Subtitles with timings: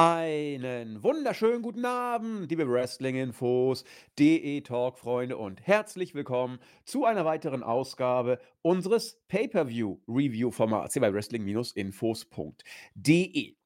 [0.00, 3.82] Einen wunderschönen guten Abend, liebe Wrestling-Infos,
[4.16, 13.57] DE-Talk-Freunde und herzlich willkommen zu einer weiteren Ausgabe unseres Pay-Per-View-Review-Formats hier bei Wrestling-Infos.de.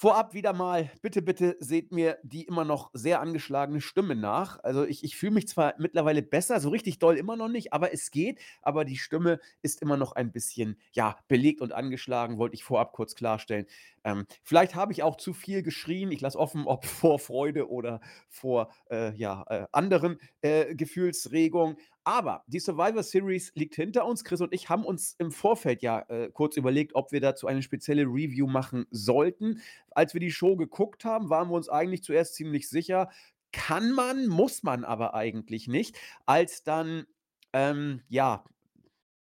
[0.00, 4.58] Vorab wieder mal, bitte, bitte seht mir die immer noch sehr angeschlagene Stimme nach.
[4.64, 7.92] Also ich, ich fühle mich zwar mittlerweile besser, so richtig doll immer noch nicht, aber
[7.92, 8.40] es geht.
[8.62, 12.94] Aber die Stimme ist immer noch ein bisschen, ja, belegt und angeschlagen, wollte ich vorab
[12.94, 13.66] kurz klarstellen.
[14.02, 16.10] Ähm, vielleicht habe ich auch zu viel geschrien.
[16.12, 21.76] Ich lasse offen, ob vor Freude oder vor äh, ja, äh, anderen äh, Gefühlsregungen.
[22.04, 24.24] Aber die Survivor Series liegt hinter uns.
[24.24, 27.62] Chris und ich haben uns im Vorfeld ja äh, kurz überlegt, ob wir dazu eine
[27.62, 29.60] spezielle Review machen sollten.
[29.90, 33.10] Als wir die Show geguckt haben, waren wir uns eigentlich zuerst ziemlich sicher,
[33.52, 35.98] kann man, muss man aber eigentlich nicht.
[36.24, 37.06] Als dann,
[37.52, 38.44] ähm, ja,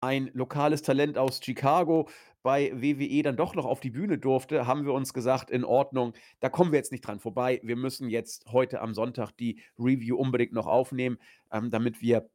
[0.01, 2.07] ein lokales Talent aus Chicago
[2.41, 6.13] bei WWE dann doch noch auf die Bühne durfte, haben wir uns gesagt, in Ordnung,
[6.39, 7.59] da kommen wir jetzt nicht dran vorbei.
[7.63, 11.17] Wir müssen jetzt heute am Sonntag die Review unbedingt noch aufnehmen,
[11.51, 12.29] ähm, damit wir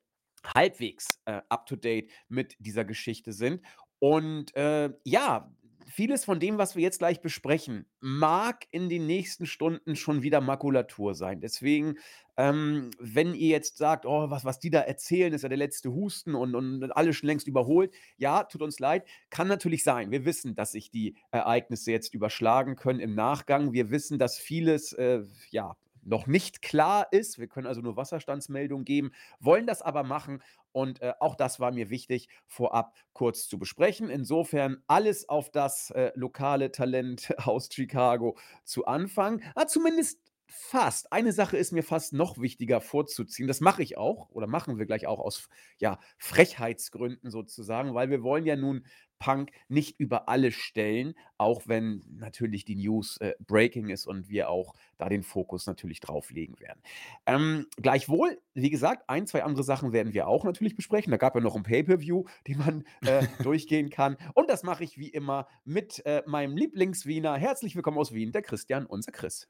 [0.44, 3.62] halbwegs äh, up-to-date mit dieser Geschichte sind.
[3.98, 5.50] Und äh, ja,
[5.86, 10.40] vieles von dem, was wir jetzt gleich besprechen, mag in den nächsten Stunden schon wieder
[10.40, 11.40] Makulatur sein.
[11.40, 11.96] Deswegen,
[12.36, 15.92] ähm, wenn ihr jetzt sagt, oh, was, was die da erzählen, ist ja der letzte
[15.92, 20.10] Husten und, und alles schon längst überholt, ja, tut uns leid, kann natürlich sein.
[20.10, 23.72] Wir wissen, dass sich die Ereignisse jetzt überschlagen können im Nachgang.
[23.72, 27.38] Wir wissen, dass vieles, äh, ja, noch nicht klar ist.
[27.38, 30.42] Wir können also nur Wasserstandsmeldungen geben, wollen das aber machen.
[30.72, 34.10] Und äh, auch das war mir wichtig, vorab kurz zu besprechen.
[34.10, 39.42] Insofern alles auf das äh, lokale Talent aus Chicago zu anfangen.
[39.54, 41.12] Ah, zumindest fast.
[41.12, 43.48] Eine Sache ist mir fast noch wichtiger vorzuziehen.
[43.48, 48.22] Das mache ich auch oder machen wir gleich auch aus ja, Frechheitsgründen sozusagen, weil wir
[48.22, 48.84] wollen ja nun
[49.18, 54.50] Punk nicht über alles stellen, auch wenn natürlich die News äh, breaking ist und wir
[54.50, 56.82] auch da den Fokus natürlich drauf legen werden.
[57.24, 61.10] Ähm, gleichwohl, wie gesagt, ein, zwei andere Sachen werden wir auch natürlich besprechen.
[61.10, 64.16] Da gab ja noch ein Pay-Per-View, den man äh, durchgehen kann.
[64.34, 67.36] Und das mache ich wie immer mit äh, meinem Lieblingswiener.
[67.36, 69.48] Herzlich willkommen aus Wien, der Christian, unser Chris.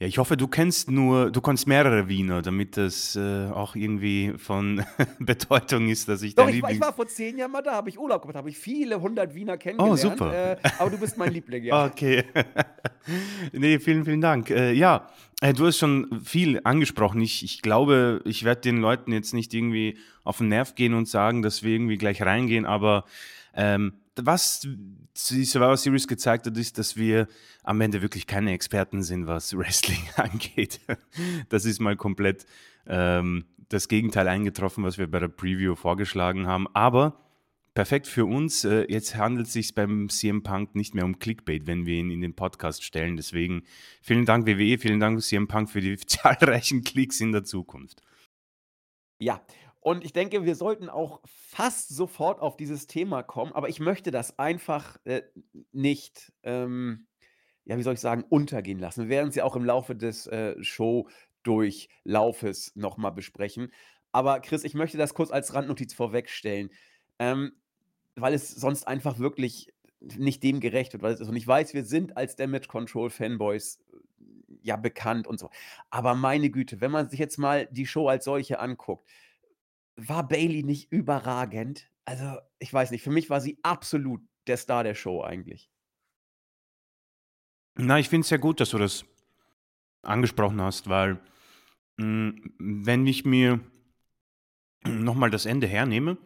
[0.00, 4.34] Ja, ich hoffe, du kennst nur, du kannst mehrere Wiener, damit das äh, auch irgendwie
[4.38, 4.84] von
[5.20, 7.90] Bedeutung ist, dass ich Doch, ich war, ich war vor zehn Jahren mal da, habe
[7.90, 10.04] ich Urlaub gemacht, habe ich viele hundert Wiener oh, kennengelernt.
[10.04, 10.52] Oh, super.
[10.52, 11.86] Äh, aber du bist mein Liebling, ja.
[11.86, 12.24] Okay.
[13.52, 14.50] nee, vielen, vielen Dank.
[14.50, 15.08] Äh, ja,
[15.40, 17.20] äh, du hast schon viel angesprochen.
[17.20, 21.06] Ich, ich glaube, ich werde den Leuten jetzt nicht irgendwie auf den Nerv gehen und
[21.06, 23.04] sagen, dass wir irgendwie gleich reingehen, aber
[23.54, 27.28] ähm, was die Survivor Series gezeigt hat, ist, dass wir
[27.62, 30.80] am Ende wirklich keine Experten sind, was Wrestling angeht.
[31.48, 32.46] Das ist mal komplett
[32.86, 36.68] ähm, das Gegenteil eingetroffen, was wir bei der Preview vorgeschlagen haben.
[36.74, 37.24] Aber
[37.74, 38.64] perfekt für uns.
[38.64, 42.10] Äh, jetzt handelt es sich beim CM Punk nicht mehr um Clickbait, wenn wir ihn
[42.10, 43.16] in den Podcast stellen.
[43.16, 43.64] Deswegen
[44.00, 48.00] vielen Dank WWE, vielen Dank CM Punk für die zahlreichen Klicks in der Zukunft.
[49.18, 49.40] Ja,
[49.84, 54.10] und ich denke, wir sollten auch fast sofort auf dieses Thema kommen, aber ich möchte
[54.10, 55.20] das einfach äh,
[55.72, 57.06] nicht, ähm,
[57.66, 59.02] ja, wie soll ich sagen, untergehen lassen.
[59.02, 63.74] Wir werden es ja auch im Laufe des äh, Show-Durchlaufes nochmal besprechen.
[64.10, 66.70] Aber Chris, ich möchte das kurz als Randnotiz vorwegstellen,
[67.18, 67.52] ähm,
[68.14, 71.28] weil es sonst einfach wirklich nicht dem gerecht wird, was es.
[71.28, 73.96] Und ich weiß, wir sind als Damage Control Fanboys äh,
[74.62, 75.50] ja bekannt und so.
[75.90, 79.06] Aber meine Güte, wenn man sich jetzt mal die Show als solche anguckt,
[79.96, 81.90] war Bailey nicht überragend?
[82.04, 85.70] Also, ich weiß nicht, für mich war sie absolut der Star der Show eigentlich.
[87.76, 89.04] Na, ich finde es sehr gut, dass du das
[90.02, 91.14] angesprochen hast, weil
[91.96, 93.60] mh, hm, wenn ich mir
[94.86, 96.18] nochmal das Ende hernehme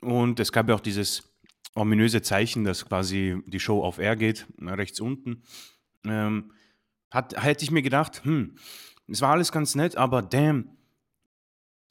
[0.00, 1.30] und es gab ja auch dieses
[1.74, 5.42] ominöse Zeichen, dass quasi die Show auf Air geht, rechts unten,
[6.04, 6.52] ähm,
[7.10, 8.56] hat, hätte ich mir gedacht, hm,
[9.08, 10.76] es war alles ganz nett, aber damn,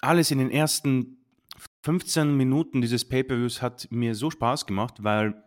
[0.02, 1.18] alles in den ersten
[1.84, 5.44] 15 Minuten dieses Pay-per-Views hat mir so Spaß gemacht, weil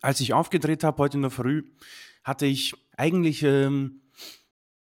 [0.00, 1.62] als ich aufgedreht habe heute in der Früh,
[2.24, 4.02] hatte ich eigentlich ähm,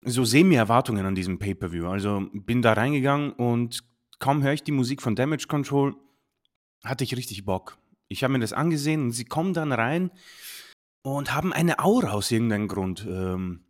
[0.02, 1.88] so semi-Erwartungen an diesem Pay-per-View.
[1.88, 3.84] Also bin da reingegangen und
[4.20, 5.96] kaum höre ich die Musik von Damage Control,
[6.84, 7.78] hatte ich richtig Bock.
[8.08, 10.12] Ich habe mir das angesehen und sie kommen dann rein
[11.04, 13.06] und haben eine Aura aus irgendeinem Grund.
[13.08, 13.66] Ähm,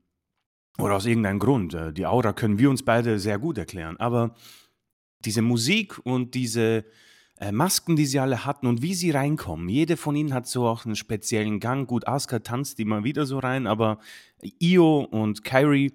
[0.79, 1.73] oder aus irgendeinem Grund.
[1.73, 3.97] Äh, die Aura können wir uns beide sehr gut erklären.
[3.97, 4.35] Aber
[5.25, 6.85] diese Musik und diese
[7.39, 9.69] äh, Masken, die sie alle hatten und wie sie reinkommen.
[9.69, 11.87] Jede von ihnen hat so auch einen speziellen Gang.
[11.87, 13.99] Gut, Asuka tanzt immer wieder so rein, aber
[14.59, 15.93] Io und Kyrie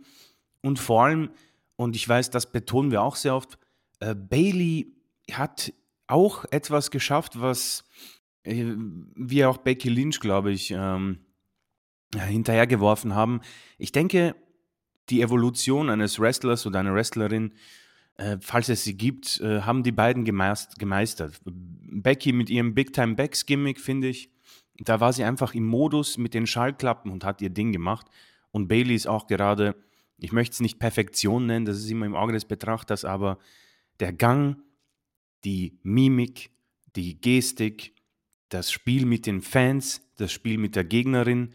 [0.62, 1.30] und vor allem,
[1.76, 3.58] und ich weiß, das betonen wir auch sehr oft,
[4.00, 4.94] äh, Bailey
[5.32, 5.72] hat
[6.06, 7.84] auch etwas geschafft, was
[8.42, 8.74] äh,
[9.14, 11.18] wie auch Becky Lynch, glaube ich, ähm,
[12.14, 13.40] äh, hinterhergeworfen haben.
[13.76, 14.34] Ich denke,
[15.10, 17.52] die Evolution eines Wrestlers oder einer Wrestlerin,
[18.18, 21.40] äh, falls es sie gibt, äh, haben die beiden gemeist, gemeistert.
[21.44, 24.30] Becky mit ihrem Big Time Backs Gimmick, finde ich,
[24.76, 28.06] da war sie einfach im Modus mit den Schallklappen und hat ihr Ding gemacht.
[28.50, 29.74] Und Bailey ist auch gerade,
[30.18, 33.38] ich möchte es nicht Perfektion nennen, das ist immer im Auge des Betrachters, aber
[34.00, 34.56] der Gang,
[35.44, 36.50] die Mimik,
[36.96, 37.94] die Gestik,
[38.48, 41.52] das Spiel mit den Fans, das Spiel mit der Gegnerin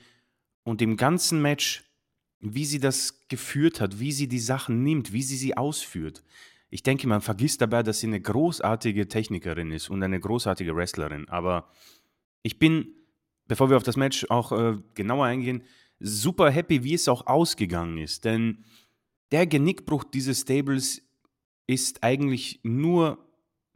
[0.63, 1.83] und im ganzen Match,
[2.39, 6.23] wie sie das geführt hat, wie sie die Sachen nimmt, wie sie sie ausführt.
[6.73, 11.29] Ich denke, man vergisst dabei, dass sie eine großartige Technikerin ist und eine großartige Wrestlerin.
[11.29, 11.69] Aber
[12.41, 12.87] ich bin,
[13.47, 15.61] bevor wir auf das Match auch äh, genauer eingehen,
[15.99, 18.25] super happy, wie es auch ausgegangen ist.
[18.25, 18.63] Denn
[19.31, 21.03] der Genickbruch dieses Stables
[21.67, 23.23] ist eigentlich nur,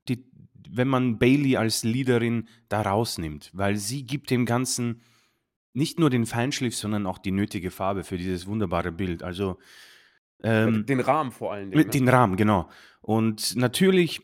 [0.09, 0.25] die,
[0.67, 5.01] wenn man Bailey als Leaderin da rausnimmt, weil sie gibt dem Ganzen
[5.73, 9.21] nicht nur den Feinschliff, sondern auch die nötige Farbe für dieses wunderbare Bild.
[9.21, 9.59] Also
[10.43, 11.85] ähm, den Rahmen vor allen Dingen.
[11.85, 11.89] Ne?
[11.89, 12.69] Den Rahmen, genau.
[13.01, 14.21] Und natürlich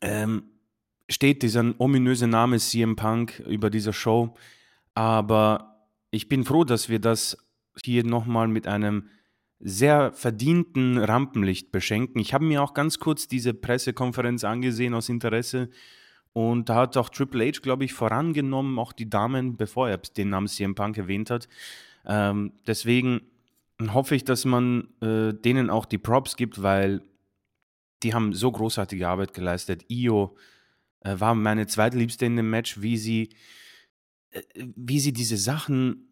[0.00, 0.44] ähm,
[1.08, 4.34] steht dieser ominöse Name CM Punk über dieser Show,
[4.94, 7.36] aber ich bin froh, dass wir das
[7.84, 9.08] hier nochmal mit einem
[9.60, 12.18] sehr verdienten Rampenlicht beschenken.
[12.20, 15.68] Ich habe mir auch ganz kurz diese Pressekonferenz angesehen aus Interesse
[16.32, 20.30] und da hat auch Triple H, glaube ich, vorangenommen, auch die Damen, bevor er den
[20.30, 21.48] Namen CM Punk erwähnt hat.
[22.06, 23.20] Ähm, deswegen
[23.88, 27.02] hoffe ich, dass man äh, denen auch die Props gibt, weil
[28.02, 29.84] die haben so großartige Arbeit geleistet.
[29.88, 30.36] Io
[31.00, 33.30] äh, war meine zweitliebste in dem Match, wie sie,
[34.30, 36.08] äh, wie sie diese Sachen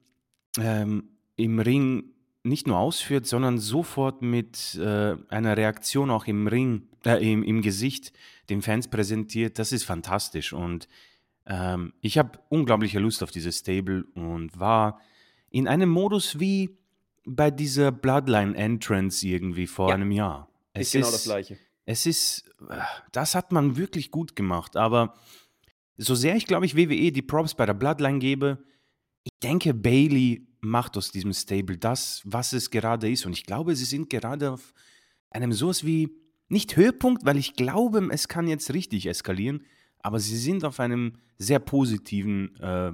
[0.59, 2.05] ähm, im Ring
[2.43, 7.63] nicht nur ausführt, sondern sofort mit äh, einer Reaktion auch im Ring, äh, im, im
[7.63, 8.13] Gesicht
[8.49, 9.59] den Fans präsentiert.
[9.59, 10.89] Das ist fantastisch und
[11.47, 15.01] ähm, ich habe unglaubliche Lust auf dieses Stable und war
[15.51, 16.78] in einem Modus wie
[17.29, 20.49] bei dieser Bloodline Entrance irgendwie vor ja, einem Jahr.
[20.73, 21.59] Es ist genau das gleiche.
[21.85, 22.51] Es ist,
[23.13, 25.15] das hat man wirklich gut gemacht, aber
[25.97, 28.59] so sehr ich glaube ich WWE die Props bei der Bloodline gebe,
[29.25, 33.27] ich denke Bailey macht aus diesem Stable das, was es gerade ist.
[33.27, 34.75] Und ich glaube, sie sind gerade auf
[35.31, 36.11] einem sowas wie,
[36.49, 39.65] nicht Höhepunkt, weil ich glaube, es kann jetzt richtig eskalieren,
[40.01, 42.93] aber sie sind auf einem sehr positiven äh,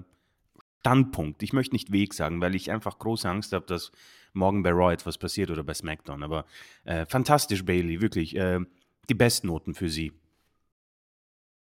[0.81, 1.43] Standpunkt.
[1.43, 3.91] Ich möchte nicht Weg sagen, weil ich einfach große Angst habe, dass
[4.35, 6.23] morgen bei Raw etwas passiert oder bei SmackDown.
[6.23, 6.45] Aber
[6.85, 8.37] äh, fantastisch, Bailey, wirklich.
[8.37, 8.61] Äh,
[9.09, 10.13] die Bestnoten für sie.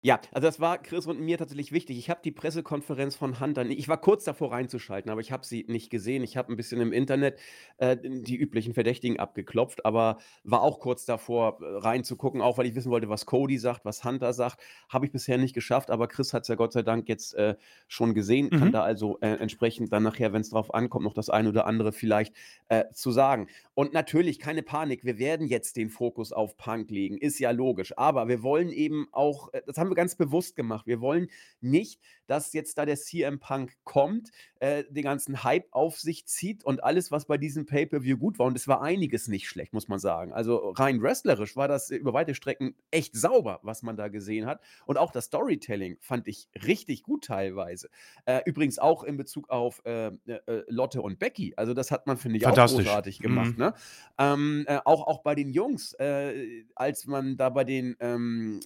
[0.06, 1.98] Ja, also das war Chris und mir tatsächlich wichtig.
[1.98, 5.64] Ich habe die Pressekonferenz von Hunter ich war kurz davor reinzuschalten, aber ich habe sie
[5.70, 6.24] nicht gesehen.
[6.24, 7.40] Ich habe ein bisschen im Internet
[7.78, 12.76] äh, die üblichen Verdächtigen abgeklopft, aber war auch kurz davor äh, reinzugucken, auch weil ich
[12.76, 14.60] wissen wollte, was Cody sagt, was Hunter sagt.
[14.90, 17.56] Habe ich bisher nicht geschafft, aber Chris hat es ja Gott sei Dank jetzt äh,
[17.88, 18.72] schon gesehen, kann mhm.
[18.74, 21.94] da also äh, entsprechend dann nachher, wenn es drauf ankommt, noch das eine oder andere
[21.94, 22.36] vielleicht
[22.68, 23.48] äh, zu sagen.
[23.74, 27.98] Und natürlich, keine Panik, wir werden jetzt den Fokus auf Punk legen, ist ja logisch.
[27.98, 30.88] Aber wir wollen eben auch, äh, das haben wir ganz bewusst gemacht.
[30.88, 31.28] Wir wollen
[31.62, 36.64] nicht, dass jetzt da der CM Punk kommt, äh, den ganzen Hype auf sich zieht
[36.64, 38.48] und alles, was bei diesem Pay-Per-View gut war.
[38.48, 40.32] Und es war einiges nicht schlecht, muss man sagen.
[40.32, 44.62] Also rein wrestlerisch war das über weite Strecken echt sauber, was man da gesehen hat.
[44.86, 47.90] Und auch das Storytelling fand ich richtig gut teilweise.
[48.26, 51.54] Äh, übrigens auch in Bezug auf äh, äh Lotte und Becky.
[51.58, 53.58] Also das hat man, finde ich, auch großartig gemacht.
[53.58, 53.64] Mhm.
[53.64, 53.74] Ne?
[54.18, 58.60] Ähm, äh, auch, auch bei den Jungs, äh, als man da bei den, ähm,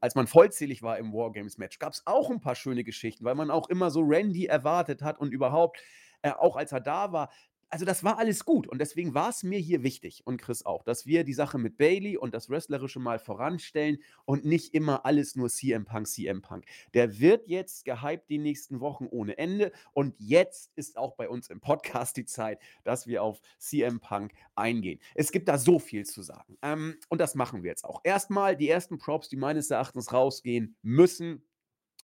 [0.00, 3.50] als man vollzählig war im Wargames-Match, gab es auch ein paar schöne Geschichten, weil man
[3.50, 5.80] auch immer so Randy erwartet hat und überhaupt,
[6.22, 7.30] äh, auch als er da war.
[7.74, 10.84] Also das war alles gut und deswegen war es mir hier wichtig und Chris auch,
[10.84, 15.34] dass wir die Sache mit Bailey und das Wrestlerische mal voranstellen und nicht immer alles
[15.34, 16.66] nur CM Punk, CM Punk.
[16.94, 21.50] Der wird jetzt gehypt die nächsten Wochen ohne Ende und jetzt ist auch bei uns
[21.50, 25.00] im Podcast die Zeit, dass wir auf CM Punk eingehen.
[25.16, 28.02] Es gibt da so viel zu sagen ähm, und das machen wir jetzt auch.
[28.04, 31.42] Erstmal die ersten Props, die meines Erachtens rausgehen müssen,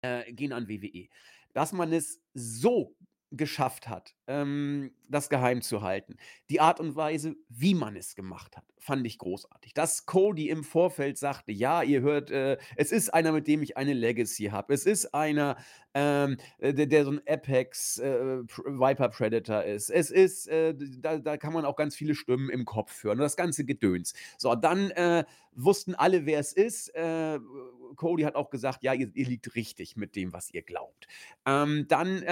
[0.01, 1.09] äh, gehen an WWE.
[1.53, 2.95] Dass man es so
[3.31, 6.15] geschafft hat, ähm, das geheim zu halten.
[6.49, 9.73] Die Art und Weise, wie man es gemacht hat, fand ich großartig.
[9.73, 13.75] Dass Cody im Vorfeld sagte, ja, ihr hört, äh, es ist einer, mit dem ich
[13.75, 14.73] eine Legacy habe.
[14.73, 15.57] Es ist einer,
[15.93, 19.89] ähm, äh, der, der, so ein Apex äh, Viper Predator ist.
[19.89, 23.17] Es ist, äh, da, da, kann man auch ganz viele Stimmen im Kopf hören.
[23.17, 24.13] Das ganze Gedöns.
[24.37, 26.89] So, dann äh, wussten alle, wer es ist.
[26.95, 27.39] Äh,
[27.95, 31.07] Cody hat auch gesagt, ja, ihr, ihr liegt richtig mit dem, was ihr glaubt.
[31.45, 32.23] Ähm, dann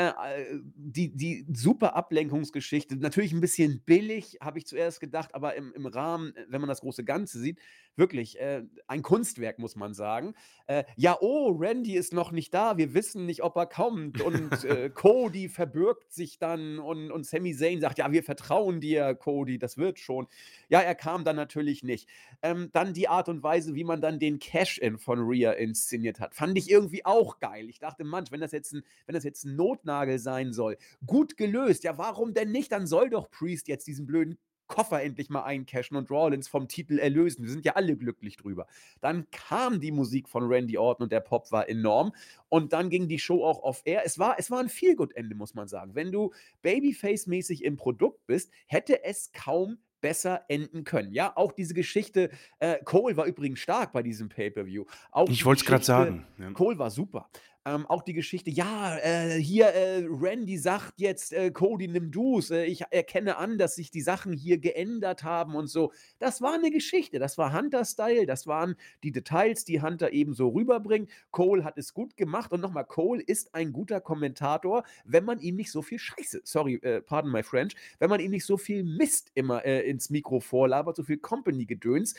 [0.75, 5.85] die, die super Ablenkungsgeschichte, natürlich ein bisschen billig, habe ich zuerst gedacht, aber im, im
[5.85, 7.59] Rahmen, äh, wenn man das große Ganze sieht,
[7.97, 10.33] wirklich äh, ein Kunstwerk, muss man sagen.
[10.67, 14.21] Äh, ja, oh, Randy ist noch nicht da, wir wissen nicht, ob er kommt.
[14.21, 19.15] Und äh, Cody verbirgt sich dann und, und Sami Zayn sagt, ja, wir vertrauen dir,
[19.15, 20.27] Cody, das wird schon.
[20.69, 22.07] Ja, er kam dann natürlich nicht.
[22.41, 26.35] Ähm, dann die Art und Weise, wie man dann den Cash-In von Rhea inszeniert hat,
[26.35, 27.69] fand ich irgendwie auch geil.
[27.69, 31.37] Ich dachte, Mann, wenn das jetzt ein, wenn das jetzt ein Notnagel sein soll, gut
[31.37, 31.83] gelöst.
[31.83, 32.71] Ja, warum denn nicht?
[32.71, 34.37] Dann soll doch Priest jetzt diesen blöden
[34.67, 37.43] Koffer endlich mal eincashen und Rawlins vom Titel erlösen.
[37.43, 38.67] Wir sind ja alle glücklich drüber.
[39.01, 42.13] Dann kam die Musik von Randy Orton und der Pop war enorm.
[42.49, 44.03] Und dann ging die Show auch off air.
[44.05, 45.95] Es war, es war ein Feelgood-Ende, muss man sagen.
[45.95, 46.33] Wenn du
[46.63, 51.11] Babyface-mäßig im Produkt bist, hätte es kaum besser enden können.
[51.11, 54.85] Ja, auch diese Geschichte, äh, Cole war übrigens stark bei diesem Pay-Per-View.
[55.29, 56.27] Ich wollte es gerade sagen.
[56.37, 56.51] Ja.
[56.51, 57.29] Cole war super.
[57.67, 62.49] Ähm, auch die Geschichte, ja, äh, hier, äh, Randy sagt jetzt, äh, Cody, nimm du's.
[62.49, 65.91] Äh, ich erkenne an, dass sich die Sachen hier geändert haben und so.
[66.17, 70.47] Das war eine Geschichte, das war Hunter-Style, das waren die Details, die Hunter eben so
[70.47, 71.09] rüberbringt.
[71.31, 75.57] Cole hat es gut gemacht und nochmal, Cole ist ein guter Kommentator, wenn man ihm
[75.57, 78.85] nicht so viel Scheiße, sorry, äh, pardon my French, wenn man ihm nicht so viel
[78.85, 82.15] Mist immer äh, ins Mikro vorlabert, so viel Company-Gedöns.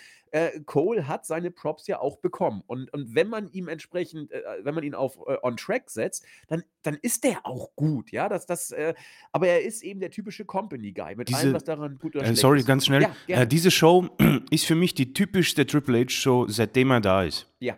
[0.66, 2.62] Cole hat seine Props ja auch bekommen.
[2.66, 4.30] Und, und wenn man ihm entsprechend,
[4.62, 8.46] wenn man ihn auf on track setzt, dann, dann ist der auch gut, ja, das,
[8.46, 8.94] das, äh,
[9.32, 12.34] aber er ist eben der typische Company-Guy, mit Diese, allem, was daran gut oder äh,
[12.34, 12.66] sorry, ist.
[12.66, 13.08] ganz schnell.
[13.26, 14.08] Ja, äh, diese Show
[14.50, 17.46] ist für mich die typischste Triple H-Show, seitdem er da ist.
[17.60, 17.76] Ja.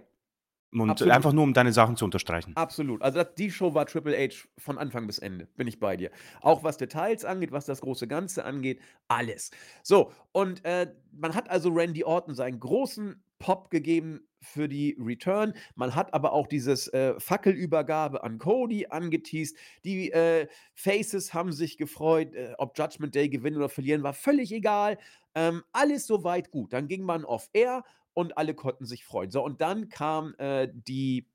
[0.72, 1.12] Und Absolut.
[1.12, 2.54] einfach nur, um deine Sachen zu unterstreichen.
[2.54, 3.02] Absolut.
[3.02, 6.12] Also das, die Show war Triple H von Anfang bis Ende, bin ich bei dir.
[6.42, 9.50] Auch was Details angeht, was das große Ganze angeht, alles.
[9.82, 15.54] So, und äh, man hat also Randy Orton seinen großen Pop gegeben für die Return.
[15.74, 19.56] Man hat aber auch dieses äh, Fackelübergabe an Cody angeteased.
[19.84, 24.52] Die äh, Faces haben sich gefreut, äh, ob Judgment Day gewinnen oder verlieren, war völlig
[24.52, 24.98] egal.
[25.34, 26.72] Ähm, alles soweit gut.
[26.72, 29.30] Dann ging man off Air und alle konnten sich freuen.
[29.30, 31.28] So, und dann kam äh, die,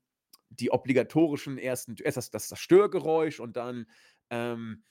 [0.50, 3.86] die obligatorischen ersten, erst das, das, das Störgeräusch und dann
[4.30, 4.84] ähm,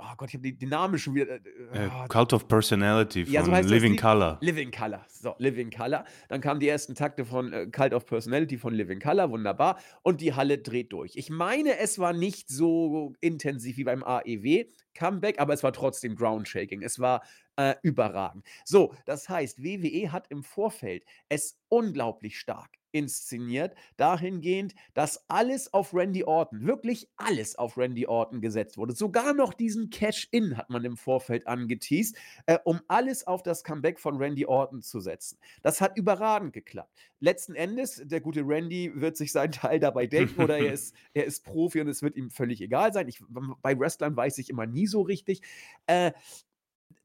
[0.00, 1.38] oh Gott, ich habe den Namen schon wieder.
[1.72, 4.38] Oh, Cult of Personality von ja, so Living das, Color.
[4.40, 5.04] Living Color.
[5.08, 6.04] So, Living Color.
[6.28, 9.78] Dann kamen die ersten Takte von äh, Cult of Personality von Living Color, wunderbar.
[10.02, 11.16] Und die Halle dreht durch.
[11.16, 14.64] Ich meine, es war nicht so intensiv wie beim AEW
[14.94, 16.82] Comeback, aber es war trotzdem Groundshaking.
[16.82, 17.22] Es war
[17.56, 18.44] äh, überragend.
[18.64, 25.94] So, das heißt, WWE hat im Vorfeld es unglaublich stark inszeniert, dahingehend, dass alles auf
[25.94, 28.94] Randy Orton, wirklich alles auf Randy Orton gesetzt wurde.
[28.94, 32.16] Sogar noch diesen Cash-In hat man im Vorfeld angeteased,
[32.46, 35.38] äh, um alles auf das Comeback von Randy Orton zu setzen.
[35.62, 36.92] Das hat überragend geklappt.
[37.20, 41.24] Letzten Endes, der gute Randy wird sich seinen Teil dabei denken oder er ist, er
[41.24, 43.08] ist Profi und es wird ihm völlig egal sein.
[43.08, 43.22] Ich,
[43.62, 45.42] bei Wrestlern weiß ich immer nie so richtig.
[45.86, 46.12] Äh,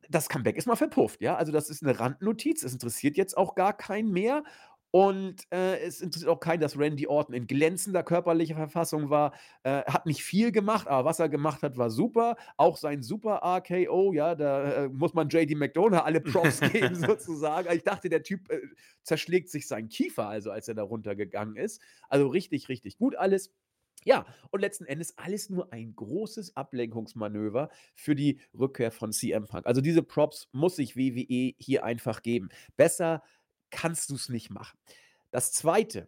[0.09, 1.35] das Comeback ist mal verpufft, ja.
[1.35, 2.63] Also, das ist eine Randnotiz.
[2.63, 4.43] Es interessiert jetzt auch gar keinen mehr.
[4.95, 9.33] Und äh, es interessiert auch keinen, dass Randy Orton in glänzender körperlicher Verfassung war.
[9.63, 12.37] Äh, hat nicht viel gemacht, aber was er gemacht hat, war super.
[12.55, 17.75] Auch sein super RKO, ja, da äh, muss man JD McDonough alle Props geben, sozusagen.
[17.75, 18.61] Ich dachte, der Typ äh,
[19.03, 21.81] zerschlägt sich seinen Kiefer, also als er da runtergegangen ist.
[22.07, 23.51] Also richtig, richtig gut alles.
[24.05, 29.65] Ja, und letzten Endes alles nur ein großes Ablenkungsmanöver für die Rückkehr von CM Punk.
[29.65, 32.49] Also diese Props muss sich WWE hier einfach geben.
[32.77, 33.23] Besser
[33.71, 34.77] kannst du es nicht machen.
[35.31, 36.07] Das Zweite,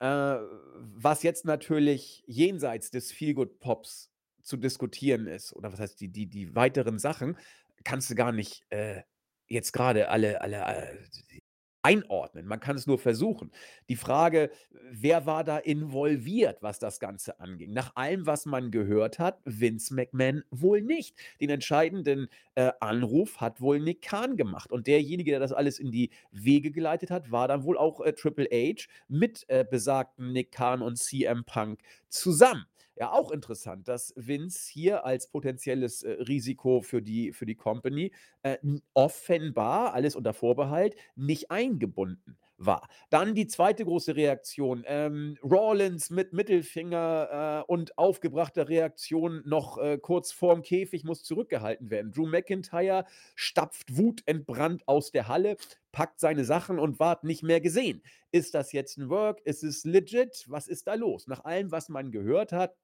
[0.00, 4.10] äh, was jetzt natürlich jenseits des Feelgood-Pops
[4.42, 7.36] zu diskutieren ist, oder was heißt die, die, die weiteren Sachen,
[7.84, 9.02] kannst du gar nicht äh,
[9.46, 11.40] jetzt gerade alle, alle, alle äh,
[11.88, 12.46] einordnen.
[12.46, 13.50] Man kann es nur versuchen.
[13.88, 14.50] Die Frage,
[14.90, 17.72] wer war da involviert, was das Ganze anging?
[17.72, 21.16] Nach allem, was man gehört hat, Vince McMahon wohl nicht.
[21.40, 24.70] Den entscheidenden äh, Anruf hat wohl Nick Khan gemacht.
[24.70, 28.12] Und derjenige, der das alles in die Wege geleitet hat, war dann wohl auch äh,
[28.12, 31.80] Triple H mit äh, besagten Nick Khan und CM Punk
[32.10, 32.66] zusammen.
[33.00, 38.10] Ja, auch interessant, dass Vince hier als potenzielles äh, Risiko für die, für die Company
[38.42, 38.58] äh,
[38.92, 42.88] offenbar, alles unter Vorbehalt, nicht eingebunden war.
[43.10, 44.82] Dann die zweite große Reaktion.
[44.86, 51.90] Ähm, Rawlins mit Mittelfinger äh, und aufgebrachter Reaktion noch äh, kurz vorm Käfig muss zurückgehalten
[51.90, 52.10] werden.
[52.10, 53.04] Drew McIntyre
[53.36, 55.56] stapft wutentbrannt aus der Halle,
[55.92, 58.02] packt seine Sachen und ward nicht mehr gesehen.
[58.32, 59.40] Ist das jetzt ein Work?
[59.44, 60.44] Ist es legit?
[60.48, 61.28] Was ist da los?
[61.28, 62.74] Nach allem, was man gehört hat,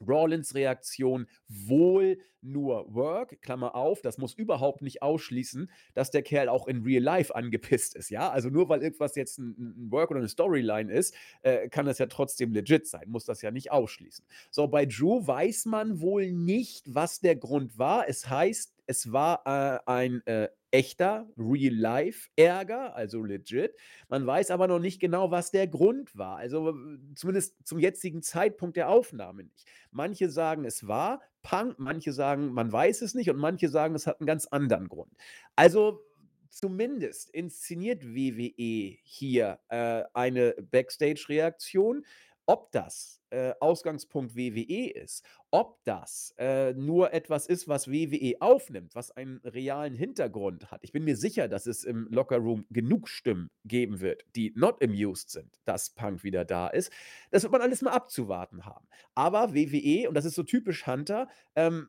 [0.00, 6.48] Rawlins Reaktion wohl nur Work, Klammer auf, das muss überhaupt nicht ausschließen, dass der Kerl
[6.48, 8.30] auch in Real Life angepisst ist, ja?
[8.30, 11.98] Also nur weil irgendwas jetzt ein, ein Work oder eine Storyline ist, äh, kann das
[11.98, 14.24] ja trotzdem legit sein, muss das ja nicht ausschließen.
[14.50, 18.08] So, bei Drew weiß man wohl nicht, was der Grund war.
[18.08, 23.74] Es heißt, es war äh, ein äh, echter Real-Life-Ärger, also legit.
[24.10, 26.36] Man weiß aber noch nicht genau, was der Grund war.
[26.36, 26.74] Also
[27.14, 29.66] zumindest zum jetzigen Zeitpunkt der Aufnahme nicht.
[29.90, 34.06] Manche sagen, es war Punk, manche sagen, man weiß es nicht und manche sagen, es
[34.06, 35.10] hat einen ganz anderen Grund.
[35.54, 36.02] Also
[36.50, 42.04] zumindest inszeniert WWE hier äh, eine Backstage-Reaktion.
[42.44, 48.94] Ob das äh, Ausgangspunkt WWE ist, ob das äh, nur etwas ist, was WWE aufnimmt,
[48.94, 50.80] was einen realen Hintergrund hat.
[50.82, 55.30] Ich bin mir sicher, dass es im Lockerroom genug Stimmen geben wird, die not amused
[55.30, 56.92] sind, dass Punk wieder da ist.
[57.30, 58.86] Das wird man alles mal abzuwarten haben.
[59.14, 61.88] Aber WWE, und das ist so typisch Hunter, ähm,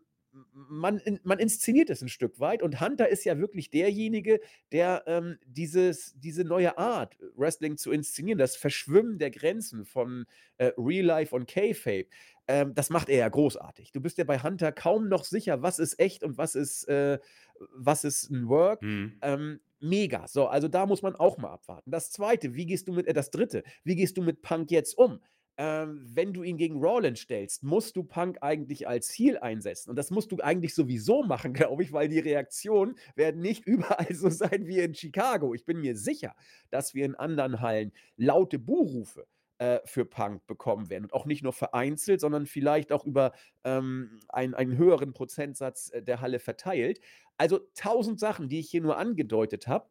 [0.53, 4.39] man, man inszeniert es ein Stück weit und Hunter ist ja wirklich derjenige,
[4.71, 10.25] der ähm, dieses, diese neue Art, Wrestling zu inszenieren, das Verschwimmen der Grenzen von
[10.57, 12.07] äh, Real Life und K-Fape,
[12.47, 13.91] ähm, das macht er ja großartig.
[13.91, 17.19] Du bist ja bei Hunter kaum noch sicher, was ist echt und was ist, äh,
[17.73, 18.81] was ist ein Work.
[18.81, 19.17] Mhm.
[19.21, 20.27] Ähm, mega.
[20.27, 21.91] So, also da muss man auch mal abwarten.
[21.91, 24.97] Das zweite, wie gehst du mit, äh, das dritte, wie gehst du mit Punk jetzt
[24.97, 25.19] um?
[25.57, 29.89] Ähm, wenn du ihn gegen Rollins stellst, musst du Punk eigentlich als Heal einsetzen.
[29.89, 34.13] Und das musst du eigentlich sowieso machen, glaube ich, weil die Reaktionen werden nicht überall
[34.13, 35.53] so sein wie in Chicago.
[35.53, 36.35] Ich bin mir sicher,
[36.69, 39.25] dass wir in anderen Hallen laute Buhrufe
[39.57, 41.05] äh, für Punk bekommen werden.
[41.05, 43.31] Und auch nicht nur vereinzelt, sondern vielleicht auch über
[43.63, 46.99] ähm, einen, einen höheren Prozentsatz äh, der Halle verteilt.
[47.37, 49.89] Also tausend Sachen, die ich hier nur angedeutet habe.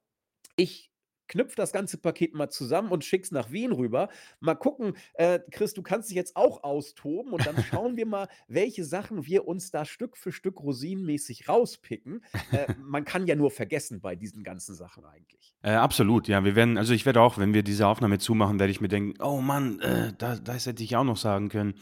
[0.55, 0.93] Ich
[1.29, 4.09] knüpf das ganze Paket mal zusammen und schick's nach Wien rüber.
[4.41, 8.29] Mal gucken, äh, Chris, du kannst dich jetzt auch austoben und dann schauen wir mal,
[8.49, 12.23] welche Sachen wir uns da Stück für Stück rosinenmäßig rauspicken.
[12.53, 15.55] Äh, man kann ja nur vergessen bei diesen ganzen Sachen eigentlich.
[15.63, 16.45] Äh, absolut, ja.
[16.45, 19.21] Wir werden, also ich werde auch, wenn wir diese Aufnahme zumachen, werde ich mir denken,
[19.23, 21.75] oh Mann, äh, da, das hätte ich auch noch sagen können.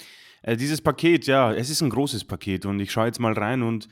[0.42, 3.62] Äh, dieses Paket, ja, es ist ein großes Paket und ich schaue jetzt mal rein
[3.62, 3.88] und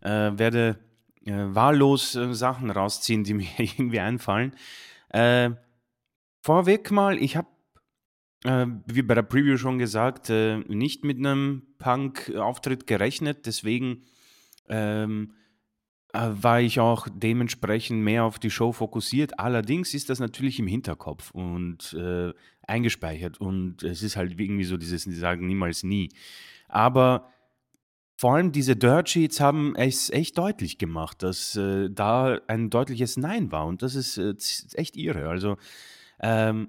[0.00, 0.78] äh, werde
[1.26, 4.52] wahllos Sachen rausziehen, die mir irgendwie einfallen.
[5.14, 5.54] Äh,
[6.42, 7.46] vorweg mal, ich habe,
[8.42, 13.46] äh, wie bei der Preview schon gesagt, äh, nicht mit einem Punk-Auftritt gerechnet.
[13.46, 14.02] Deswegen
[14.68, 15.34] ähm,
[16.12, 19.38] äh, war ich auch dementsprechend mehr auf die Show fokussiert.
[19.38, 22.32] Allerdings ist das natürlich im Hinterkopf und äh,
[22.66, 23.40] eingespeichert.
[23.40, 26.08] Und es ist halt irgendwie so dieses, die sagen niemals nie.
[26.66, 27.32] Aber
[28.16, 33.16] vor allem diese Dirt Sheets haben es echt deutlich gemacht, dass äh, da ein deutliches
[33.16, 34.34] Nein war und das ist äh,
[34.74, 35.28] echt irre.
[35.28, 35.56] Also
[36.20, 36.68] ähm,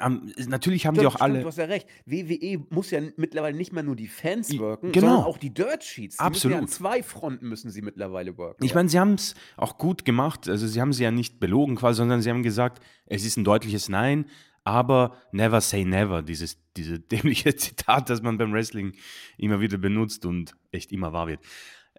[0.00, 1.40] ähm, natürlich haben stimmt, die auch alle.
[1.40, 1.86] du hast ja recht.
[2.06, 5.08] WWE muss ja mittlerweile nicht mehr nur die Fans worken, genau.
[5.08, 6.16] sondern auch die Dirt Sheets.
[6.16, 6.54] Die Absolut.
[6.54, 8.64] Ja an zwei Fronten müssen sie mittlerweile worken.
[8.64, 10.48] Ich meine, sie haben es auch gut gemacht.
[10.48, 13.44] Also sie haben sie ja nicht belogen quasi, sondern sie haben gesagt, es ist ein
[13.44, 14.26] deutliches Nein
[14.64, 18.94] aber never say never, dieses, diese dämliche Zitat, das man beim Wrestling
[19.36, 21.40] immer wieder benutzt und echt immer wahr wird.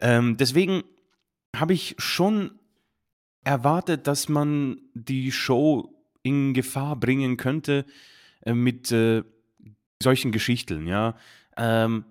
[0.02, 0.84] Ähm, deswegen
[1.56, 2.52] habe ich schon
[3.44, 7.86] erwartet, dass man die Show in Gefahr bringen könnte
[8.42, 9.24] äh, mit äh,
[10.02, 11.16] solchen Geschichten, ja.
[11.56, 12.06] Ähm,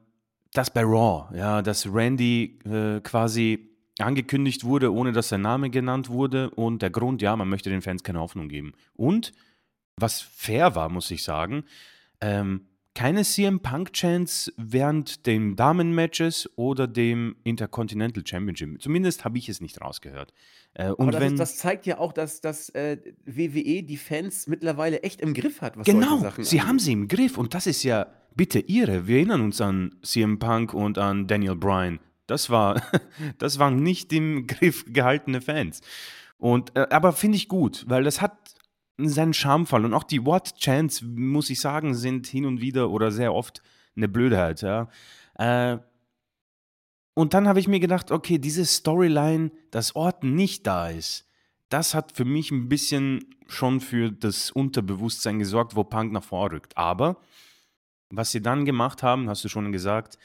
[0.53, 6.09] das bei Raw, ja, dass Randy äh, quasi angekündigt wurde, ohne dass sein Name genannt
[6.09, 8.73] wurde und der Grund, ja, man möchte den Fans keine Hoffnung geben.
[8.95, 9.33] Und
[9.97, 11.65] was fair war, muss ich sagen.
[12.21, 18.81] Ähm, keine CM Punk Chance während den Damen-Matches oder dem Intercontinental Championship.
[18.81, 20.33] Zumindest habe ich es nicht rausgehört.
[20.75, 25.03] Äh, und das, wenn, das, zeigt ja auch, dass, dass äh, WWE die Fans mittlerweile
[25.03, 25.77] echt im Griff hat.
[25.77, 26.69] Was genau, sie angeht.
[26.69, 29.09] haben sie im Griff und das ist ja bitte ihre.
[29.09, 31.99] Wir erinnern uns an CM Punk und an Daniel Bryan.
[32.29, 32.81] Das war,
[33.39, 35.81] das waren nicht im Griff gehaltene Fans.
[36.39, 38.54] Und, äh, aber finde ich gut, weil das hat
[38.99, 39.85] seinen Charmfall.
[39.85, 43.63] Und auch die What Chants, muss ich sagen, sind hin und wieder oder sehr oft
[43.97, 44.63] eine Blödheit.
[44.63, 44.89] Ja.
[45.35, 45.79] Äh,
[47.15, 51.29] und dann habe ich mir gedacht, okay, diese Storyline, dass Orton nicht da ist,
[51.69, 56.57] das hat für mich ein bisschen schon für das Unterbewusstsein gesorgt, wo Punk nach vorne
[56.57, 56.77] rückt.
[56.77, 57.19] Aber
[58.11, 60.19] was sie dann gemacht haben, hast du schon gesagt,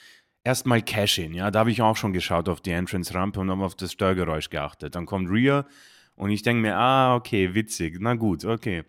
[0.43, 1.34] erstmal Cash-In.
[1.34, 4.49] Ja, da habe ich auch schon geschaut auf die Entrance-Rampe und habe auf das Störgeräusch
[4.49, 4.95] geachtet.
[4.95, 5.65] Dann kommt Rhea
[6.19, 8.84] und ich denke mir, ah, okay, witzig, na gut, okay.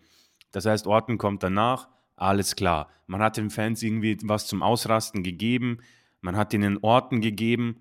[0.51, 2.89] Das heißt, Orton kommt danach, alles klar.
[3.07, 5.77] Man hat den Fans irgendwie was zum Ausrasten gegeben,
[6.19, 7.77] man hat ihnen Orten gegeben.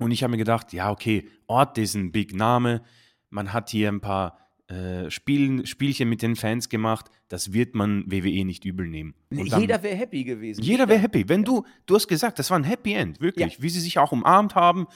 [0.00, 2.82] Und ich habe mir gedacht, ja, okay, Ort ist ein Big Name.
[3.30, 8.10] Man hat hier ein paar äh, Spielen, Spielchen mit den Fans gemacht, das wird man
[8.10, 9.14] WWE nicht übel nehmen.
[9.30, 10.64] Und jeder wäre happy gewesen.
[10.64, 11.28] Jeder wäre happy.
[11.28, 13.54] Wenn du, du hast gesagt, das war ein Happy End, wirklich.
[13.54, 13.62] Ja.
[13.62, 14.88] Wie sie sich auch umarmt haben,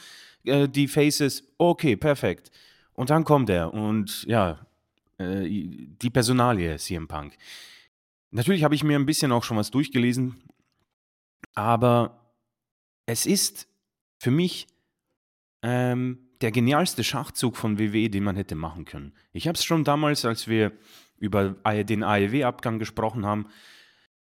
[0.43, 2.51] äh, die Faces, okay, perfekt.
[2.95, 4.67] Und dann kommt er und ja,
[5.19, 7.37] äh, die Personalie CM Punk.
[8.31, 10.43] Natürlich habe ich mir ein bisschen auch schon was durchgelesen,
[11.55, 12.35] aber
[13.07, 13.69] es ist
[14.19, 14.67] für mich
[15.63, 19.13] ähm, der genialste Schachzug von WWE, den man hätte machen können.
[19.33, 20.73] Ich habe es schon damals, als wir
[21.19, 21.51] über
[21.85, 23.47] den AEW-Abgang gesprochen haben,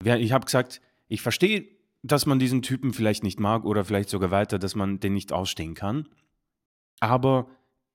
[0.02, 1.68] ich habe gesagt, ich verstehe,
[2.02, 5.32] dass man diesen Typen vielleicht nicht mag oder vielleicht sogar weiter, dass man den nicht
[5.32, 6.08] ausstehen kann.
[6.98, 7.48] Aber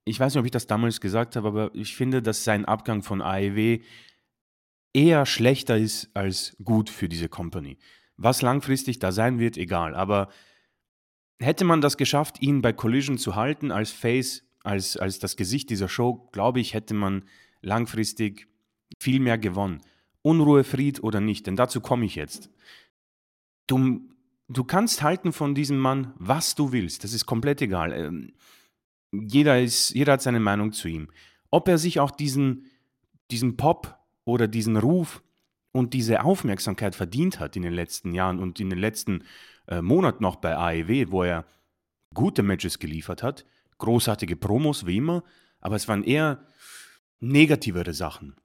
[0.06, 3.02] ich weiß nicht, ob ich das damals gesagt habe, aber ich finde, dass sein Abgang
[3.02, 3.80] von AEW
[4.94, 7.78] eher schlechter ist als gut für diese Company.
[8.16, 9.96] Was langfristig da sein wird, egal.
[9.96, 10.30] Aber
[11.40, 15.70] hätte man das geschafft, ihn bei Collision zu halten als Face, als, als das Gesicht
[15.70, 17.24] dieser Show, glaube ich, hätte man
[17.62, 18.48] langfristig
[19.00, 19.82] viel mehr gewonnen.
[20.22, 22.50] Unruhe, Fried oder nicht, denn dazu komme ich jetzt.
[23.68, 24.02] Du,
[24.48, 28.32] du kannst halten von diesem Mann, was du willst, das ist komplett egal.
[29.28, 31.10] Jeder, ist, jeder hat seine Meinung zu ihm.
[31.52, 32.66] Ob er sich auch diesen,
[33.32, 35.24] diesen Pop oder diesen Ruf
[35.72, 39.24] und diese Aufmerksamkeit verdient hat in den letzten Jahren und in den letzten
[39.68, 41.46] äh, Monaten noch bei AEW, wo er
[42.14, 43.46] gute Matches geliefert hat,
[43.78, 45.24] großartige Promos wie immer,
[45.60, 46.46] aber es waren eher
[47.20, 48.36] negativere Sachen.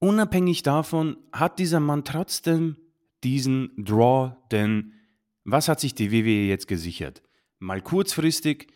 [0.00, 2.76] Unabhängig davon hat dieser Mann trotzdem
[3.24, 4.92] diesen Draw, denn
[5.44, 7.22] was hat sich die WWE jetzt gesichert?
[7.58, 8.68] Mal kurzfristig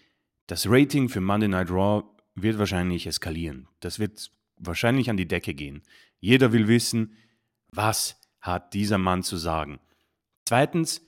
[0.47, 3.69] das Rating für Monday Night Raw wird wahrscheinlich eskalieren.
[3.81, 5.83] Das wird wahrscheinlich an die Decke gehen.
[6.21, 7.17] Jeder will wissen,
[7.69, 9.81] was hat dieser Mann zu sagen.
[10.45, 11.03] Zweitens,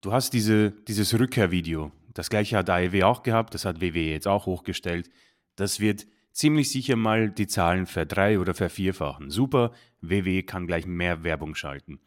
[0.00, 1.92] du hast diese, dieses Rückkehrvideo.
[2.14, 5.10] Das gleiche hat AEW auch gehabt, das hat WWE jetzt auch hochgestellt.
[5.56, 9.30] Das wird ziemlich sicher mal die Zahlen verdrei- oder vervierfachen.
[9.30, 12.00] Super, WWE kann gleich mehr Werbung schalten.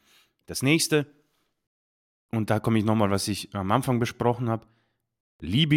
[0.45, 1.13] Das nächste,
[2.31, 4.67] und da komme ich nochmal, was ich am Anfang besprochen habe,
[5.39, 5.73] lieb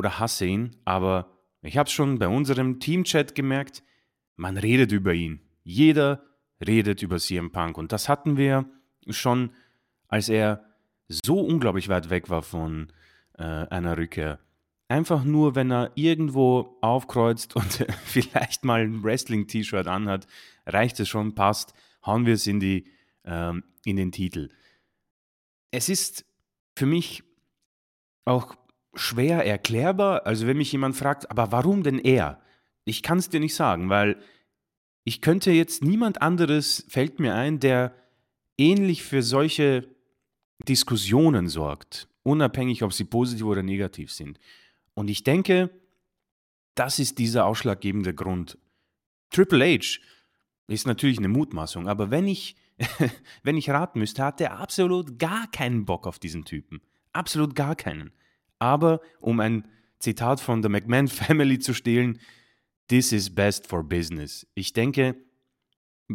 [0.00, 3.82] oder hasse ihn, aber ich habe schon bei unserem Teamchat gemerkt,
[4.34, 5.40] man redet über ihn.
[5.62, 6.24] Jeder
[6.66, 8.64] redet über CM Punk und das hatten wir
[9.10, 9.52] schon,
[10.08, 10.64] als er
[11.06, 12.90] so unglaublich weit weg war von
[13.36, 14.38] äh, einer Rückkehr.
[14.88, 20.26] Einfach nur, wenn er irgendwo aufkreuzt und vielleicht mal ein Wrestling-T-Shirt anhat,
[20.64, 21.74] reicht es schon, passt,
[22.06, 22.86] hauen wir es in, die,
[23.26, 24.48] ähm, in den Titel.
[25.70, 26.24] Es ist
[26.74, 27.22] für mich
[28.24, 28.56] auch
[28.94, 30.26] schwer erklärbar.
[30.26, 32.40] Also wenn mich jemand fragt, aber warum denn er?
[32.84, 34.20] Ich kann es dir nicht sagen, weil
[35.04, 37.94] ich könnte jetzt niemand anderes, fällt mir ein, der
[38.58, 39.88] ähnlich für solche
[40.68, 44.38] Diskussionen sorgt, unabhängig, ob sie positiv oder negativ sind.
[44.94, 45.70] Und ich denke,
[46.74, 48.58] das ist dieser ausschlaggebende Grund.
[49.30, 50.00] Triple H
[50.66, 52.56] ist natürlich eine Mutmaßung, aber wenn ich,
[53.42, 56.80] wenn ich raten müsste, hat er absolut gar keinen Bock auf diesen Typen.
[57.12, 58.12] Absolut gar keinen.
[58.60, 59.64] Aber um ein
[59.98, 62.20] Zitat von der McMahon Family zu stehlen,
[62.88, 64.46] this is best for business.
[64.54, 65.16] Ich denke,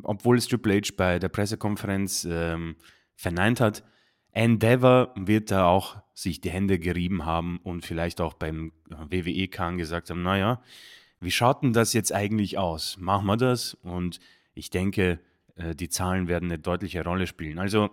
[0.04, 2.78] obwohl es Triple H bei der Pressekonferenz ähm,
[3.16, 3.84] verneint hat,
[4.32, 10.10] Endeavor wird da auch sich die Hände gerieben haben und vielleicht auch beim WWE-Kahn gesagt
[10.10, 10.62] haben, naja,
[11.22, 12.98] wie schaut denn das jetzt eigentlich aus?
[12.98, 13.76] Machen wir das?
[13.76, 14.20] Und
[14.54, 15.20] ich denke,
[15.56, 17.60] äh, die Zahlen werden eine deutliche Rolle spielen.
[17.60, 17.90] Also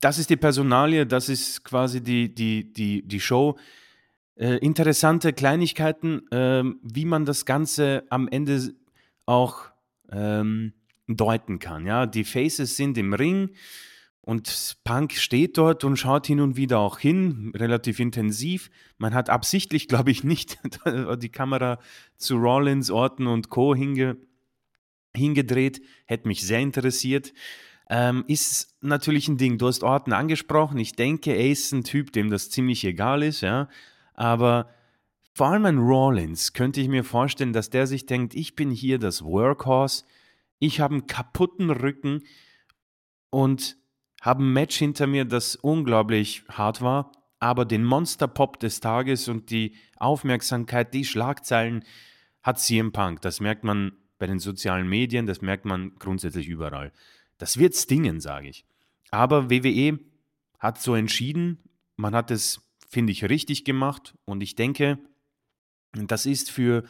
[0.00, 3.56] das ist die Personalie, das ist quasi die, die, die, die Show.
[4.36, 8.74] Äh, interessante Kleinigkeiten, äh, wie man das Ganze am Ende
[9.24, 9.70] auch
[10.12, 10.74] ähm,
[11.06, 11.86] deuten kann.
[11.86, 12.06] Ja?
[12.06, 13.50] Die Faces sind im Ring
[14.20, 18.70] und Punk steht dort und schaut hin und wieder auch hin, relativ intensiv.
[18.98, 20.58] Man hat absichtlich, glaube ich, nicht
[21.18, 21.78] die Kamera
[22.16, 23.74] zu Rollins, Orton und Co.
[23.74, 24.16] Hinge,
[25.14, 25.80] hingedreht.
[26.06, 27.32] Hätte mich sehr interessiert.
[27.88, 29.58] Ähm, ist natürlich ein Ding.
[29.58, 30.78] Du hast Orton angesprochen.
[30.78, 33.68] Ich denke, er ist ein Typ, dem das ziemlich egal ist, ja.
[34.14, 34.68] Aber
[35.34, 38.98] vor allem ein Rollins könnte ich mir vorstellen, dass der sich denkt, ich bin hier
[38.98, 40.04] das Workhorse,
[40.58, 42.22] ich habe einen kaputten Rücken
[43.30, 43.76] und
[44.22, 49.50] habe ein Match hinter mir, das unglaublich hart war, aber den Monster-Pop des Tages und
[49.50, 51.84] die Aufmerksamkeit, die Schlagzeilen
[52.42, 53.20] hat CM Punk.
[53.20, 56.92] Das merkt man bei den sozialen Medien, das merkt man grundsätzlich überall.
[57.38, 58.64] Das wird stingen, sage ich.
[59.10, 59.98] Aber WWE
[60.58, 61.58] hat so entschieden,
[61.96, 64.98] man hat es, finde ich, richtig gemacht und ich denke,
[65.92, 66.84] das ist für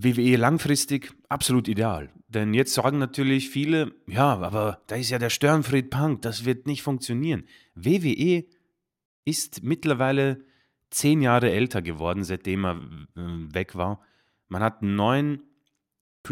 [0.00, 2.10] WWE langfristig absolut ideal.
[2.28, 6.66] Denn jetzt sagen natürlich viele, ja, aber da ist ja der Störenfried Punk, das wird
[6.66, 7.44] nicht funktionieren.
[7.74, 8.44] WWE
[9.24, 10.44] ist mittlerweile
[10.90, 12.76] zehn Jahre älter geworden, seitdem er
[13.16, 14.00] äh, weg war.
[14.48, 15.42] man hat einen neuen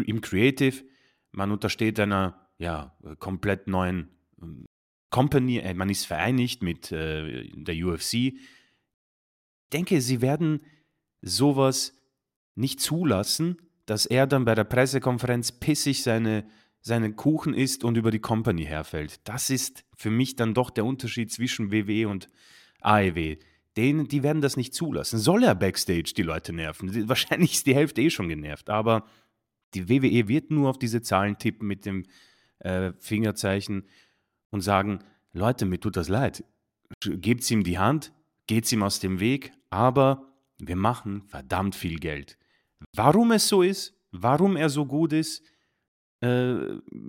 [0.05, 0.83] im Creative,
[1.31, 4.09] man untersteht einer ja, komplett neuen
[4.41, 4.65] ähm,
[5.09, 8.13] Company, äh, man ist vereinigt mit äh, der UFC.
[8.13, 8.33] Ich
[9.73, 10.61] denke, sie werden
[11.21, 11.93] sowas
[12.55, 16.45] nicht zulassen, dass er dann bei der Pressekonferenz pissig seine,
[16.81, 19.27] seinen Kuchen isst und über die Company herfällt.
[19.27, 22.29] Das ist für mich dann doch der Unterschied zwischen WWE und
[22.81, 23.37] AEW.
[23.75, 25.17] Den, die werden das nicht zulassen.
[25.17, 27.09] Soll er backstage die Leute nerven?
[27.09, 29.05] Wahrscheinlich ist die Hälfte eh schon genervt, aber
[29.73, 32.05] die WWE wird nur auf diese Zahlen tippen mit dem
[32.61, 33.87] äh, Fingerzeichen
[34.49, 34.99] und sagen,
[35.33, 36.43] Leute, mir tut das leid.
[37.01, 38.11] Gebt ihm die Hand,
[38.47, 40.27] geht's ihm aus dem Weg, aber
[40.59, 42.37] wir machen verdammt viel Geld.
[42.93, 45.43] Warum es so ist, warum er so gut ist,
[46.21, 46.55] äh,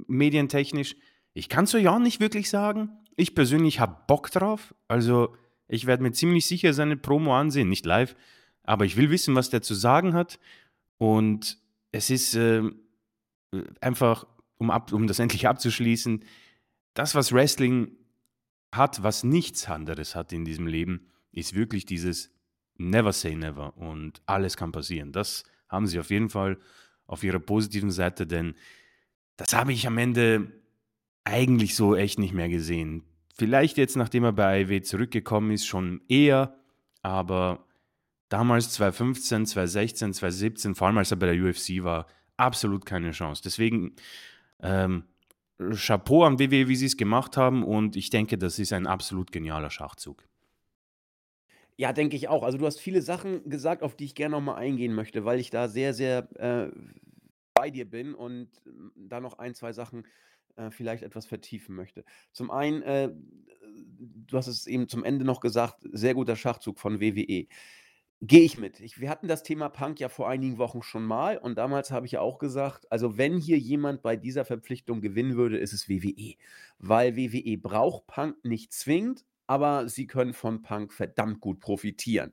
[0.06, 0.96] medientechnisch,
[1.34, 2.90] ich kann es euch auch nicht wirklich sagen.
[3.16, 4.74] Ich persönlich habe Bock drauf.
[4.88, 5.34] Also
[5.68, 8.14] ich werde mir ziemlich sicher seine Promo ansehen, nicht live,
[8.62, 10.38] aber ich will wissen, was der zu sagen hat.
[10.98, 11.58] Und
[11.90, 12.62] es ist äh,
[13.80, 14.26] einfach,
[14.62, 16.25] um, ab, um das endlich abzuschließen,
[16.94, 17.96] das, was Wrestling
[18.72, 22.31] hat, was nichts anderes hat in diesem Leben, ist wirklich dieses
[22.79, 25.12] Never say never und alles kann passieren.
[25.12, 26.59] Das haben sie auf jeden Fall
[27.07, 28.55] auf ihrer positiven Seite, denn
[29.37, 30.53] das habe ich am Ende
[31.25, 33.05] eigentlich so echt nicht mehr gesehen.
[33.35, 36.57] Vielleicht jetzt, nachdem er bei AEW zurückgekommen ist, schon eher,
[37.03, 37.66] aber
[38.29, 43.42] damals 2015, 2016, 2017, vor allem als er bei der UFC war, absolut keine Chance.
[43.44, 43.94] Deswegen
[44.62, 45.05] ähm,
[45.75, 49.33] Chapeau an WWE, wie sie es gemacht haben und ich denke, das ist ein absolut
[49.33, 50.25] genialer Schachzug.
[51.77, 52.42] Ja, denke ich auch.
[52.42, 55.51] Also du hast viele Sachen gesagt, auf die ich gerne nochmal eingehen möchte, weil ich
[55.51, 56.70] da sehr, sehr äh,
[57.55, 60.07] bei dir bin und ähm, da noch ein, zwei Sachen
[60.57, 62.05] äh, vielleicht etwas vertiefen möchte.
[62.33, 63.11] Zum einen, äh,
[64.27, 67.46] du hast es eben zum Ende noch gesagt, sehr guter Schachzug von WWE.
[68.24, 68.78] Gehe ich mit.
[68.78, 72.06] Ich, wir hatten das Thema Punk ja vor einigen Wochen schon mal und damals habe
[72.06, 75.88] ich ja auch gesagt, also wenn hier jemand bei dieser Verpflichtung gewinnen würde, ist es
[75.88, 76.35] WWE.
[76.78, 82.32] Weil WWE braucht Punk nicht zwingend, aber sie können von Punk verdammt gut profitieren.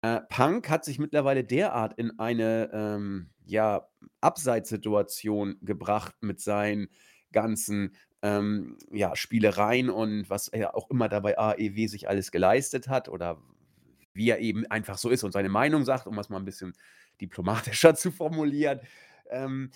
[0.00, 3.88] Äh, Punk hat sich mittlerweile derart in eine ähm, ja,
[4.20, 6.86] Abseitssituation gebracht mit seinen
[7.32, 13.08] ganzen ähm, ja, Spielereien und was er auch immer dabei AEW sich alles geleistet hat
[13.08, 13.42] oder
[14.16, 16.74] wie er eben einfach so ist und seine Meinung sagt, um es mal ein bisschen
[17.20, 18.80] diplomatischer zu formulieren.
[19.30, 19.70] Ähm,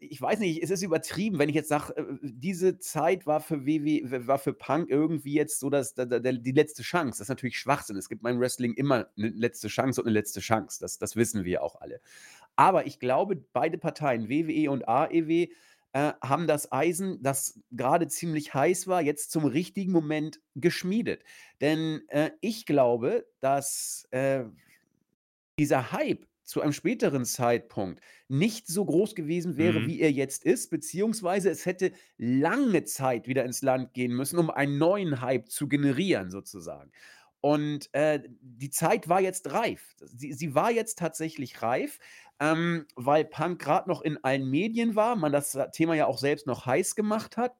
[0.00, 3.64] ich weiß nicht, es ist übertrieben, wenn ich jetzt sage, äh, diese Zeit war für
[3.64, 7.18] WW, war für Punk irgendwie jetzt so dass, die letzte Chance.
[7.18, 7.96] Das ist natürlich Schwachsinn.
[7.96, 10.78] Es gibt beim Wrestling immer eine letzte Chance und eine letzte Chance.
[10.80, 12.00] Das, das wissen wir auch alle.
[12.56, 15.48] Aber ich glaube, beide Parteien, WWE und AEW,
[15.92, 21.24] äh, haben das Eisen, das gerade ziemlich heiß war, jetzt zum richtigen Moment geschmiedet.
[21.60, 24.44] Denn äh, ich glaube, dass äh,
[25.58, 29.86] dieser Hype zu einem späteren Zeitpunkt nicht so groß gewesen wäre, Mhm.
[29.86, 34.48] wie er jetzt ist, beziehungsweise es hätte lange Zeit wieder ins Land gehen müssen, um
[34.50, 36.90] einen neuen Hype zu generieren sozusagen.
[37.40, 39.94] Und, äh, die Zeit war jetzt reif.
[40.00, 41.98] Sie sie war jetzt tatsächlich reif,
[42.40, 46.46] ähm, weil Punk gerade noch in allen Medien war, man das Thema ja auch selbst
[46.46, 47.56] noch heiß gemacht hat.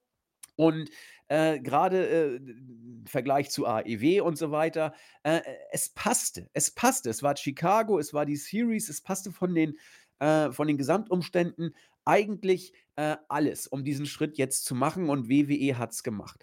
[0.57, 0.91] Und
[1.29, 6.49] äh, gerade äh, im Vergleich zu AEW und so weiter, äh, es passte.
[6.53, 7.11] Es passte.
[7.11, 9.77] Es war Chicago, es war die Series, es passte von den,
[10.19, 15.79] äh, von den Gesamtumständen eigentlich äh, alles, um diesen Schritt jetzt zu machen und WWE
[15.79, 16.43] hat es gemacht.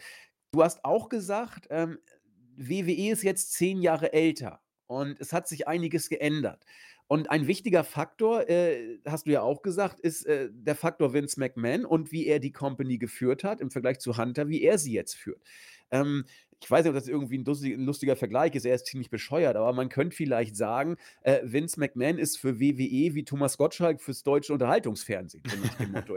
[0.52, 1.98] Du hast auch gesagt, ähm,
[2.56, 6.63] WWE ist jetzt zehn Jahre älter und es hat sich einiges geändert.
[7.08, 11.39] Und ein wichtiger Faktor, äh, hast du ja auch gesagt, ist äh, der Faktor Vince
[11.39, 14.94] McMahon und wie er die Company geführt hat im Vergleich zu Hunter, wie er sie
[14.94, 15.41] jetzt führt.
[16.01, 16.25] Ähm,
[16.62, 19.10] ich weiß nicht, ob das irgendwie ein, lustig, ein, lustiger Vergleich ist, er ist ziemlich
[19.10, 24.01] bescheuert, aber man könnte vielleicht sagen, äh, Vince McMahon ist für WWE wie Thomas Gottschalk
[24.01, 25.43] fürs deutsche Unterhaltungsfernsehen.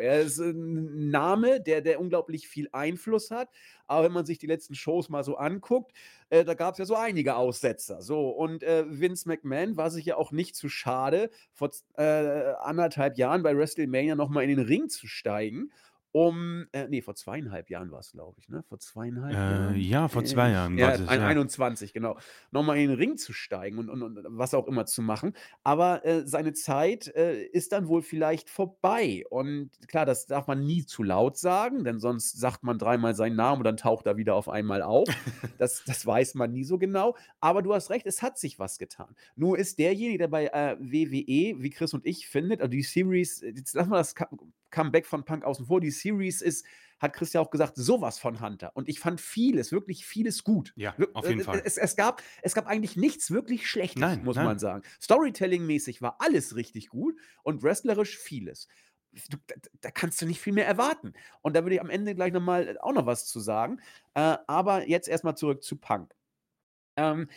[0.01, 3.51] Er ist ein Name, der, der unglaublich viel Einfluss hat,
[3.87, 5.93] aber wenn man sich die letzten Shows mal so anguckt,
[6.31, 8.01] äh, da gab es ja so einige Aussetzer.
[8.01, 13.19] So, und äh, Vince McMahon war sich ja auch nicht zu schade, vor äh, anderthalb
[13.19, 15.71] Jahren bei WrestleMania nochmal in den Ring zu steigen
[16.13, 18.63] um, äh, nee, vor zweieinhalb Jahren war es, glaube ich, ne?
[18.69, 19.77] Vor zweieinhalb Äh, Jahren.
[19.77, 21.27] ja, vor zwei Jahren Ja, war es, ein, ja.
[21.27, 22.19] 21, genau.
[22.51, 25.35] Nochmal in den Ring zu steigen und, und, und was auch immer zu machen.
[25.65, 29.25] Aber äh, seine Zeit äh, ist dann wohl vielleicht vorbei.
[29.31, 33.37] Und klar, das darf man nie zu laut sagen, denn sonst sagt man dreimal seinen
[33.37, 35.09] Namen und dann taucht er wieder auf einmal auf.
[35.59, 37.17] Das, das weiß man nie so genau.
[37.41, 39.15] Aber du hast recht, es hat sich was getan.
[39.35, 43.41] Nur ist derjenige, der bei äh, WWE, wie Chris und ich findet, also die Series,
[43.41, 44.15] jetzt lassen wir das
[44.71, 45.81] Comeback von Punk außen vor.
[45.81, 46.65] Die Series ist,
[46.99, 48.73] hat Christian auch gesagt, sowas von Hunter.
[48.75, 50.73] Und ich fand vieles, wirklich vieles gut.
[50.77, 51.63] Ja, auf jeden äh, Fall.
[51.65, 54.47] Es, es, gab, es gab eigentlich nichts wirklich Schlechtes, Nein, muss nein.
[54.47, 54.83] man sagen.
[55.01, 58.69] Storytelling-mäßig war alles richtig gut und wrestlerisch vieles.
[59.31, 61.15] Du, da, da kannst du nicht viel mehr erwarten.
[61.41, 63.81] Und da würde ich am Ende gleich nochmal auch noch was zu sagen.
[64.15, 66.15] Äh, aber jetzt erstmal zurück zu Punk.
[66.97, 67.29] Ähm,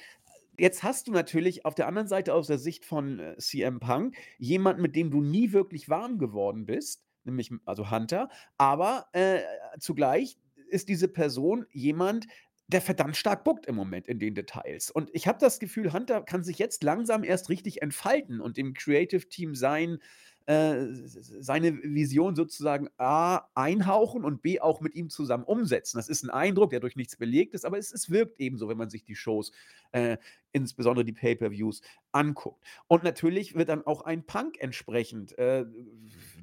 [0.57, 4.15] jetzt hast du natürlich auf der anderen Seite aus der Sicht von äh, CM Punk
[4.37, 9.39] jemanden, mit dem du nie wirklich warm geworden bist, nämlich also Hunter, aber äh,
[9.79, 10.37] zugleich
[10.69, 12.27] ist diese Person jemand,
[12.67, 14.89] der verdammt stark buckt im Moment in den Details.
[14.89, 18.73] Und ich habe das Gefühl, Hunter kann sich jetzt langsam erst richtig entfalten und dem
[18.73, 19.99] Creative Team sein,
[20.45, 25.97] äh, seine Vision sozusagen A einhauchen und B auch mit ihm zusammen umsetzen.
[25.97, 28.77] Das ist ein Eindruck, der durch nichts belegt ist, aber es, es wirkt ebenso, wenn
[28.77, 29.51] man sich die Shows,
[29.91, 30.17] äh,
[30.51, 31.81] insbesondere die Pay-per-Views,
[32.11, 32.63] anguckt.
[32.87, 35.65] Und natürlich wird dann auch ein Punk entsprechend äh,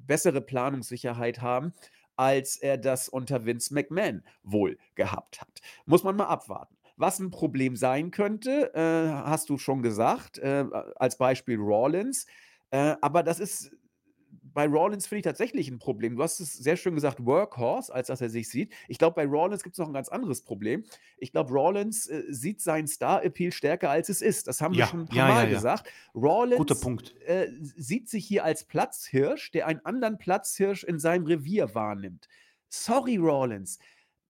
[0.08, 1.72] bessere Planungssicherheit haben,
[2.16, 5.60] als er das unter Vince McMahon wohl gehabt hat.
[5.86, 6.76] Muss man mal abwarten.
[6.96, 10.64] Was ein Problem sein könnte, äh, hast du schon gesagt, äh,
[10.96, 12.26] als Beispiel Rawlins.
[12.70, 13.70] Äh, aber das ist
[14.58, 16.16] bei Rawlins finde ich tatsächlich ein Problem.
[16.16, 18.74] Du hast es sehr schön gesagt, Workhorse, als dass er sich sieht.
[18.88, 20.82] Ich glaube, bei Rawlins gibt es noch ein ganz anderes Problem.
[21.16, 24.48] Ich glaube, Rawlins äh, sieht seinen Star-Appeal stärker, als es ist.
[24.48, 25.88] Das haben wir Ja, schon ein paar ja, Mal ja, gesagt.
[26.12, 32.26] Rawlins äh, sieht sich hier als Platzhirsch, der einen anderen Platzhirsch in seinem Revier wahrnimmt.
[32.68, 33.78] Sorry, Rawlins.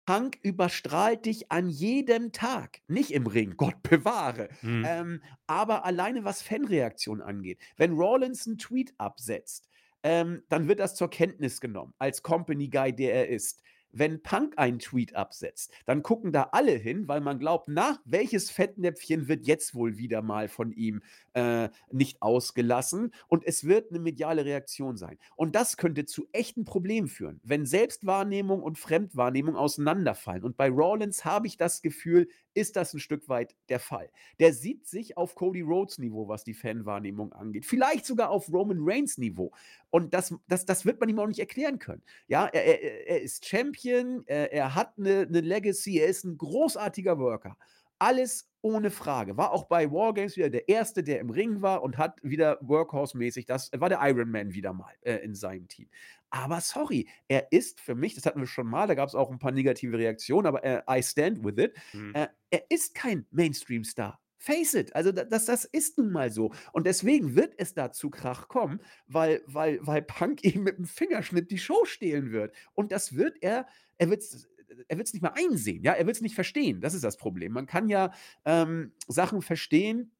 [0.06, 2.80] Punk überstrahlt dich an jedem Tag.
[2.86, 4.50] Nicht im Ring, Gott bewahre.
[4.60, 4.84] Hm.
[4.86, 9.68] Ähm, aber alleine was Fanreaktionen angeht, wenn Rawlins einen Tweet absetzt,
[10.02, 13.62] ähm, dann wird das zur Kenntnis genommen, als Company Guy, der er ist.
[13.94, 18.50] Wenn Punk einen Tweet absetzt, dann gucken da alle hin, weil man glaubt, na, welches
[18.50, 21.02] Fettnäpfchen wird jetzt wohl wieder mal von ihm
[21.34, 25.18] äh, nicht ausgelassen und es wird eine mediale Reaktion sein.
[25.36, 30.44] Und das könnte zu echten Problemen führen, wenn Selbstwahrnehmung und Fremdwahrnehmung auseinanderfallen.
[30.44, 34.10] Und bei Rawlins habe ich das Gefühl, ist das ein Stück weit der Fall.
[34.38, 37.64] Der sieht sich auf Cody Rhodes Niveau, was die Fanwahrnehmung angeht.
[37.64, 39.52] Vielleicht sogar auf Roman Reigns Niveau.
[39.90, 42.02] Und das, das, das wird man ihm auch nicht erklären können.
[42.28, 46.36] Ja, er, er, er ist Champion, er, er hat eine, eine Legacy, er ist ein
[46.36, 47.56] großartiger Worker.
[48.02, 49.36] Alles ohne Frage.
[49.36, 53.46] War auch bei Wargames wieder der Erste, der im Ring war und hat wieder Workhorse-mäßig,
[53.46, 55.88] das war der Iron Man wieder mal äh, in seinem Team.
[56.30, 59.30] Aber sorry, er ist für mich, das hatten wir schon mal, da gab es auch
[59.30, 61.76] ein paar negative Reaktionen, aber äh, I stand with it.
[61.92, 62.12] Hm.
[62.14, 64.18] Äh, er ist kein Mainstream-Star.
[64.38, 64.92] Face it.
[64.96, 66.52] Also da- das, das ist nun mal so.
[66.72, 70.86] Und deswegen wird es da zu Krach kommen, weil, weil, weil Punk ihm mit dem
[70.86, 72.52] Fingerschnitt die Show stehlen wird.
[72.74, 74.48] Und das wird er, er wird es
[74.88, 76.80] er wird's nicht mal einsehen, ja, er wird es nicht verstehen.
[76.80, 77.52] Das ist das Problem.
[77.52, 78.12] Man kann ja
[78.44, 80.12] ähm, Sachen verstehen,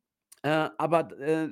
[0.42, 1.48] äh, aber äh,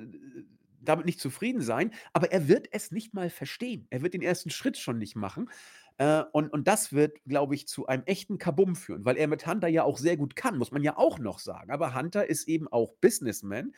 [0.81, 3.87] damit nicht zufrieden sein, aber er wird es nicht mal verstehen.
[3.89, 5.49] Er wird den ersten Schritt schon nicht machen.
[5.97, 9.45] Äh, und, und das wird, glaube ich, zu einem echten Kabum führen, weil er mit
[9.45, 11.71] Hunter ja auch sehr gut kann, muss man ja auch noch sagen.
[11.71, 13.73] Aber Hunter ist eben auch Businessman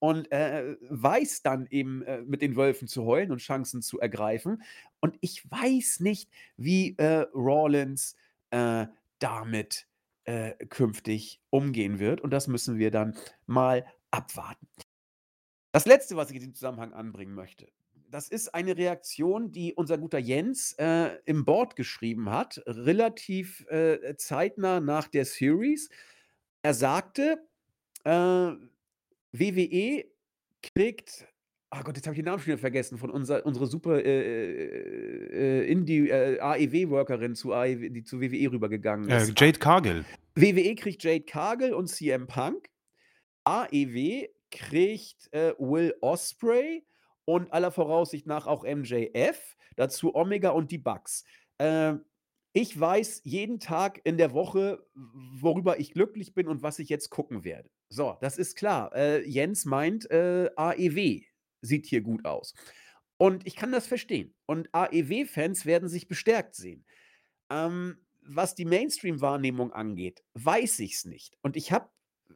[0.00, 4.62] und äh, weiß dann eben äh, mit den Wölfen zu heulen und Chancen zu ergreifen.
[5.00, 8.16] Und ich weiß nicht, wie äh, Rawlins
[8.50, 8.86] äh,
[9.18, 9.86] damit
[10.24, 12.20] äh, künftig umgehen wird.
[12.20, 14.68] Und das müssen wir dann mal abwarten.
[15.72, 17.68] Das letzte, was ich in diesem Zusammenhang anbringen möchte,
[18.10, 24.16] das ist eine Reaktion, die unser guter Jens äh, im Board geschrieben hat, relativ äh,
[24.16, 25.90] zeitnah nach der Series.
[26.62, 27.46] Er sagte,
[28.04, 28.10] äh,
[29.32, 30.04] WWE
[30.62, 31.28] kriegt,
[31.70, 35.62] ah Gott, jetzt habe ich den Namen schon wieder vergessen, von unser, unserer super äh,
[35.62, 39.40] äh, Indie äh, AEW-Workerin, zu AEW, die zu WWE rübergegangen Äh, ist.
[39.40, 40.04] Jade Cargill.
[40.34, 42.70] WWE kriegt Jade Cargill und CM Punk.
[43.44, 46.84] AEW kriegt äh, Will Osprey
[47.24, 49.56] und aller Voraussicht nach auch MJF.
[49.76, 51.24] Dazu Omega und die Bucks.
[51.58, 52.04] Ähm,
[52.52, 57.10] ich weiß jeden Tag in der Woche, worüber ich glücklich bin und was ich jetzt
[57.10, 57.70] gucken werde.
[57.90, 58.94] So, das ist klar.
[58.94, 61.22] Äh, Jens meint, äh, AEW
[61.60, 62.54] sieht hier gut aus.
[63.16, 64.34] Und ich kann das verstehen.
[64.46, 66.84] Und AEW-Fans werden sich bestärkt sehen.
[67.50, 71.36] Ähm, was die Mainstream-Wahrnehmung angeht, weiß ich es nicht.
[71.42, 71.88] Und ich habe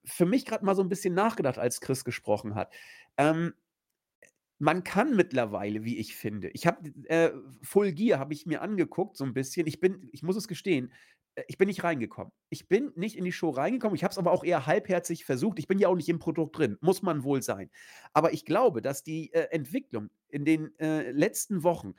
[0.04, 2.72] für mich gerade mal so ein bisschen nachgedacht, als Chris gesprochen hat.
[3.16, 3.54] Ähm,
[4.58, 7.32] man kann mittlerweile, wie ich finde, ich habe äh,
[7.62, 9.66] Full Gear habe ich mir angeguckt so ein bisschen.
[9.66, 10.92] Ich bin, ich muss es gestehen,
[11.48, 12.32] ich bin nicht reingekommen.
[12.50, 13.94] Ich bin nicht in die Show reingekommen.
[13.94, 15.58] Ich habe es aber auch eher halbherzig versucht.
[15.58, 17.70] Ich bin ja auch nicht im Produkt drin, muss man wohl sein.
[18.12, 21.94] Aber ich glaube, dass die äh, Entwicklung in den äh, letzten Wochen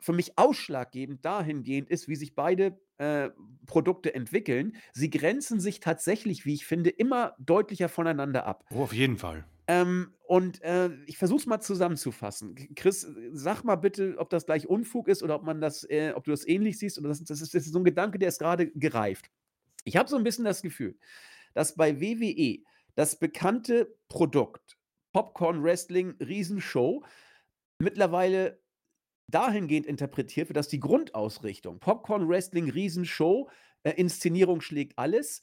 [0.00, 3.30] für mich ausschlaggebend dahingehend ist, wie sich beide äh,
[3.66, 4.76] Produkte entwickeln.
[4.92, 8.64] Sie grenzen sich tatsächlich, wie ich finde, immer deutlicher voneinander ab.
[8.70, 9.46] Oh, auf jeden Fall.
[9.66, 12.54] Ähm, und äh, ich versuche es mal zusammenzufassen.
[12.74, 16.24] Chris, sag mal bitte, ob das gleich Unfug ist oder ob man das, äh, ob
[16.24, 18.38] du das ähnlich siehst oder das, das, ist, das ist so ein Gedanke, der ist
[18.38, 19.30] gerade gereift.
[19.84, 20.98] Ich habe so ein bisschen das Gefühl,
[21.54, 22.62] dass bei WWE
[22.94, 24.76] das bekannte Produkt
[25.12, 27.04] Popcorn Wrestling Riesenshow
[27.78, 28.60] mittlerweile
[29.30, 33.48] dahingehend interpretiert wird, dass die Grundausrichtung Popcorn Wrestling Riesenshow,
[33.82, 35.40] äh, Inszenierung schlägt alles,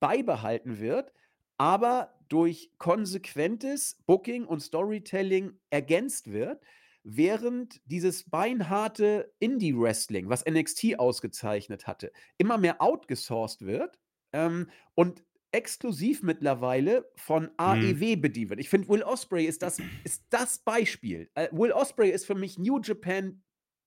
[0.00, 1.12] beibehalten wird,
[1.58, 6.62] aber durch konsequentes Booking und Storytelling ergänzt wird,
[7.02, 13.98] während dieses beinharte Indie-Wrestling, was NXT ausgezeichnet hatte, immer mehr outgesourced wird
[14.32, 17.50] ähm, und exklusiv mittlerweile von.
[17.56, 18.60] AEW bedient wird.
[18.60, 21.30] Ich finde, Will Ospreay ist das, ist das Beispiel.
[21.34, 23.42] Äh, Will Ospreay ist für mich New Japan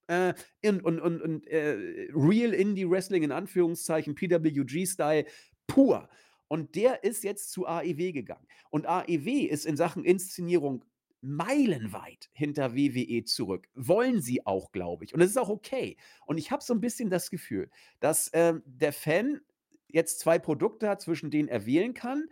[0.08, 1.78] äh, in, und, und, und äh,
[2.14, 5.26] Real Indie Wrestling in Anführungszeichen, PWG-Style
[5.68, 6.10] pur.
[6.52, 8.46] Und der ist jetzt zu AEW gegangen.
[8.72, 10.84] Und AEW ist in Sachen Inszenierung
[11.22, 13.70] meilenweit hinter WWE zurück.
[13.74, 15.14] Wollen sie auch, glaube ich.
[15.14, 15.96] Und es ist auch okay.
[16.26, 17.70] Und ich habe so ein bisschen das Gefühl,
[18.02, 19.40] dass ähm, der Fan
[19.88, 22.28] jetzt zwei Produkte hat, zwischen denen er wählen kann.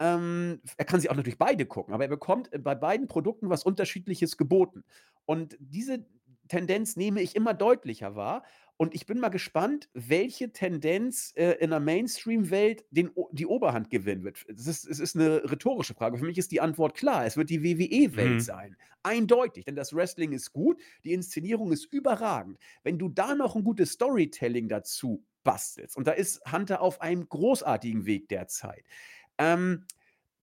[0.00, 3.50] Ähm, er kann sich auch natürlich beide gucken, aber er bekommt äh, bei beiden Produkten
[3.50, 4.82] was Unterschiedliches geboten.
[5.26, 6.04] Und diese
[6.50, 8.44] Tendenz nehme ich immer deutlicher wahr.
[8.78, 14.44] Und ich bin mal gespannt, welche Tendenz äh, in der Mainstream-Welt die Oberhand gewinnen wird.
[14.48, 16.18] Es ist es ist 'ne rhetorische Frage.
[16.18, 17.26] Für mich ist die Antwort klar.
[17.26, 18.40] Es wird die WWE-Welt Mhm.
[18.40, 18.76] sein.
[19.04, 22.58] Eindeutig, denn das Wrestling ist gut, die Inszenierung ist überragend.
[22.84, 27.28] Wenn du da noch ein gutes Storytelling dazu bastelst, und da ist Hunter auf einem
[27.28, 28.84] großartigen Weg derzeit,
[29.38, 29.86] ähm,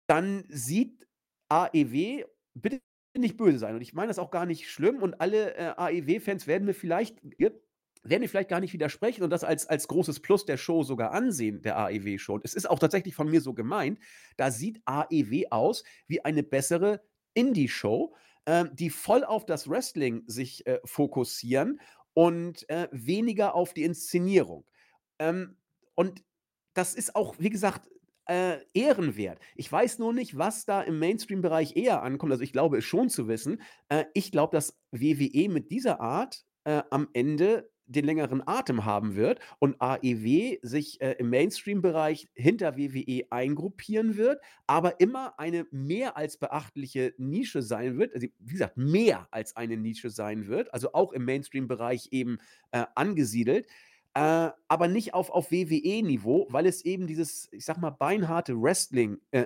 [0.08, 1.08] dann sieht
[1.50, 2.82] AEW bitte
[3.22, 6.48] nicht böse sein und ich meine das auch gar nicht schlimm und alle, äh, AEW-Fans
[6.48, 7.18] werden mir vielleicht
[8.04, 11.12] werden mir vielleicht gar nicht widersprechen und das als als großes Plus der Show sogar
[11.12, 12.36] ansehen, der AEW-Show.
[12.36, 14.00] Und es ist auch tatsächlich von mir so gemeint,
[14.38, 17.02] da sieht AEW aus wie eine bessere
[17.34, 18.16] Indie-Show,
[18.46, 21.82] ähm, die voll auf das Wrestling sich, äh, fokussieren
[22.14, 24.66] und, äh, weniger auf die Inszenierung.
[25.20, 25.58] Ähm,
[25.96, 26.24] und
[26.74, 27.90] das ist auch, wie gesagt,
[28.28, 29.40] äh, ehrenwert.
[29.56, 32.32] Ich weiß nur nicht, was da im Mainstream-Bereich eher ankommt.
[32.32, 33.62] Also, ich glaube es schon zu wissen.
[33.90, 39.16] Äh, ich glaube, dass WWE mit dieser Art, äh, am Ende den längeren Atem haben
[39.16, 46.18] wird und AEW sich, äh, im Mainstream-Bereich hinter WWE eingruppieren wird, aber immer eine mehr
[46.18, 48.14] als beachtliche Nische sein wird.
[48.14, 52.38] Also, wie gesagt, mehr als eine Nische sein wird, also auch im Mainstream-Bereich eben,
[52.72, 53.68] äh, angesiedelt.
[54.18, 59.20] Äh, aber nicht auf auf WWE-Niveau, weil es eben dieses, ich sage mal, beinharte Wrestling,
[59.30, 59.46] äh,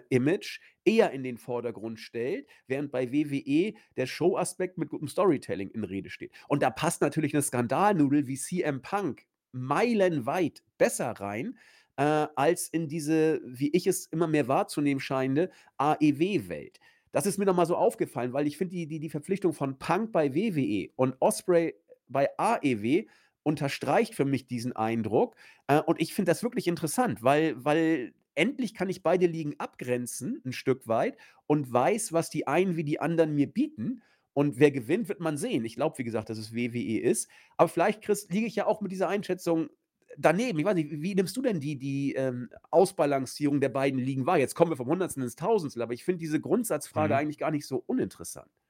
[0.85, 6.09] eher in den Vordergrund stellt, während bei WWE der Showaspekt mit gutem Storytelling in Rede
[6.09, 6.31] steht.
[6.47, 11.57] Und da passt natürlich 'ne Skandalnudel wie CM Punk meilenweit besser rein,
[11.97, 15.49] äh, als in diese, wie ich es immer mehr wahrzunehmen scheine,
[15.79, 16.79] AEW-Welt.
[17.11, 19.77] Das ist mir noch mal so aufgefallen, weil ich finde die die die Verpflichtung von
[19.77, 21.73] Punk bei WWE und Ospreay
[22.07, 23.05] bei AEW
[23.43, 25.35] unterstreicht für mich diesen Eindruck.
[25.67, 30.41] Äh, und ich finde das wirklich interessant, weil weil endlich kann ich beide Ligen abgrenzen
[30.45, 31.17] 'n Stück weit
[31.47, 34.01] und weiß, was die einen wie die anderen mir bieten.
[34.33, 35.65] Und wer gewinnt, wird man sehen.
[35.65, 37.29] Ich glaube, wie gesagt, dass es WWE ist.
[37.57, 39.69] Aber vielleicht, Chris, liege ich ja auch mit dieser Einschätzung
[40.17, 40.59] daneben.
[40.59, 44.37] Ich weiß nicht, wie nimmst du denn die die, ähm, Ausbalancierung der beiden Ligen wahr?
[44.37, 47.17] Jetzt kommen wir vom Hundertstel ins Tausendstel, aber ich finde diese Grundsatzfrage Mhm.
[47.17, 48.60] eigentlich gar nicht so uninteressant.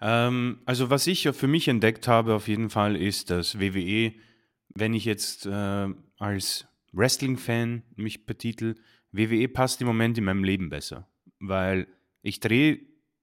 [0.00, 4.14] Ähm, also, was ich für mich entdeckt habe auf jeden Fall, ist, dass WWE,
[4.74, 5.88] wenn ich jetzt, äh,
[6.18, 8.76] als Wrestling-Fan mich betitel,
[9.12, 11.86] WWE passt im Moment in meinem Leben besser, weil
[12.22, 12.80] ich drehe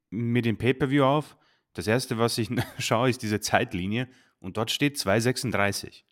[0.09, 1.37] mir den Pay-per-View auf.
[1.73, 2.49] Das erste, was ich
[2.79, 4.07] schaue, ist diese Zeitlinie
[4.39, 6.03] und dort steht 2:36.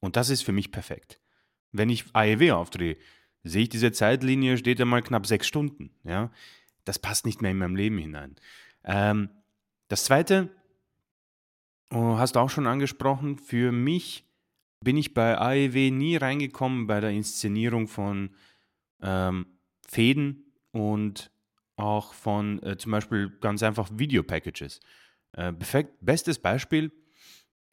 [0.00, 1.20] Und das ist für mich perfekt.
[1.72, 2.96] Wenn ich AEW aufdrehe,
[3.42, 6.30] sehe ich diese Zeitlinie, steht einmal knapp 6 Stunden, ja?
[6.84, 8.36] Das passt nicht mehr in meinem Leben hinein.
[8.84, 9.30] Ähm,
[9.88, 10.50] das Zweite,
[11.90, 14.24] oh, hast du auch schon angesprochen, für mich
[14.84, 18.34] bin ich bei AEW nie reingekommen bei der Inszenierung von,
[19.02, 19.46] ähm,
[19.86, 21.30] Fehden und
[21.76, 24.80] auch von, äh, zum Beispiel ganz einfach Video-Packages.
[25.32, 25.52] Äh,
[26.00, 26.92] bestes Beispiel,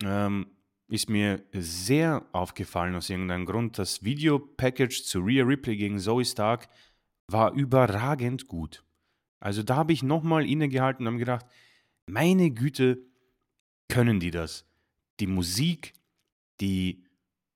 [0.04, 0.48] ähm,
[0.90, 3.80] ist mir sehr aufgefallen aus irgendeinem Grund.
[3.80, 6.68] Das Video-Package zu Rhea Ripley gegen Zoe Stark
[7.28, 8.84] war überragend gut.
[9.40, 11.46] Also, da habe ich noch mal innegehalten und habe gedacht:
[12.06, 13.06] „Meine Güte,
[13.88, 14.66] können die das?“
[15.20, 15.94] Die Musik,
[16.60, 17.04] die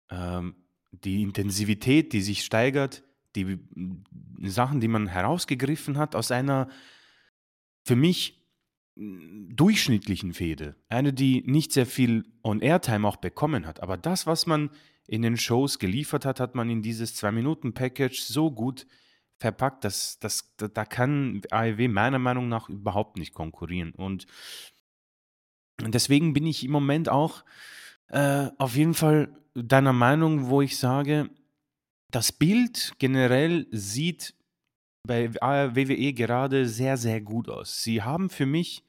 [0.10, 0.56] ähm,
[0.92, 3.04] die Intensivität, die sich steigert,
[3.36, 4.04] die hm,
[4.42, 6.70] Sachen, die man herausgegriffen hat aus einer
[7.84, 8.42] für mich,
[8.96, 10.76] hm, durchschnittlichen Fehde.
[10.90, 13.82] Eine, die nicht sehr viel On-Air-Time auch bekommen hat.
[13.82, 14.70] Aber das, was man
[15.08, 18.86] in den Shows geliefert hat, hat man in dieses 2-Minuten-Package so gut
[19.40, 23.92] verpackt, das, das, da kann AEW meiner Meinung nach überhaupt nicht konkurrieren.
[23.92, 24.26] Und
[25.80, 27.44] deswegen bin ich im Moment auch
[28.08, 31.30] äh, auf jeden Fall deiner Meinung, wo ich sage,
[32.10, 34.34] das Bild generell sieht
[35.04, 37.84] bei WWE gerade sehr, sehr gut aus.
[37.84, 38.84] Sie haben für mich,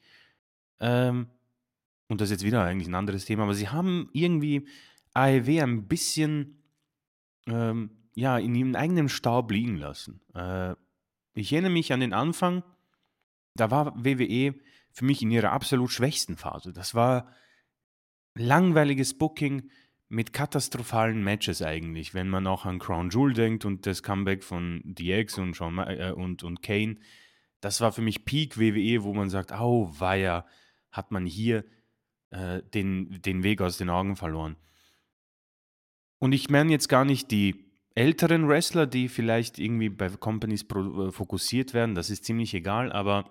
[0.80, 1.28] ähm,
[2.08, 4.66] und das ist jetzt wieder eigentlich ein anderes Thema, aber sie haben irgendwie
[5.14, 6.62] AEW ein bisschen
[7.46, 10.20] ähm, ja, in ihrem eigenen Staub liegen lassen.
[10.34, 10.74] Äh,
[11.34, 12.64] ich erinnere mich an den Anfang,
[13.54, 14.56] da war WWE
[14.90, 16.72] für mich in ihrer absolut schwächsten Phase.
[16.72, 17.28] Das war
[18.34, 19.70] langweiliges Booking
[20.08, 24.82] mit katastrophalen Matches eigentlich, wenn man auch an Crown Jewel denkt und das Comeback von
[24.84, 26.96] DX und, Shawn, äh, und, und Kane.
[27.60, 30.44] Das war für mich Peak WWE, wo man sagt, au, weia,
[30.90, 31.64] hat man hier
[32.30, 34.56] äh, den, den Weg aus den Augen verloren.
[36.18, 37.67] Und ich meine jetzt gar nicht die
[37.98, 43.30] älteren Wrestler, die vielleicht irgendwie bei Companies äh, fokussiert werden, das ist ziemlich egal, aber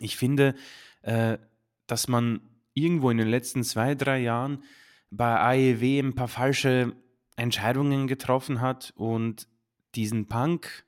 [0.00, 0.54] ich finde,
[1.02, 1.38] äh,
[1.86, 2.40] dass man
[2.72, 4.62] irgendwo in den letzten zwei, drei Jahren
[5.10, 6.96] bei AEW ein paar falsche
[7.36, 9.48] Entscheidungen getroffen hat und
[9.94, 10.84] diesen Punk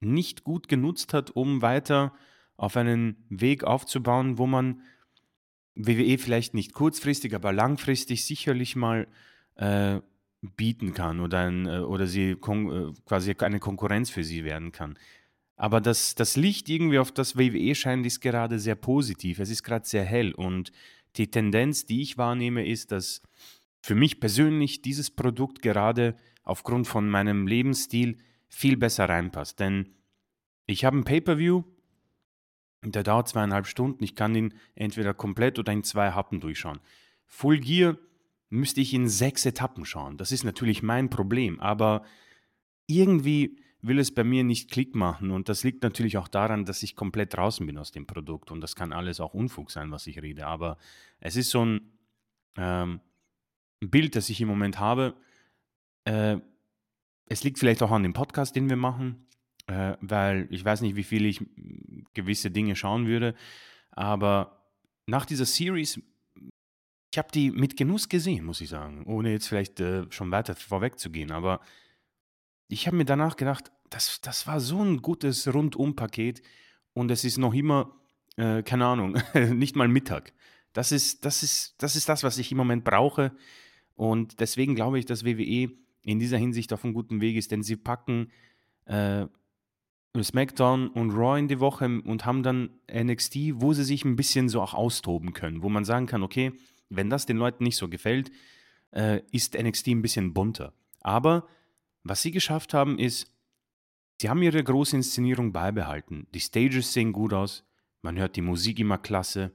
[0.00, 2.12] nicht gut genutzt hat, um weiter
[2.56, 4.82] auf einen Weg aufzubauen, wo man
[5.76, 9.06] WWE vielleicht nicht kurzfristig, aber langfristig sicherlich mal
[9.54, 10.00] äh,
[10.40, 14.98] bieten kann oder, ein, äh, oder sie äh, quasi eine Konkurrenz für sie werden kann.
[15.56, 19.40] Aber das, das Licht irgendwie auf das WWE scheint ist gerade sehr positiv.
[19.40, 20.70] Es ist gerade sehr hell und
[21.16, 23.22] die Tendenz, die ich wahrnehme, ist, dass
[23.82, 28.18] für mich persönlich dieses Produkt gerade aufgrund von meinem Lebensstil
[28.48, 29.58] viel besser reinpasst.
[29.58, 29.94] Denn
[30.66, 31.64] ich habe ein Pay-per-View,
[32.84, 34.04] der dauert zweieinhalb Stunden.
[34.04, 36.80] Ich kann ihn entweder komplett oder in zwei Happen durchschauen.
[37.26, 37.98] Full Gear
[38.50, 40.16] müsste ich in sechs Etappen schauen.
[40.16, 42.04] Das ist natürlich mein Problem, aber
[42.86, 46.82] irgendwie will es bei mir nicht Klick machen und das liegt natürlich auch daran, dass
[46.82, 50.06] ich komplett draußen bin aus dem Produkt und das kann alles auch Unfug sein, was
[50.06, 50.78] ich rede, aber
[51.20, 51.92] es ist so ein
[52.56, 53.00] ähm,
[53.80, 55.14] Bild, das ich im Moment habe.
[56.04, 56.38] Äh,
[57.26, 59.26] es liegt vielleicht auch an dem Podcast, den wir machen,
[59.68, 61.44] äh, weil ich weiß nicht, wie viel ich
[62.14, 63.34] gewisse Dinge schauen würde,
[63.92, 64.64] aber
[65.06, 66.00] nach dieser Series
[67.10, 70.54] ich habe die mit Genuss gesehen, muss ich sagen, ohne jetzt vielleicht äh, schon weiter
[70.54, 71.32] vorwegzugehen.
[71.32, 71.60] Aber
[72.68, 76.42] ich habe mir danach gedacht, das, das war so ein gutes Rundum-Paket
[76.92, 77.94] und es ist noch immer,
[78.36, 80.32] äh, keine Ahnung, nicht mal Mittag.
[80.74, 83.32] Das ist, das, ist, das ist das, was ich im Moment brauche.
[83.94, 85.70] Und deswegen glaube ich, dass WWE
[86.02, 88.30] in dieser Hinsicht auf einem guten Weg ist, denn sie packen
[88.84, 89.26] äh,
[90.20, 94.48] SmackDown und Raw in die Woche und haben dann NXT, wo sie sich ein bisschen
[94.48, 96.52] so auch austoben können, wo man sagen kann, okay,
[96.88, 98.30] wenn das den Leuten nicht so gefällt,
[98.92, 100.72] äh, ist NXT ein bisschen bunter.
[101.00, 101.46] Aber
[102.02, 103.32] was sie geschafft haben, ist,
[104.20, 106.26] sie haben ihre große Inszenierung beibehalten.
[106.34, 107.64] Die Stages sehen gut aus,
[108.02, 109.52] man hört die Musik immer klasse,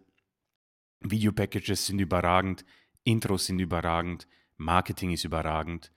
[0.99, 2.63] Videopackages sind überragend,
[3.03, 4.27] Intros sind überragend,
[4.57, 5.91] Marketing ist überragend.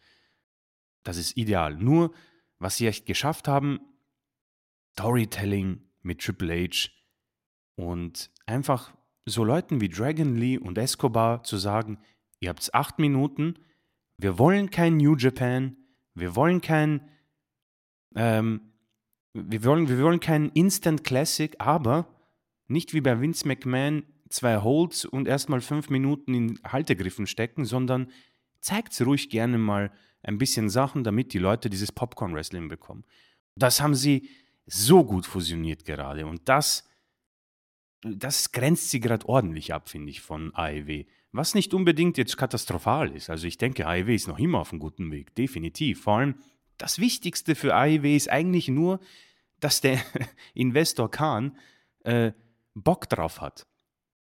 [1.04, 1.76] Das ist ideal.
[1.76, 2.12] Nur,
[2.58, 3.78] was sie echt geschafft haben,
[4.98, 6.88] Storytelling mit Triple H
[7.76, 8.95] und einfach
[9.26, 11.98] so Leuten wie Dragon Lee und Escobar zu sagen,
[12.40, 13.54] ihr habt acht Minuten,
[14.16, 15.76] wir wollen kein New Japan,
[16.14, 17.08] wir wollen kein,
[18.14, 18.72] ähm,
[19.34, 22.06] wir wollen, wir wollen kein Instant Classic, aber
[22.68, 28.10] nicht wie bei Vince McMahon zwei Holds und erstmal fünf Minuten in Haltegriffen stecken, sondern
[28.60, 33.04] zeigt ruhig gerne mal ein bisschen Sachen, damit die Leute dieses Popcorn-Wrestling bekommen.
[33.54, 34.28] Das haben sie
[34.66, 36.88] so gut fusioniert gerade und das
[38.14, 41.04] das grenzt sie gerade ordentlich ab, finde ich, von AEW.
[41.32, 43.28] Was nicht unbedingt jetzt katastrophal ist.
[43.30, 46.02] Also ich denke, AEW ist noch immer auf einem guten Weg, definitiv.
[46.02, 46.36] Vor allem
[46.78, 49.00] das Wichtigste für AEW ist eigentlich nur,
[49.60, 50.00] dass der
[50.54, 51.56] Investor Khan
[52.04, 52.32] äh,
[52.74, 53.66] Bock drauf hat.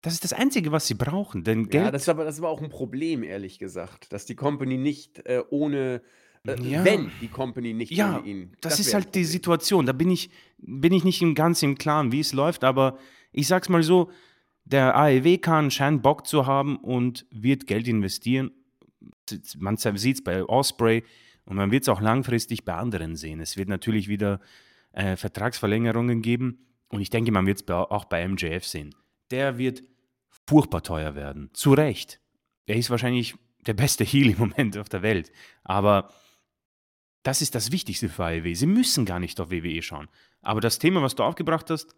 [0.02, 1.44] Das ist das Einzige, was sie brauchen.
[1.44, 4.26] Denn Geld ja, das ist, aber, das ist aber auch ein Problem, ehrlich gesagt, dass
[4.26, 6.02] die Company nicht äh, ohne
[6.48, 6.86] äh, ja.
[6.86, 8.52] wenn die Company nicht ja, ohne ihn.
[8.62, 9.86] Das, das ist halt die Situation.
[9.86, 12.98] Da bin ich, bin ich nicht ganz im Klaren, wie es läuft, aber
[13.32, 14.12] ich sag's mal so,
[14.66, 18.52] der AEW kann scheint Bock zu haben und wird Geld investieren.
[19.58, 21.04] Man sieht es bei Osprey
[21.46, 23.40] und man wird es auch langfristig bei anderen sehen.
[23.40, 24.40] Es wird natürlich wieder
[24.92, 28.96] äh, Vertragsverlängerungen geben und ich denke, man wird es auch bei MJF sehen.
[29.32, 29.84] Der wird
[30.48, 31.50] furchtbar teuer werden.
[31.54, 32.20] Zu Recht.
[32.66, 35.32] Er ist wahrscheinlich der beste Heal im Moment auf der Welt.
[35.64, 36.12] Aber
[37.24, 38.54] das ist das Wichtigste für AEW.
[38.56, 40.08] Sie müssen gar nicht auf WWE schauen.
[40.42, 41.96] Aber das Thema, was du aufgebracht hast,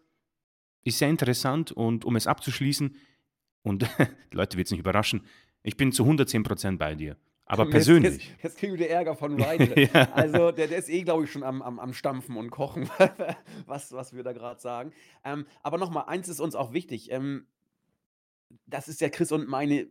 [0.84, 2.96] ist sehr interessant und um es abzuschließen,
[3.62, 3.82] und
[4.32, 5.24] die Leute wird es nicht überraschen,
[5.62, 7.16] ich bin zu 110% bei dir.
[7.44, 8.32] Aber jetzt, persönlich.
[8.42, 9.72] jetzt kriegen wir Ärger von Ryan.
[9.76, 10.12] Ja.
[10.12, 12.88] Also, der, der ist eh, glaube ich, schon am, am, am Stampfen und Kochen,
[13.66, 14.92] was, was wir da gerade sagen.
[15.24, 17.10] Ähm, aber nochmal, eins ist uns auch wichtig.
[17.10, 17.46] Ähm,
[18.66, 19.86] das ist ja Chris und meine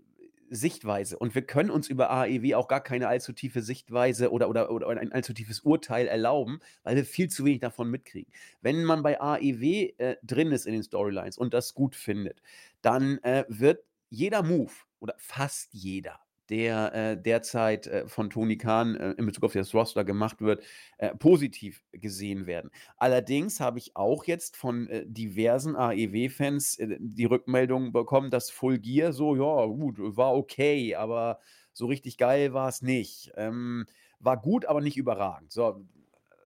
[0.54, 1.18] Sichtweise.
[1.18, 4.88] Und wir können uns über AEW auch gar keine allzu tiefe Sichtweise oder, oder, oder
[4.89, 8.32] ein allzu tiefes Urteil erlauben, weil wir viel zu wenig davon mitkriegen.
[8.62, 12.41] Wenn man bei AEW äh, drin ist in den Storylines und das gut findet,
[12.82, 16.20] dann äh, wird jeder Move oder fast jeder
[16.52, 20.62] der äh, derzeit äh, von Tony Khan äh, in Bezug auf das Roster gemacht wird,
[20.97, 22.70] äh, positiv gesehen werden.
[22.97, 28.80] Allerdings habe ich auch jetzt von äh, diversen AEW-Fans äh, die Rückmeldung bekommen, dass Full
[28.80, 31.39] Gear so, ja, gut, war okay, aber
[31.72, 33.32] so richtig geil war es nicht.
[33.38, 33.86] Ähm,
[34.20, 35.54] war gut, aber nicht überragend.
[35.54, 35.88] So,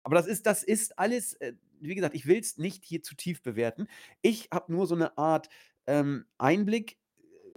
[0.03, 1.37] aber das ist, das ist alles,
[1.79, 3.87] wie gesagt, ich will es nicht hier zu tief bewerten.
[4.21, 5.49] Ich habe nur so eine Art
[5.87, 6.97] ähm, Einblick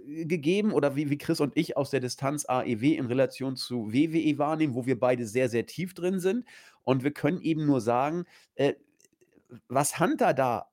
[0.05, 4.37] gegeben oder wie, wie Chris und ich aus der Distanz AEW in Relation zu WWE
[4.37, 6.45] wahrnehmen, wo wir beide sehr, sehr tief drin sind.
[6.83, 8.25] Und wir können eben nur sagen,
[8.55, 8.73] äh,
[9.67, 10.69] was Hunter da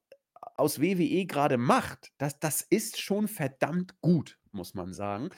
[0.57, 5.31] aus WWE gerade macht, das, das ist schon verdammt gut, muss man sagen.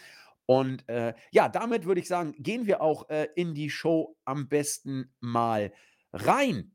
[0.47, 4.49] Und äh, ja, damit würde ich sagen, gehen wir auch äh, in die Show am
[4.49, 5.73] besten mal
[6.13, 6.73] rein.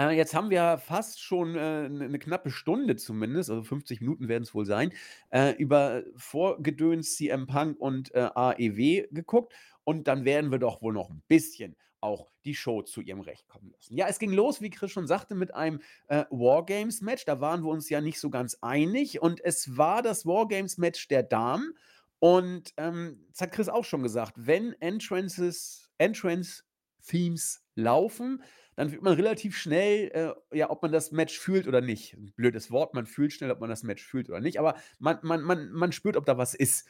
[0.00, 4.28] Äh, jetzt haben wir fast schon äh, 'ne 'ne knappe Stunde zumindest, also 50 Minuten
[4.28, 4.92] werden es wohl sein,
[5.30, 9.52] äh, über Vorgedöns, CM Punk und, äh, AEW geguckt
[9.84, 13.46] und dann werden wir doch wohl noch ein bisschen auch die Show zu ihrem Recht
[13.48, 13.94] kommen lassen.
[13.94, 17.26] Ja, es ging los, wie Chris schon sagte, mit einem, äh, War-Games-Match.
[17.26, 21.22] Da waren wir uns ja nicht so ganz einig und es war das War-Games-Match der
[21.24, 21.74] Damen
[22.20, 28.42] und, ähm, das hat Chris auch schon gesagt, wenn Entrances Entrance-Themes laufen,
[28.80, 32.16] dann wird man relativ schnell, äh, ja, ob man das Match fühlt oder nicht.
[32.34, 35.42] Blödes Wort, man fühlt schnell, ob man das Match fühlt oder nicht, aber man, man,
[35.42, 36.88] man, man spürt, ob da was ist.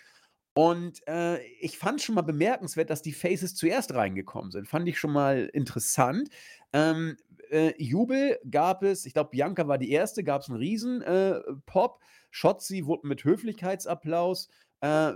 [0.54, 4.68] Und äh, ich fand schon mal bemerkenswert, dass die Faces zuerst reingekommen sind.
[4.68, 6.28] Fand ich schon mal interessant.
[6.72, 7.16] Ähm,
[7.50, 11.40] äh, Jubel gab es, ich glaube, Bianca war die erste, gab es einen riesen äh.
[12.30, 14.48] Shotzi wurde mit Höflichkeitsapplaus
[14.80, 15.12] äh,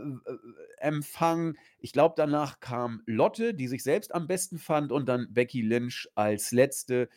[0.79, 1.57] Empfang.
[1.79, 6.09] Ich glaube, danach kam Lotte, die sich selbst am besten fand, und dann Becky Lynch
[6.15, 7.09] als letzte,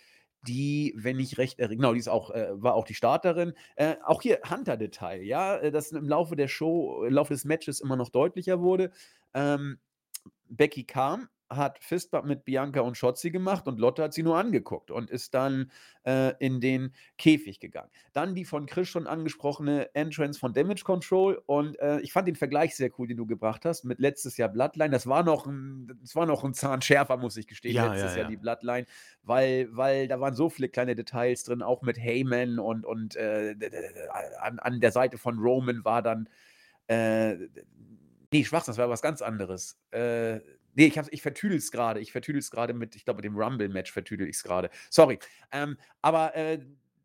[0.48, 3.54] die, wenn ich recht erinnere, genau, die ist auch, äh, war auch die Starterin.
[3.76, 7.82] Äh, auch hier Hunter-Detail, ja, äh, das im Laufe der Show, im Laufe des Matches
[7.82, 8.92] immer noch deutlicher wurde.
[9.34, 9.80] Ähm,
[10.50, 14.92] Becky kam, hat Fistbump mit Bianca und Shotzi gemacht und Lotte hat sie nur angeguckt
[14.92, 15.72] und ist dann
[16.06, 17.90] äh, in den Käfig gegangen.
[18.14, 22.36] Dann die von Chris schon angesprochene Entrance von Damage Control und äh, ich fand den
[22.36, 24.90] Vergleich sehr cool, den du gebracht hast mit letztes Jahr Bloodline.
[24.90, 28.12] Das war noch ein, das war noch ein Zahn schärfer, muss ich gestehen, Ja, letztes
[28.12, 28.30] ja, Jahr ja.
[28.30, 28.86] die Bloodline,
[29.24, 33.56] weil, weil da waren so viele kleine Details drin, auch mit Heyman und, und äh,
[34.42, 36.30] an, an der Seite von Roman war dann
[36.88, 37.36] äh,
[38.32, 39.78] nee, Schwachsinn, das war was ganz anderes.
[39.92, 40.40] Äh,
[40.78, 42.00] nee, ich, ich vertüdel es gerade.
[42.00, 44.70] Ich vertüdel es gerade mit, ich glaube, dem Rumble-Match vertüdel ich es gerade.
[44.90, 45.20] Sorry.
[45.52, 46.60] Ähm, aber äh,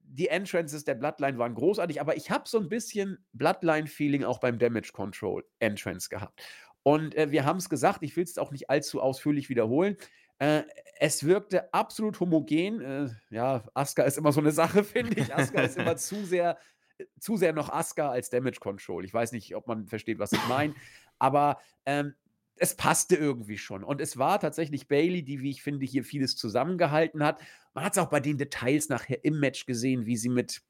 [0.04, 4.58] die Entrances der Bloodline waren großartig, aber ich habe so ein bisschen Bloodline-Feeling auch beim
[4.58, 6.42] Damage Control Entrance gehabt.
[6.82, 9.96] Und äh, wir haben es gesagt, ich will es auch nicht allzu ausführlich wiederholen.
[10.38, 10.64] Äh,
[11.00, 12.80] es wirkte absolut homogen.
[12.82, 15.34] Äh, ja, Asuka ist immer so eine Sache, finde ich.
[15.34, 16.58] Asuka ist immer zu sehr,
[16.98, 19.04] äh, zu sehr noch Asuka als Damage Control.
[19.06, 20.74] Ich weiß nicht, ob man versteht, was ich meine,
[21.18, 22.14] aber ähm,
[22.62, 23.82] es passte irgendwie schon.
[23.82, 27.40] Und es war tatsächlich Bailey, die, wie ich finde, hier vieles zusammengehalten hat.
[27.74, 30.62] Man hat es auch bei den Details nachher im Match gesehen, wie sie mit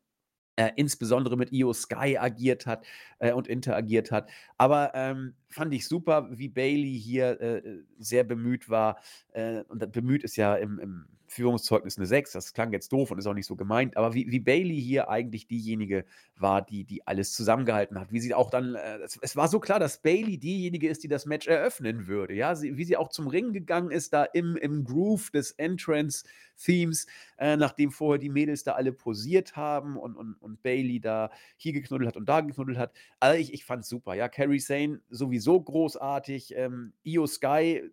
[0.57, 2.87] äh, insbesondere mit Io Sky agiert hat
[3.19, 4.31] äh, und interagiert hat.
[4.57, 9.01] Aber ähm, fand ich super, wie Bailey hier äh, sehr bemüht war.
[9.33, 12.33] Äh, und bemüht ist ja im, im Führungszeugnis eine 6.
[12.33, 13.97] Das klang jetzt doof und ist auch nicht so gemeint.
[13.97, 16.05] Aber wie, wie Bailey hier eigentlich diejenige
[16.37, 18.13] war, die, die alles zusammengehalten hat.
[18.13, 21.09] Wie sie auch dann, äh, es, es war so klar, dass Bailey diejenige ist, die
[21.09, 22.35] das Match eröffnen würde.
[22.35, 27.07] Ja, sie, wie sie auch zum Ring gegangen ist, da im, im Groove des Entrance-Themes,
[27.39, 31.73] äh, nachdem vorher die Mädels da alle posiert haben und, und, und Bailey da hier
[31.73, 32.93] geknuddelt hat und da geknuddelt hat.
[33.21, 34.15] Also ich, ich fand super.
[34.15, 36.55] Ja, Carrie Sane sowieso großartig.
[36.57, 37.91] Ähm, Io Sky,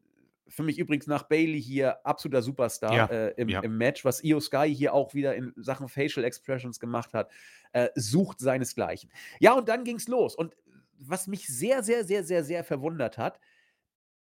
[0.47, 3.61] für mich übrigens nach Bailey hier absoluter Superstar Ja, äh, im, ja.
[3.61, 7.31] im Match, was Io Sky hier auch wieder in Sachen Facial Expressions gemacht hat,
[7.71, 9.11] äh, sucht seinesgleichen.
[9.39, 10.35] Ja, und dann ging's los.
[10.35, 10.55] Und
[10.97, 13.39] was mich sehr, sehr, sehr, sehr, sehr verwundert hat,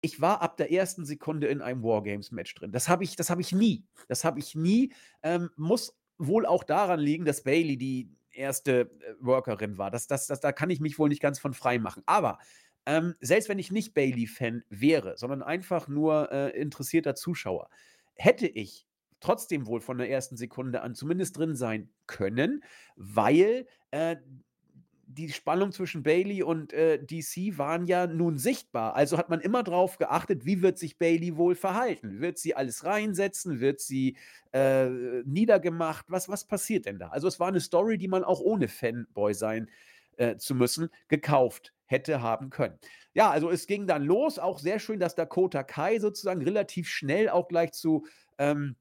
[0.01, 2.73] ich war ab der ersten Sekunde in einem Wargames-Match drin.
[2.73, 3.87] Das habe ich, das habe ich nie.
[4.09, 4.93] Das habe ich nie.
[5.23, 9.91] Ähm, muss wohl auch daran liegen, dass Bailey die erste äh, Workerin war.
[9.91, 12.03] Das, das, das, da kann ich mich wohl nicht ganz von frei machen.
[12.07, 12.39] Aber
[12.87, 17.69] ähm, selbst wenn ich nicht Bailey-Fan wäre, sondern einfach nur äh, interessierter Zuschauer,
[18.15, 18.87] hätte ich
[19.21, 22.63] trotzdem wohl von der ersten Sekunde an zumindest drin sein können,
[22.97, 24.17] weil äh,
[25.07, 28.95] die Spannung zwischen Bailey und äh, DC waren ja nun sichtbar.
[28.95, 32.21] Also hat man immer darauf geachtet, wie wird sich Bailey wohl verhalten?
[32.21, 33.61] Wird sie alles reinsetzen?
[33.61, 34.17] Wird sie
[34.53, 34.89] äh,
[35.25, 36.07] niedergemacht?
[36.09, 37.09] Was, was passiert denn da?
[37.09, 39.71] Also es war eine Story, die man auch ohne Fanboy sein
[40.19, 42.79] äh, zu müssen, gekauft hätte haben können.
[43.13, 44.39] Ja, also es ging dann los.
[44.39, 48.07] Auch sehr schön, dass Dakota Kai sozusagen relativ schnell auch gleich zu
[48.39, 48.77] ähm,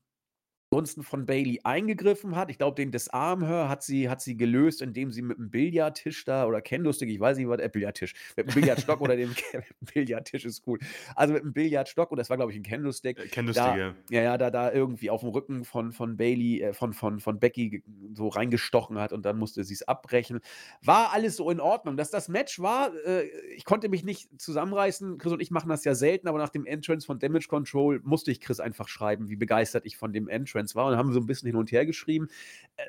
[0.73, 2.49] zugunsten von Bailey eingegriffen hat.
[2.49, 6.47] Ich glaube, den Disarmhör hat sie, hat sie gelöst, indem sie mit einem Billardtisch da
[6.47, 9.35] oder Kendo-Stick, ich weiß nicht, was, äh, Billardtisch, mit einem Billardstock oder dem
[9.93, 10.79] Billardtisch ist cool.
[11.15, 13.19] Also mit einem Billardstock, und das war, glaube ich, ein Kendo-Stick.
[13.19, 13.93] Äh, Kendo-Stick.
[14.09, 17.39] Ja, ja, da, da irgendwie auf dem Rücken von, von Bailey, äh, von, von, von
[17.39, 17.83] Becky
[18.15, 20.39] so reingestochen hat und dann musste sie es abbrechen.
[20.81, 21.97] War alles so in Ordnung.
[21.97, 25.19] Dass das Match war, äh, ich konnte mich nicht zusammenreißen.
[25.19, 28.31] Chris und ich machen das ja selten, aber nach dem Entrance von Damage Control musste
[28.31, 31.19] ich Chris einfach schreiben, wie begeistert ich von dem Entrance Conference war und haben so
[31.19, 32.29] ein bisschen hin und her geschrieben.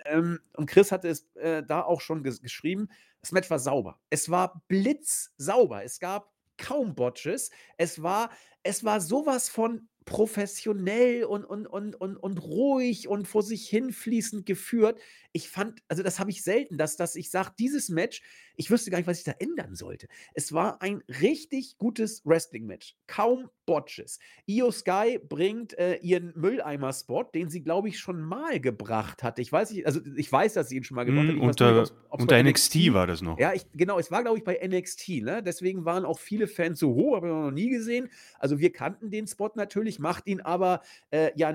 [0.07, 2.89] Ähm, und Chris hatte es äh, da auch schon ges geschrieben.
[3.21, 3.99] Das Match war sauber.
[4.11, 5.85] Es war blitzsauber.
[5.85, 7.51] Es gab kaum Botches.
[7.77, 8.31] Es war,
[8.63, 14.45] es war sowas von professionell und, und, und, und, und ruhig und vor sich hinfließend
[14.47, 15.01] geführt.
[15.33, 18.23] Ich fand, also das habe ich selten, dass, dass ich sage, dieses Match,
[18.57, 20.07] ich wüsste gar nicht, was ich da ändern sollte.
[20.35, 22.97] Es war ein richtig gutes Wrestling-Match.
[23.07, 24.19] Kaum Botches.
[24.47, 29.41] Io Sky bringt äh, ihren Mülleimer-Spot, den sie, glaube ich, schon mal gebracht hatte.
[29.43, 31.49] Ich weiß nicht, also ich weiß, dass sie ihn schon mal gebracht mm, hat.
[31.49, 33.39] Unter, nicht, unter NXT, NXT, war das noch.
[33.39, 35.23] Ja, ich, genau, es war, glaube ich, bei NXT.
[35.23, 35.43] Ne?
[35.43, 38.11] Deswegen waren auch viele Fans so, hoch, habe ich noch nie gesehen.
[38.39, 41.55] Also wir kannten den Spot natürlich, macht ihn aber äh, ja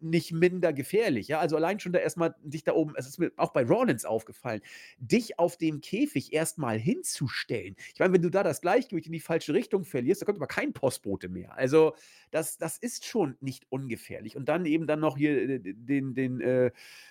[0.00, 1.28] nicht minder gefährlich.
[1.28, 1.40] Ja?
[1.40, 4.60] Also allein schon da erstmal dich da oben, es ist mir auch bei Rollins aufgefallen,
[4.98, 7.76] dich auf dem Käfig erstmal hinzustellen.
[7.92, 10.46] Ich meine, wenn du da das Gleichgewicht in die falsche Richtung verlierst, da kommt aber
[10.46, 11.56] kein Postbote mehr.
[11.56, 11.94] Also
[12.30, 14.36] das, das ist schon nicht ungefährlich.
[14.36, 16.70] Und dann eben dann noch hier äh, den, den äh,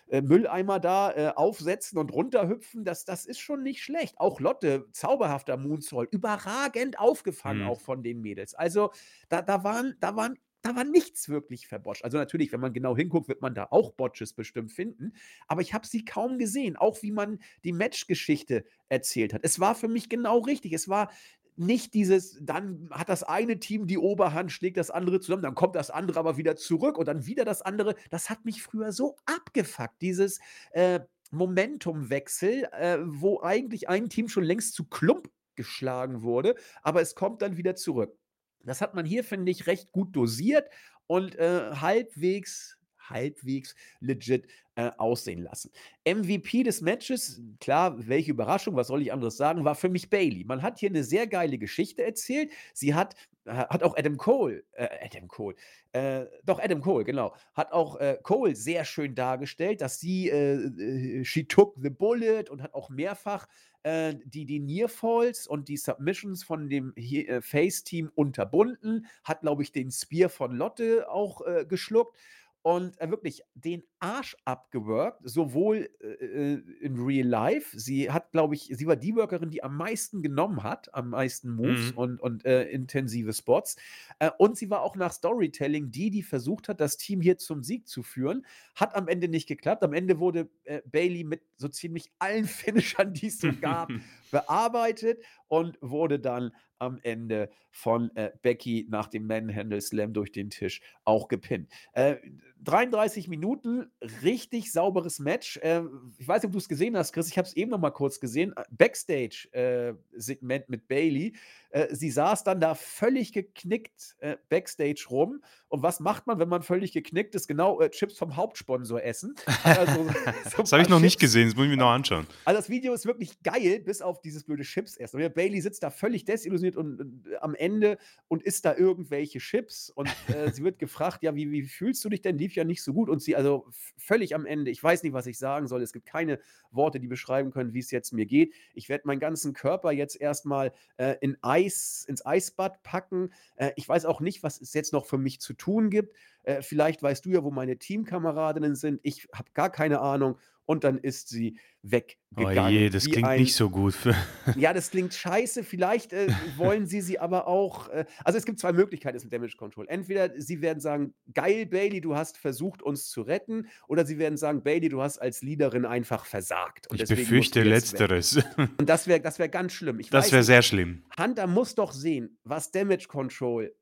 [0.09, 4.19] äh, Mülleimer da äh, aufsetzen und runterhüpfen, das, das ist schon nicht schlecht.
[4.19, 7.69] Auch Lotte, zauberhafter Moonsault, überragend aufgefangen mhm.
[7.69, 8.55] auch von den Mädels.
[8.55, 8.91] Also
[9.29, 12.03] da, da, waren, da waren da war nichts wirklich verbotcht.
[12.03, 15.13] Also natürlich, wenn man genau hinguckt, wird man da auch Botches bestimmt finden.
[15.47, 19.41] Aber ich habe sie kaum gesehen, auch wie man die Matchgeschichte erzählt hat.
[19.43, 20.73] Es war für mich genau richtig.
[20.73, 21.09] Es war
[21.55, 25.75] nicht dieses, dann hat das eine Team die Oberhand, schlägt das andere zusammen, dann kommt
[25.75, 27.95] das andere aber wieder zurück und dann wieder das andere.
[28.09, 30.39] Das hat mich früher so abgefuckt, dieses
[30.71, 31.01] äh,
[31.31, 37.41] Momentumwechsel, äh, wo eigentlich ein Team schon längst zu Klump geschlagen wurde, aber es kommt
[37.41, 38.17] dann wieder zurück.
[38.63, 40.69] Das hat man hier, finde ich, recht gut dosiert
[41.07, 42.79] und äh, halbwegs
[43.09, 45.71] halbwegs legit äh, aussehen lassen.
[46.05, 50.43] MVP des Matches, klar, welche Überraschung, was soll ich anderes sagen, war für mich Bailey.
[50.45, 52.51] Man hat hier eine sehr geile Geschichte erzählt.
[52.73, 55.55] Sie hat, äh, hat auch Adam Cole, äh, Adam Cole,
[55.91, 61.23] äh, doch Adam Cole, genau, hat auch äh, Cole sehr schön dargestellt, dass sie, äh,
[61.25, 63.47] she took the bullet und hat auch mehrfach
[63.85, 66.93] die, die Nearfalls und die Submissions von dem
[67.41, 72.17] Face-Team unterbunden, hat, glaube ich, den Spear von Lotte auch geschluckt.
[72.61, 77.77] Und äh, wirklich den Arsch abgeworkt, sowohl äh, äh, in Real Life.
[77.77, 81.49] Sie hat, glaube ich, sie war die Workerin, die am meisten genommen hat, am meisten
[81.49, 81.97] Moves mhm.
[81.97, 83.75] und, und äh, intensive Spots.
[84.19, 87.63] Äh, und sie war auch nach Storytelling die, die versucht hat, das Team hier zum
[87.63, 88.45] Sieg zu führen.
[88.75, 89.83] Hat am Ende nicht geklappt.
[89.83, 93.89] Am Ende wurde äh, Bailey mit so ziemlich allen Finishern, die es so gab,
[94.31, 100.49] bearbeitet und wurde dann am Ende von äh, Becky nach dem Manhandle Slam durch den
[100.49, 101.69] Tisch auch gepinnt.
[101.93, 102.17] Äh,
[102.63, 103.88] 33 Minuten,
[104.23, 105.57] richtig sauberes Match.
[105.57, 105.81] Äh,
[106.17, 107.27] ich weiß nicht, ob du es gesehen hast, Chris.
[107.27, 108.53] Ich habe es eben noch mal kurz gesehen.
[108.55, 111.35] Äh, Backstage-Segment äh, mit Bailey.
[111.69, 115.43] Äh, sie saß dann da völlig geknickt äh, Backstage rum.
[115.69, 117.47] Und was macht man, wenn man völlig geknickt ist?
[117.47, 119.35] Genau, äh, Chips vom Hauptsponsor essen.
[119.79, 120.03] Also,
[120.49, 121.03] so das habe ich noch Chips.
[121.03, 122.25] nicht gesehen, das muss ich mir noch anschauen.
[122.43, 125.13] Also das Video ist wirklich geil, bis auf dieses blöde Chips erst.
[125.13, 127.97] Und Bailey sitzt da völlig desillusioniert und, und am Ende
[128.27, 129.89] und isst da irgendwelche Chips.
[129.89, 130.09] Und
[130.53, 132.39] sie wird gefragt, ja, wie, wie fühlst du dich denn?
[132.39, 133.67] lief ja nicht so gut und sie also
[133.97, 134.71] völlig am Ende.
[134.71, 135.83] Ich weiß nicht, was ich sagen soll.
[135.83, 136.39] Es gibt keine
[136.71, 138.53] Worte, die beschreiben können, wie es jetzt mir geht.
[138.73, 143.31] Ich werde meinen ganzen Körper jetzt erstmal äh, in Eis, ins Eisbad packen.
[143.57, 146.15] Äh, ich weiß auch nicht, was es jetzt noch für mich zu tun gibt.
[146.43, 148.99] Äh, vielleicht weißt du ja, wo meine Teamkameradinnen sind.
[149.03, 150.37] Ich habe gar keine Ahnung
[150.69, 152.65] und dann ist sie weggegangen.
[152.65, 153.95] Oh je, das klingt ein, nicht so gut.
[154.55, 155.63] ja, das klingt scheiße.
[155.63, 157.89] Vielleicht äh, wollen sie sie aber auch.
[157.89, 159.87] Äh, also es gibt zwei Möglichkeiten mit Damage Control.
[159.89, 164.37] Entweder sie werden sagen, geil, Bailey, du hast versucht, uns zu retten, oder sie werden
[164.37, 166.87] sagen, Bailey, du hast als Leaderin einfach versagt.
[166.93, 168.39] ich befürchte Letzteres.
[168.77, 169.99] Und das wäre das wär ganz schlimm.
[169.99, 171.01] Ich das wäre sehr schlimm.
[171.19, 173.73] Hunter muss doch sehen, was Damage Control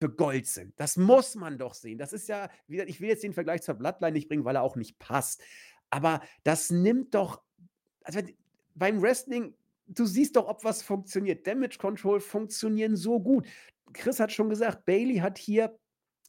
[0.00, 0.72] für Gold sind.
[0.76, 1.98] Das muss man doch sehen.
[1.98, 4.76] Das ist ja, ich will jetzt den Vergleich zur Bloodline nicht bringen, weil er auch
[4.76, 5.42] nicht passt.
[5.90, 7.42] Aber das nimmt doch,
[8.02, 8.20] also
[8.74, 9.54] beim Wrestling
[9.90, 11.46] du siehst doch, ob was funktioniert.
[11.46, 13.46] Damage Control funktionieren so gut.
[13.92, 15.76] Chris hat schon gesagt, Bailey hat hier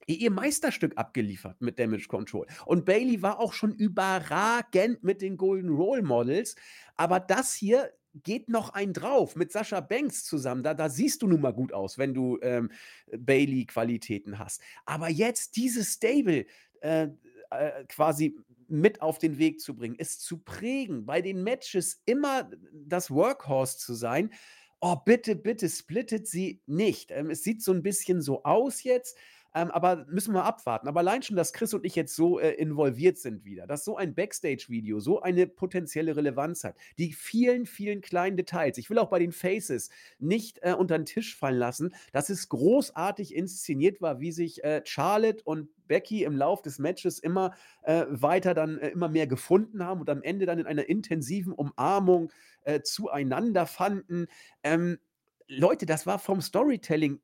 [0.07, 2.47] ihr Meisterstück abgeliefert mit Damage Control.
[2.65, 6.55] Und Bailey war auch schon überragend mit den Golden Role Models.
[6.97, 10.63] Aber das hier geht noch ein drauf mit Sascha Banks zusammen.
[10.63, 12.71] Da, da siehst du nun mal gut aus, wenn du ähm,
[13.15, 14.61] Bailey-Qualitäten hast.
[14.85, 16.45] Aber jetzt dieses Stable
[16.81, 17.07] äh,
[17.51, 18.37] äh, quasi
[18.67, 23.77] mit auf den Weg zu bringen, es zu prägen, bei den Matches immer das Workhorse
[23.77, 24.31] zu sein.
[24.79, 27.11] Oh, bitte, bitte splittet sie nicht.
[27.11, 29.17] Ähm, es sieht so ein bisschen so aus jetzt,
[29.53, 30.87] ähm, aber müssen wir abwarten.
[30.87, 33.97] Aber allein schon, dass Chris und ich jetzt so äh, involviert sind wieder, dass so
[33.97, 38.77] ein Backstage-Video so eine potenzielle Relevanz hat, die vielen, vielen kleinen Details.
[38.77, 39.89] Ich will auch bei den Faces
[40.19, 44.81] nicht äh, unter den Tisch fallen lassen, dass es großartig inszeniert war, wie sich äh,
[44.85, 49.83] Charlotte und Becky im Lauf des Matches immer äh, weiter dann äh, immer mehr gefunden
[49.83, 52.31] haben und am Ende dann in einer intensiven Umarmung
[52.63, 54.27] äh, zueinander fanden.
[54.63, 54.99] Ähm,
[55.47, 57.19] Leute, das war vom Storytelling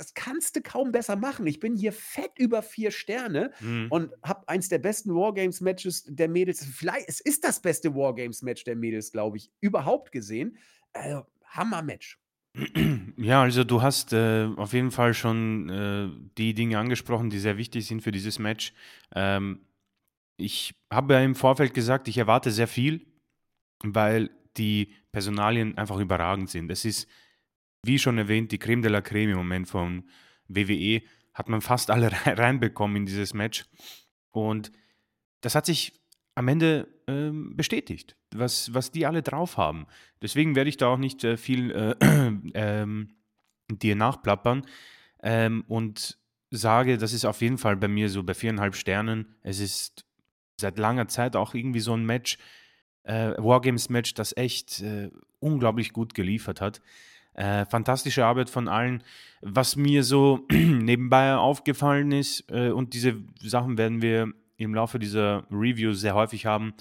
[0.00, 1.46] das kannst du kaum besser machen.
[1.46, 3.88] Ich bin hier fett über vier Sterne mhm.
[3.90, 6.64] und habe eins der besten Wargames-Matches der Mädels.
[6.64, 10.56] Vielleicht, es ist das beste Wargames-Match der Mädels, glaube ich, überhaupt gesehen.
[10.94, 12.18] Also, Hammer-Match.
[13.18, 17.58] Ja, also du hast äh, auf jeden Fall schon äh, die Dinge angesprochen, die sehr
[17.58, 18.72] wichtig sind für dieses Match.
[19.14, 19.66] Ähm,
[20.38, 23.06] ich habe ja im Vorfeld gesagt, ich erwarte sehr viel,
[23.84, 26.70] weil die Personalien einfach überragend sind.
[26.70, 27.06] Es ist
[27.84, 30.08] wie schon erwähnt, die Creme de la Creme im Moment von
[30.48, 31.02] WWE
[31.34, 33.64] hat man fast alle reinbekommen in dieses Match.
[34.30, 34.72] Und
[35.40, 36.00] das hat sich
[36.34, 39.86] am Ende ähm, bestätigt, was, was die alle drauf haben.
[40.22, 41.94] Deswegen werde ich da auch nicht äh, viel äh,
[42.54, 43.14] ähm,
[43.68, 44.66] dir nachplappern
[45.22, 46.18] ähm, und
[46.50, 49.36] sage, das ist auf jeden Fall bei mir so bei viereinhalb Sternen.
[49.42, 50.04] Es ist
[50.60, 52.38] seit langer Zeit auch irgendwie so ein Match,
[53.04, 56.80] äh, Wargames-Match, das echt äh, unglaublich gut geliefert hat.
[57.34, 59.02] Äh, fantastische Arbeit von allen.
[59.40, 65.46] Was mir so nebenbei aufgefallen ist, äh, und diese Sachen werden wir im Laufe dieser
[65.50, 66.74] Review sehr häufig haben,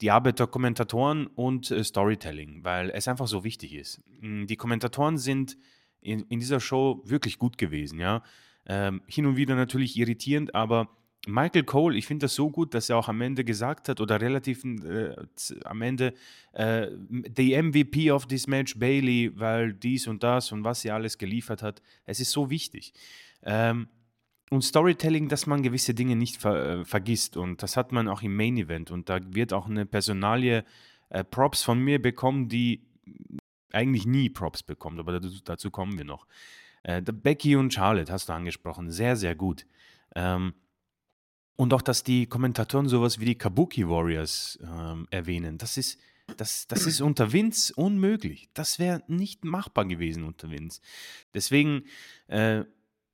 [0.00, 4.00] die Arbeit der Kommentatoren und äh, Storytelling, weil es einfach so wichtig ist.
[4.20, 5.56] Mm, die Kommentatoren sind
[6.00, 8.22] in, in dieser Show wirklich gut gewesen, ja.
[8.66, 10.88] Ähm, hin und wieder natürlich irritierend, aber
[11.28, 14.20] Michael Cole, ich finde das so gut, dass er auch am Ende gesagt hat oder
[14.20, 15.14] relativ äh,
[15.64, 16.14] am Ende
[16.52, 16.88] äh,
[17.36, 21.62] the MVP of this match Bailey, weil dies und das und was sie alles geliefert
[21.62, 21.82] hat.
[22.04, 22.92] Es ist so wichtig.
[23.42, 23.88] Ähm,
[24.50, 28.22] und Storytelling, dass man gewisse Dinge nicht ver äh, vergisst und das hat man auch
[28.22, 30.64] im Main Event und da wird auch eine Personalie
[31.10, 32.86] äh, Props von mir bekommen, die
[33.72, 36.26] eigentlich nie Props bekommt, aber dazu, dazu kommen wir noch.
[36.82, 39.66] Äh, Becky und Charlotte hast du angesprochen, sehr, sehr gut.
[40.14, 40.54] Ähm,
[41.58, 45.98] und auch, dass die Kommentatoren sowas wie die Kabuki Warriors ähm, erwähnen, das ist,
[46.36, 48.48] das, das ist unter Vince unmöglich.
[48.54, 50.80] Das wäre nicht machbar gewesen unter Vince.
[51.34, 51.82] Deswegen,
[52.28, 52.62] äh,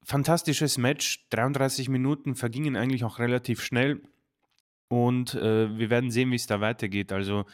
[0.03, 1.27] fantastisches Match.
[1.31, 4.03] 33 Minuten vergingen eigentlich auch relativ schnell.
[4.89, 7.13] Und äh, wir werden sehen, wie es da weitergeht.
[7.13, 7.47] Also,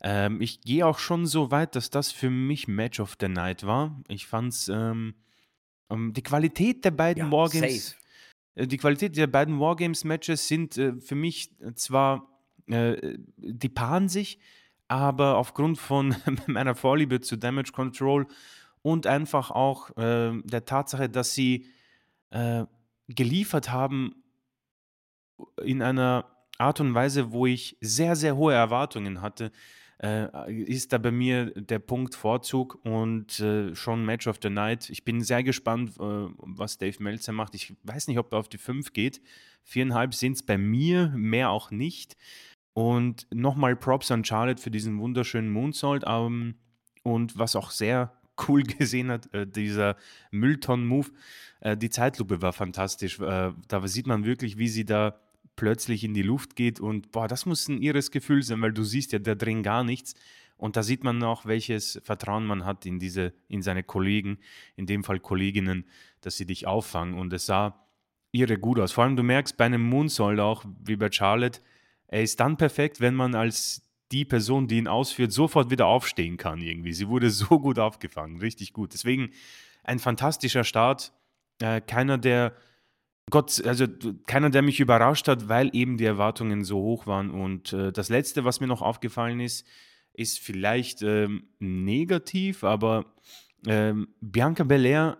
[0.00, 3.66] ähm, ich gehe auch schon so weit, dass das für mich Match of the Night
[3.66, 4.00] war.
[4.06, 5.16] Ich fand es, ähm,
[5.90, 7.88] ähm, die Qualität der beiden ja, Wargames.
[7.88, 8.05] Safe
[8.64, 12.28] die Qualität der beiden Wargames-Matches sind äh, für mich zwar,
[12.66, 14.38] äh, die paaren sich,
[14.88, 16.14] aber aufgrund von
[16.46, 18.26] meiner Vorliebe zu Damage Control
[18.82, 21.66] und einfach auch äh, der Tatsache, dass sie
[22.30, 22.64] äh,
[23.08, 24.14] geliefert haben
[25.62, 26.24] in einer
[26.58, 29.52] Art und Weise, wo ich sehr, sehr hohe Erwartungen hatte,
[30.02, 34.90] äh, ist da bei mir der Punkt Vorzug und äh, schon Match of the Night.
[34.90, 37.54] Ich bin sehr gespannt, äh, was Dave Meltzer macht.
[37.54, 39.20] Ich weiß nicht, ob er auf die 5 geht.
[39.62, 42.16] Viereinhalb sind es bei mir, mehr auch nicht.
[42.74, 46.04] Und nochmal Props an Charlotte für diesen wunderschönen Moonsault.
[46.06, 46.56] Ähm,
[47.02, 48.12] und was auch sehr
[48.48, 49.96] cool gesehen hat, äh, dieser
[50.30, 51.10] Mülltonnen-Move.
[51.60, 53.18] Äh, die Zeitlupe war fantastisch.
[53.18, 55.18] Äh, da sieht man wirklich, wie sie da
[55.56, 58.84] plötzlich in die Luft geht und boah, das muss ein irres Gefühl sein, weil du
[58.84, 60.14] siehst ja da drin gar nichts.
[60.58, 64.38] Und da sieht man auch, welches Vertrauen man hat in diese, in seine Kollegen,
[64.74, 65.84] in dem Fall Kolleginnen,
[66.22, 67.18] dass sie dich auffangen.
[67.18, 67.86] Und es sah
[68.32, 68.92] irre gut aus.
[68.92, 71.60] Vor allem, du merkst bei einem Moonsault auch, wie bei Charlotte,
[72.08, 73.82] er ist dann perfekt, wenn man als
[74.12, 76.92] die Person, die ihn ausführt, sofort wieder aufstehen kann irgendwie.
[76.92, 78.94] Sie wurde so gut aufgefangen, richtig gut.
[78.94, 79.30] Deswegen
[79.84, 81.12] ein fantastischer Start.
[81.60, 82.54] Äh, keiner, der
[83.30, 83.86] Gott, also
[84.26, 87.30] keiner, der mich überrascht hat, weil eben die Erwartungen so hoch waren.
[87.30, 89.66] Und äh, das Letzte, was mir noch aufgefallen ist,
[90.12, 93.04] ist vielleicht ähm, negativ, aber
[93.66, 95.18] ähm, Bianca Belair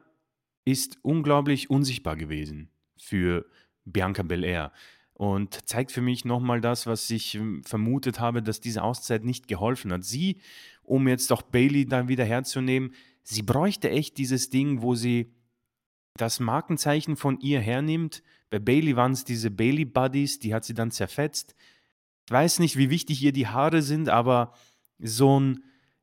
[0.64, 3.44] ist unglaublich unsichtbar gewesen für
[3.84, 4.72] Bianca Belair.
[5.12, 9.48] Und zeigt für mich nochmal das, was ich ähm, vermutet habe, dass diese Auszeit nicht
[9.48, 10.04] geholfen hat.
[10.04, 10.40] Sie,
[10.82, 15.32] um jetzt auch Bailey dann wieder herzunehmen, sie bräuchte echt dieses Ding, wo sie
[16.16, 18.22] das Markenzeichen von ihr hernimmt.
[18.50, 21.54] Bei Bailey waren es diese Bailey Buddies, die hat sie dann zerfetzt.
[22.26, 24.52] Ich weiß nicht, wie wichtig ihr die Haare sind, aber
[24.98, 25.60] so eine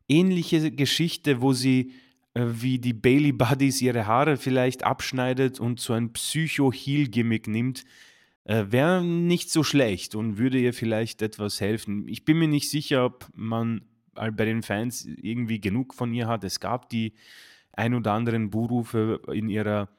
[0.08, 1.94] ähnliche Geschichte, wo sie
[2.34, 7.84] äh, wie die Bailey Buddies ihre Haare vielleicht abschneidet und so ein Psycho-Heal-Gimmick nimmt,
[8.46, 12.08] äh, wäre nicht so schlecht und würde ihr vielleicht etwas helfen.
[12.08, 13.82] Ich bin mir nicht sicher, ob man
[14.14, 16.44] bei den Fans irgendwie genug von ihr hat.
[16.44, 17.14] Es gab die
[17.72, 19.90] ein oder anderen Buhrufe in ihrer,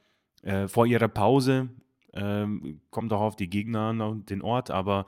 [0.45, 1.69] äh, vor ihrer Pause.
[2.13, 5.07] Ähm, kommt auch auf die Gegner und den Ort, aber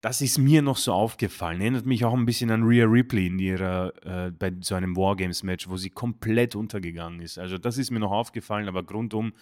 [0.00, 1.60] das ist mir noch so aufgefallen.
[1.60, 5.68] Erinnert mich auch ein bisschen an Rhea Ripley in ihrer, äh, bei so einem Wargames-Match,
[5.68, 7.38] wo sie komplett untergegangen ist.
[7.38, 9.32] Also das ist mir noch aufgefallen, aber grundum,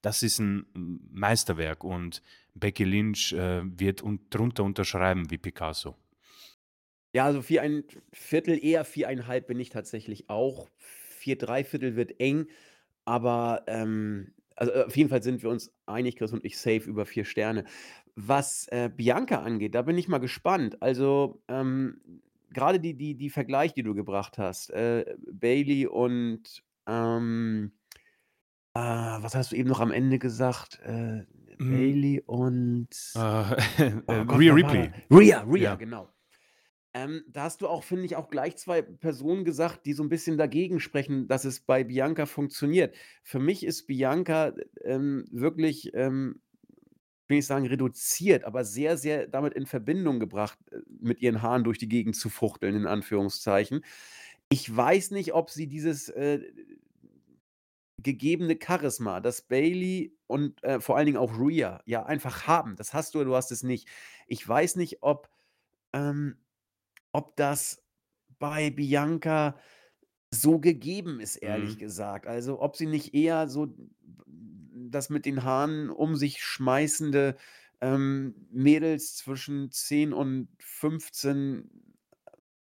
[0.00, 0.64] das ist ein
[1.12, 2.22] Meisterwerk und
[2.54, 5.96] Becky Lynch äh, wird un drunter unterschreiben wie Picasso.
[7.12, 10.68] Ja, also vier ein Viertel, eher viereinhalb bin ich tatsächlich auch.
[10.78, 12.46] Vier Dreiviertel wird eng,
[13.04, 16.88] aber ähm, also äh, auf jeden Fall sind wir uns einig, Chris und ich, safe
[16.88, 17.64] über vier Sterne.
[18.14, 20.80] Was äh, Bianca angeht, da bin ich mal gespannt.
[20.82, 22.00] Also ähm,
[22.52, 27.72] gerade die, die, die Vergleich, die du gebracht hast, äh, Bailey und ähm,
[28.74, 30.80] äh, was hast du eben noch am Ende gesagt?
[30.84, 31.24] Äh,
[31.58, 31.70] Mhm.
[31.70, 34.90] Bailey und Äh, oh Gott, Rhea Ripley.
[35.10, 35.74] Rhea, Rhea, Ja.
[35.76, 36.08] genau.
[36.96, 40.08] Ähm, da hast du auch, finde ich, auch gleich zwei Personen gesagt, die so ein
[40.08, 42.96] bisschen dagegen sprechen, dass es bei Bianca funktioniert.
[43.22, 46.40] Für mich ist Bianca ähm, wirklich, ähm,
[47.28, 51.64] will ich sagen, reduziert, aber sehr, sehr damit in Verbindung gebracht, äh, mit ihren Haaren
[51.64, 53.84] durch die Gegend zu fuchteln, in Anführungszeichen.
[54.48, 56.40] Ich weiß nicht, ob sie dieses äh,
[57.98, 62.74] gegebene Charisma, das Bailey und äh, vor allen Dingen auch Rhea ja einfach haben.
[62.76, 63.86] Das hast du, du hast es nicht.
[64.26, 65.28] Ich weiß nicht, ob,
[65.92, 66.38] ähm,
[67.16, 67.82] ob das
[68.38, 69.58] bei Bianca
[70.30, 71.78] so gegeben ist, ehrlich mhm.
[71.78, 72.26] gesagt.
[72.26, 73.74] Also ob sie nicht eher so
[74.26, 77.36] das mit den Haaren um sich schmeißende
[77.80, 81.70] ähm, Mädels zwischen 10 und 15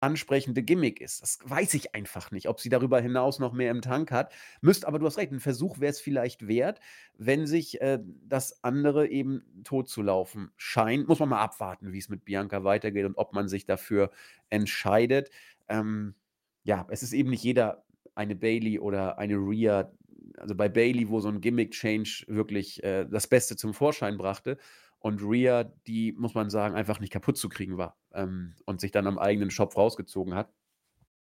[0.07, 1.21] ansprechende Gimmick ist.
[1.21, 4.33] Das weiß ich einfach nicht, ob sie darüber hinaus noch mehr im Tank hat.
[4.61, 6.79] Müsst aber, du hast recht, ein Versuch wäre es vielleicht wert,
[7.19, 11.09] wenn sich äh, das andere eben tot zu laufen scheint.
[11.09, 14.13] Muss man mal abwarten, wie es mit Bianca weitergeht und ob man sich dafür
[14.49, 15.31] entscheidet.
[15.69, 16.15] Ähm,
[16.63, 17.85] ja, es ist eben nicht jeder
[18.15, 19.93] eine Bailey oder eine Rhea.
[20.39, 24.57] Also bei Bailey, wo so ein Gimmick-Change wirklich äh, das Beste zum Vorschein brachte,
[24.99, 28.91] und Rhea, die, muss man sagen, einfach nicht kaputt zu kriegen war ähm, und sich
[28.91, 30.51] dann am eigenen Shop rausgezogen hat.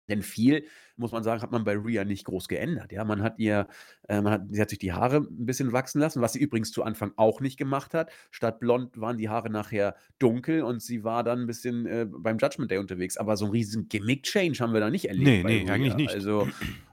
[0.10, 0.66] Denn viel,
[0.98, 2.92] muss man sagen, hat man bei Rhea nicht groß geändert.
[2.92, 3.68] Ja, man hat ihr,
[4.08, 6.72] äh, man hat, sie hat sich die Haare ein bisschen wachsen lassen, was sie übrigens
[6.72, 8.12] zu Anfang auch nicht gemacht hat.
[8.32, 12.40] Statt blond waren die Haare nachher dunkel und sie war dann ein bisschen äh, beim
[12.40, 13.18] Judgment Day unterwegs.
[13.18, 15.26] Aber so einen riesen Gimmick-Change haben wir da nicht erlebt.
[15.26, 15.74] Nee, nee, Rhea.
[15.74, 16.14] eigentlich nicht.
[16.14, 16.50] Also,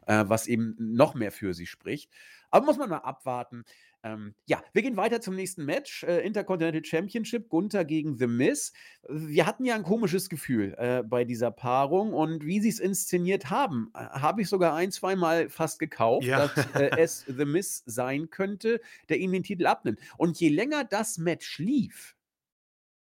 [0.07, 2.13] äh, was eben noch mehr für sie spricht.
[2.51, 3.65] Aber muss man mal abwarten.
[4.03, 6.05] Ähm, ja, wir gehen weiter zum nächsten Match.
[6.05, 8.73] Äh, Intercontinental Championship, Gunther gegen The Miz.
[9.09, 13.51] Wir hatten ja ein komisches Gefühl äh, bei dieser Paarung und wie sie es inszeniert
[13.51, 16.47] haben, äh, habe ich sogar ein, zweimal fast gekauft, ja.
[16.47, 19.99] dass äh, es The Miz sein könnte, der ihm den Titel abnimmt.
[20.19, 22.17] Und je länger das Match lief,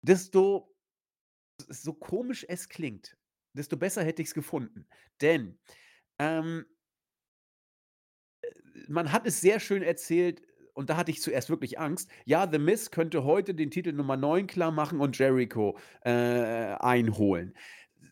[0.03, 0.75] desto
[1.69, 3.17] so komisch es klingt,
[3.53, 4.87] desto besser hätte ich es gefunden.
[5.21, 5.59] Denn
[6.19, 6.67] ähm,
[8.43, 8.49] äh,
[8.89, 10.43] man hat es sehr schön erzählt,
[10.81, 12.11] und da hatte ich zuerst wirklich Angst.
[12.25, 17.55] Ja, The Miz könnte heute den Titel Nummer 9 klar machen und Jericho äh, einholen.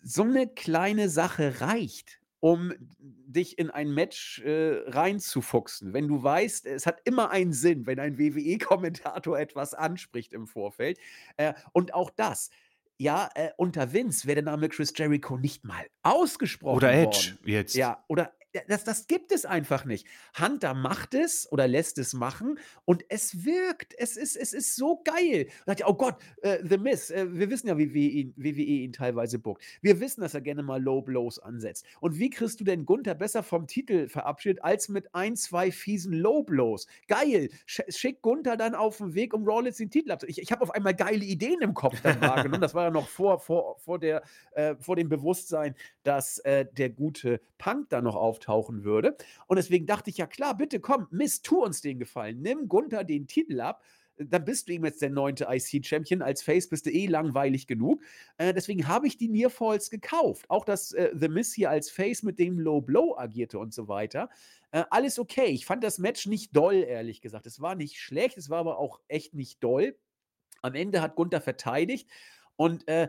[0.02, 5.94] So eine kleine Sache reicht, um dich in ein Match äh, reinzufuchsen.
[5.94, 10.98] Wenn du weißt, es hat immer einen Sinn, wenn ein WWE-Kommentator etwas anspricht im Vorfeld.
[11.38, 12.50] Äh, und auch das.
[12.98, 17.38] Ja, äh, unter Vince wäre der Name Chris Jericho nicht mal ausgesprochen Oder Edge worden.
[17.44, 17.74] jetzt.
[17.76, 18.34] Ja, oder
[18.68, 20.06] das, das gibt es einfach nicht.
[20.38, 23.94] Hunter macht es oder lässt es machen und es wirkt.
[23.98, 25.48] Es ist, es ist so geil.
[25.66, 29.62] sagt, oh Gott, äh, The Miss, äh, wir wissen ja, wie WWE ihn, teilweise bookt.
[29.80, 31.84] Wir wissen, dass er gerne mal Low Blows ansetzt.
[32.00, 36.12] Und wie kriegst du denn Gunther besser vom Titel verabschiedet, als mit ein, zwei fiesen
[36.12, 36.86] Low Blows?
[37.06, 37.50] Geil.
[37.66, 40.34] Schick Gunther dann auf den Weg, um Rollins den Titel abzuholen.
[40.36, 42.60] Ich, ich habe auf einmal geile Ideen im Kopf dann wahrgenommen.
[42.60, 46.90] Das war ja noch vor, vor, vor, der, äh, vor dem Bewusstsein, dass äh, der
[46.90, 49.16] gute Punk da noch auftaucht auftauchen würde.
[49.46, 52.40] Und deswegen dachte ich, ja klar, bitte komm, Mist, tu uns den Gefallen.
[52.40, 53.82] Nimm Gunther den Titel ab.
[54.16, 56.22] Dann bist du eben jetzt der neunte IC-Champion.
[56.22, 58.02] Als Face bist du eh langweilig genug.
[58.36, 60.46] Äh, deswegen habe ich die Nearfalls gekauft.
[60.48, 63.86] Auch, dass äh, The Miss hier als Face mit dem Low Blow agierte und so
[63.86, 64.28] weiter.
[64.72, 65.46] Äh, alles okay.
[65.46, 67.46] Ich fand das Match nicht doll, ehrlich gesagt.
[67.46, 69.96] Es war nicht schlecht, es war aber auch echt nicht doll.
[70.62, 72.08] Am Ende hat Gunther verteidigt
[72.58, 73.08] und, äh,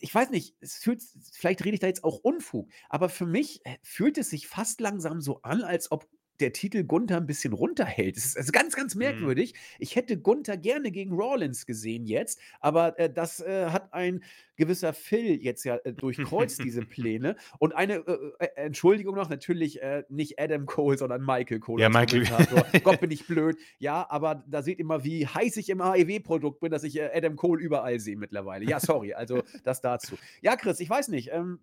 [0.00, 3.62] ich weiß nicht, es fühlt vielleicht rede ich da jetzt auch Unfug, aber für mich,
[3.66, 6.08] äh, fühlt es sich fast langsam so an, als ob
[6.42, 8.16] der Titel Gunther ein bisschen runterhält.
[8.16, 8.98] Es ist also ganz, ganz Mhm.
[9.00, 9.54] merkwürdig.
[9.78, 14.22] Ich hätte Gunther gerne gegen Rollins gesehen jetzt, aber, äh, das, äh, hat ein
[14.56, 17.36] gewisser Phil jetzt ja, äh, durchkreuzt, diese Pläne.
[17.58, 21.88] Und eine, äh, äh, Entschuldigung noch, natürlich, äh, nicht Adam Cole, sondern Michael Cole Ja,
[21.88, 22.24] Michael.
[22.84, 23.56] Gott, bin ich blöd.
[23.78, 27.10] Ja, aber da seht ihr mal, wie heiß ich im AEW-Produkt bin, dass ich, äh,
[27.14, 28.64] Adam Cole überall sehe mittlerweile.
[28.66, 30.16] Ja, sorry, also das dazu.
[30.42, 31.58] Ja, Chris, ich weiß nicht, ähm,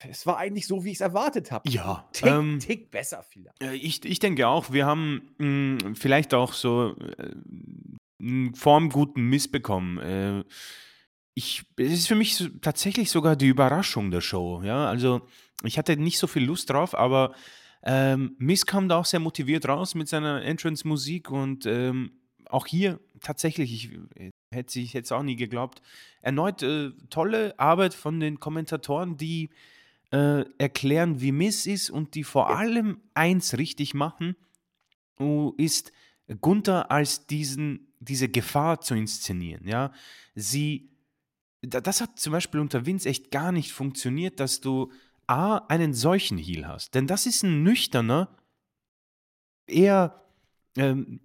[0.00, 1.68] es war eigentlich so, wie ich's erwartet habe.
[1.70, 3.62] Ja, Tick ähm Tick besser vielleicht.
[3.62, 7.32] Äh, ich ich denke auch, wir haben, hm, vielleicht auch so, äh,
[8.20, 9.98] 'n formguten Miss bekommen.
[9.98, 10.44] Äh,
[11.34, 14.88] ich es ist für mich so tatsächlich sogar die Überraschung der Show, ja?
[14.88, 15.22] Also,
[15.64, 17.34] ich hatte nicht so viel Lust drauf, aber,
[17.82, 22.12] ähm, Miz kam da auch sehr motiviert raus mit seiner Entrance-Musik und, ähm,
[22.48, 25.82] auch hier tatsächlich, ich, äh, hätte ich hätte es auch nie geglaubt,
[26.22, 29.50] erneut, äh, tolle Arbeit von den Kommentatoren, die,
[30.12, 34.36] äh, erklären, wie Miz ist und die vor allem eins richtig machen,
[35.58, 35.92] ist
[36.40, 39.92] Gunther als diesen diese Gefahr zu inszenieren, ja?
[40.34, 40.90] Sie
[41.62, 44.92] da das hat zum Beispiel unter Vince echt gar nicht funktioniert, dass du
[45.28, 46.94] A, einen solchen Heel hast.
[46.94, 48.36] Denn das ist 'n nüchterner
[49.68, 50.22] eher,
[50.76, 51.20] ähm,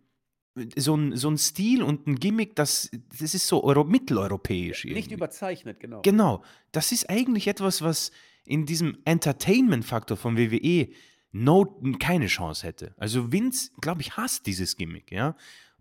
[0.75, 4.97] so 'n so 'n Stil und 'n Gimmick, das das ist so euro mitteleuropäisch Nicht
[4.97, 5.13] irgendwie.
[5.15, 6.01] überzeichnet, genau.
[6.01, 6.43] Genau.
[6.71, 8.11] Das ist eigentlich etwas, was
[8.45, 10.89] in diesem Entertainment-Faktor von WWE
[11.31, 12.93] no keine Chance hätte.
[12.97, 15.35] Also, Vince, glaube ich, hasst dieses Gimmick, ja?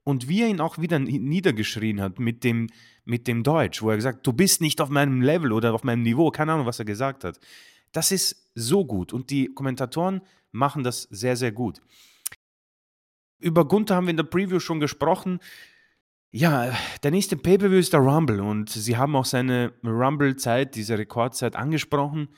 [0.04, 2.68] Und wie er ihn auch wieder ni niedergeschrien hat mit dem
[3.04, 6.02] mit dem Deutsch, wo er gesagt: „Du bist nicht auf meinem Level oder auf meinem
[6.02, 7.38] Niveau“, keine Ahnung, was er gesagt hat.
[7.92, 11.80] Das ist so gut und die Kommentatoren machen das sehr, sehr gut.
[13.40, 15.40] Über Gunther haben wir in der Preview schon gesprochen.
[16.32, 16.72] Ja,
[17.02, 22.28] der nächste Pay-per-View ist der Rumble und sie haben auch seine Rumble-Zeit, diese Rekordzeit angesprochen.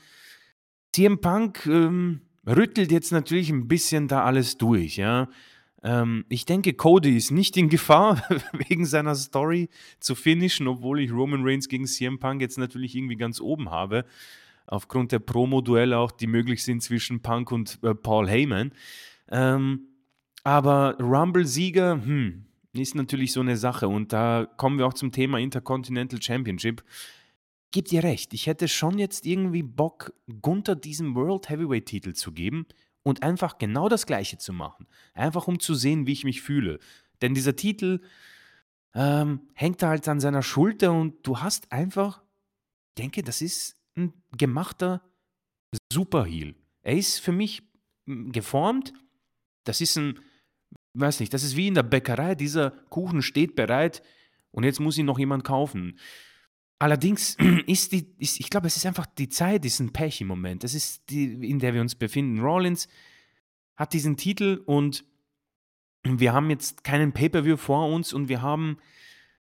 [0.93, 5.27] CM Punk, ähm, rüttelt jetzt natürlich 'n bisschen da alles durch, ja?
[5.83, 8.23] Ähm, ich denke, Cody ist nicht in Gefahr,
[8.67, 9.69] wegen seiner Story
[9.99, 14.05] zu finishen, obwohl ich Roman Reigns gegen CM Punk jetzt natürlich irgendwie ganz oben habe,
[14.65, 18.71] aufgrund der Promo-Duelle auch, die möglich sind zwischen Punk und, äh, Paul Heyman.
[19.29, 19.87] Ähm,
[20.43, 22.45] aber Rumble-Sieger, hm,
[22.81, 26.83] ist natürlich so 'ne Sache und da kommen wir auch zum Thema Intercontinental Championship.
[27.71, 32.67] Gebe dir recht, ich hätte schon jetzt irgendwie Bock, Gunther diesen World Heavyweight-Titel zu geben
[33.03, 34.87] und einfach genau das Gleiche zu machen.
[35.13, 36.79] Einfach um zu sehen, wie ich mich fühle.
[37.21, 38.01] Denn dieser Titel,
[38.95, 42.23] ähm, hängt halt an seiner Schulter und du hast einfach
[42.97, 45.03] denke, das ist 'n gemachter
[45.93, 46.55] Super-Heel.
[46.83, 47.63] Er ist für mich,
[48.07, 48.93] geformt.
[49.65, 50.19] Das ist 'n
[50.93, 54.03] weiß nicht, das ist wie in der Bäckerei, dieser Kuchen steht bereit
[54.51, 55.99] und jetzt muss ihn noch jemand kaufen.
[56.79, 57.37] Allerdings
[57.67, 60.63] ist die ist ich glaube, es ist einfach die Zeit ist 'n Pech im Moment.
[60.63, 62.39] Das ist die, in der wir uns befinden.
[62.39, 62.87] Rollins
[63.75, 65.05] hat diesen Titel und
[66.03, 68.77] wir haben jetzt keinen Pay-per-View vor uns und wir haben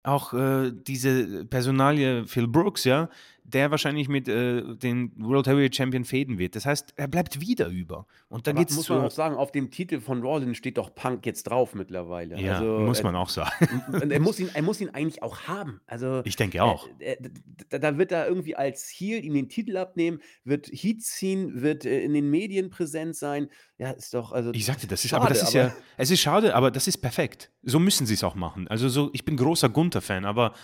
[0.04, 3.10] auch, äh, diese Personalie Phil Brooks, ja,
[3.48, 6.56] der wahrscheinlich mit, äh, dem World Heavyweight Champion fäden wird.
[6.56, 8.06] Das heißt, er bleibt wieder über.
[8.28, 11.26] Und dann geht's muss man auch sagen, auf dem Titel von Rollins steht doch Punk
[11.26, 12.38] jetzt drauf mittlerweile.
[12.40, 13.82] Ja, Also, muss äh, man auch sagen.
[13.94, 15.80] und er muss ihn er muss ihn eigentlich auch haben.
[15.88, 16.88] Also, Ich denke äh, auch.
[17.00, 21.62] äh, d da wird er irgendwie als Heel ihm den Titel abnehmen, wird Heat ziehen,
[21.62, 23.48] wird, äh, in den Medien präsent sein.
[23.78, 26.12] Ja, ist doch also Ich sagte, das ist schade, aber das ist aber ja es
[26.12, 27.50] ist schade, aber das ist perfekt.
[27.64, 28.68] So müssen sie's auch machen.
[28.68, 30.58] Also, so ich bin großer Gunther-Fan, aber, äh,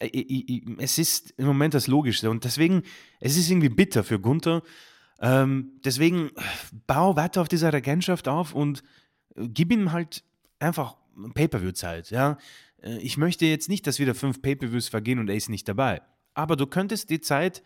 [0.00, 2.82] es ist im Moment das Logischste und deswegen
[3.20, 4.62] es ist irgendwie bitter für Gunther.
[5.20, 6.30] Ähm, deswegen
[6.86, 8.82] bau weiter auf dieser Regentschaft auf und,
[9.36, 10.24] äh, gib ihm halt
[10.58, 10.96] einfach
[11.34, 12.38] Pay-per-View-Zeit, ja?
[12.82, 16.00] Äh, ich möchte jetzt nicht, dass wieder 5 Pay-per-Views vergehen und er ist nicht dabei.
[16.32, 17.62] Aber du könntest die Zeit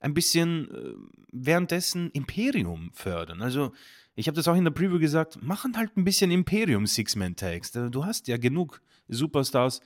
[0.00, 0.94] ein bisschen, äh,
[1.32, 3.42] währenddessen Imperium fördern.
[3.42, 3.72] Also,
[4.16, 7.76] ich habe das auch in der Preview gesagt, machen halt 'n bisschen Imperium Six-Man-Tags.
[7.76, 9.80] Äh, du hast ja genug Superstars,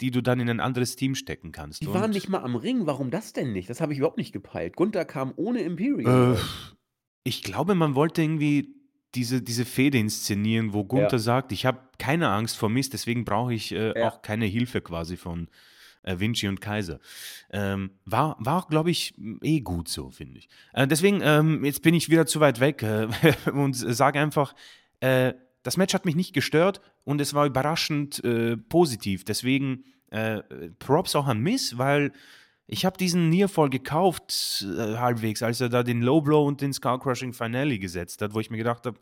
[0.00, 2.86] die du dann in ein anderes Team stecken kannst Die waren nicht mal am Ring.
[2.86, 3.68] Warum das denn nicht?
[3.70, 4.76] Das habe ich überhaupt nicht gepeilt.
[4.76, 6.38] Gunther kam ohne Imperium Äh,
[7.24, 8.74] ich glaube, man wollte irgendwie
[9.14, 11.18] diese diese Fehde inszenieren, wo Gunther Ja.
[11.18, 14.08] sagt: „Ich habe keine Angst vor Miz, deswegen brauche ich, äh, Ja.
[14.08, 15.48] auch keine Hilfe quasi von,
[16.02, 17.00] äh, Vinci und Kaiser.“
[17.50, 20.48] Ähm, war war auch, glaube ich, eh gut so, finde ich.
[20.72, 23.08] Äh, deswegen, ähm, jetzt bin ich wieder zu weit weg, äh,
[23.52, 24.54] und sage einfach,
[25.00, 29.24] äh, das Match hat mich nicht gestört und es war überraschend, äh, positiv.
[29.24, 30.42] Deswegen, äh,
[30.78, 32.12] Props auch an Miz, weil
[32.66, 36.74] ich habe diesen Nearfall gekauft, äh, halbwegs, als er da den Low Blow und den
[36.74, 38.98] Skull Crushing Finale gesetzt hat, wo ich mir gedacht habe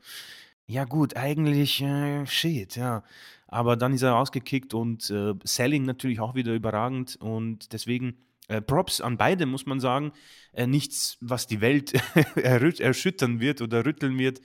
[0.69, 3.03] Ja gut, eigentlich, äh, shit, ja.
[3.49, 8.61] Aber dann ist er rausgekickt und, äh, Selling natürlich auch wieder überragend und deswegen, äh,
[8.61, 10.13] Props an beide, muss man sagen.
[10.53, 11.93] Äh, nichts, was die Welt
[12.37, 14.41] erschüttern wird oder rütteln wird.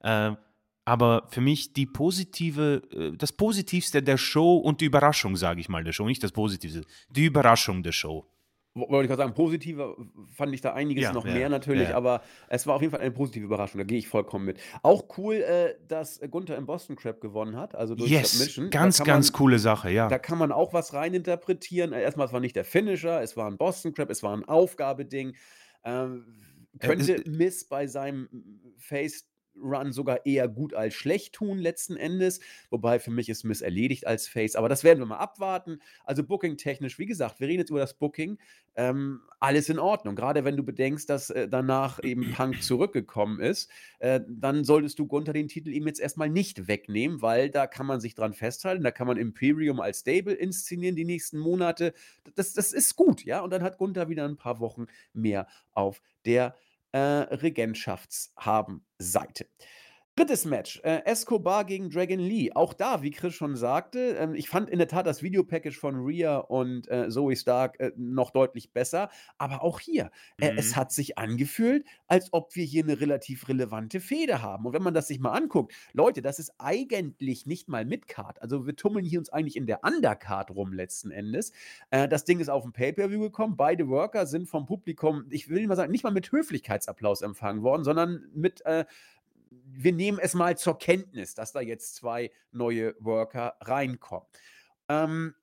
[0.00, 0.32] Äh,
[0.84, 5.68] aber für mich die positive äh, das Positivste der Show und die Überraschung, sage ich
[5.68, 8.26] mal, der Show, nicht das Positivste, die Überraschung der Show.
[8.76, 9.96] Wo wollte ich grad sagen, positiver
[10.34, 11.94] fand ich da einiges Ja, noch ja, mehr natürlich, ja.
[11.94, 14.58] aber es war auf jeden Fall eine positive Überraschung, da gehe ich vollkommen mit.
[14.82, 18.74] Auch cool, äh, dass Gunther im Boston Crab gewonnen hat, also durch Yes, Submission.
[18.76, 20.18] Da ganz, ganz man coole Sache, da ja.
[20.18, 21.92] kann man auch was reininterpretieren.
[21.92, 24.34] Äh, erst mal, es war nicht der Finisher, es war 'n Boston Crab, es war
[24.36, 25.36] 'n Aufgabeding.
[25.84, 26.26] Ähm,
[26.80, 28.28] Äh, könnte äh Miz bei seinem
[28.78, 32.40] Face Run sogar eher gut als schlecht tun letzten Endes,
[32.70, 35.78] wobei für mich ist Miz erledigt als Face, aber das werden wir mal abwarten.
[36.04, 38.38] Also booking-technisch, wie gesagt, wir reden jetzt über das Booking,
[38.76, 40.16] ähm, alles in Ordnung.
[40.16, 43.70] Grade wenn du bedenkst, dass, äh, danach eben Punk zurückgekommen ist,
[44.00, 47.66] äh, dann solltest du Gunther den Titel ihm jetzt erst mal nicht wegnehmen, weil da
[47.66, 48.82] kann man sich dran festhalten.
[48.82, 51.94] Da kann man Imperium als Stable inszenieren die nächsten Monate.
[52.34, 53.40] Das das ist gut, ja?
[53.40, 56.56] Und dann hat Gunther wieder 'n paar Wochen mehr auf der,
[56.94, 59.46] äh, Regentschafts-Habenseite.
[60.16, 60.44] 3.
[60.44, 62.52] Match, äh, Escobar gegen Dragon Lee.
[62.54, 65.96] Auch da, wie Chris schon sagte, ähm, ich fand in der Tat das Videopackage von
[65.96, 69.08] Rhea und, äh, Zoey Stark, äh, noch deutlich besser,
[69.38, 70.76] aber auch hier, äh, es Mhm.
[70.76, 74.66] hat sich angefühlt, als ob wir hier 'ne relativ relevante Fehde haben.
[74.66, 78.40] Und wenn man das sich mal anguckt, Leute, das ist eigentlich nicht mal Midcard.
[78.40, 81.50] Also, wir tummeln hier uns eigentlich in der Undercard rum letzten Endes.
[81.90, 83.56] Äh, das Ding ist auf'm Pay-per-View gekommen.
[83.56, 87.82] Beide Worker sind vom Publikum, ich will mal sagen, nicht mal mit Höflichkeitsapplaus empfangen worden,
[87.82, 88.84] sondern mit, äh
[89.76, 94.26] wir nehmen es mal zur Kenntnis, dass da jetzt 2 neue Worker reinkommen.
[94.88, 95.34] Ähm,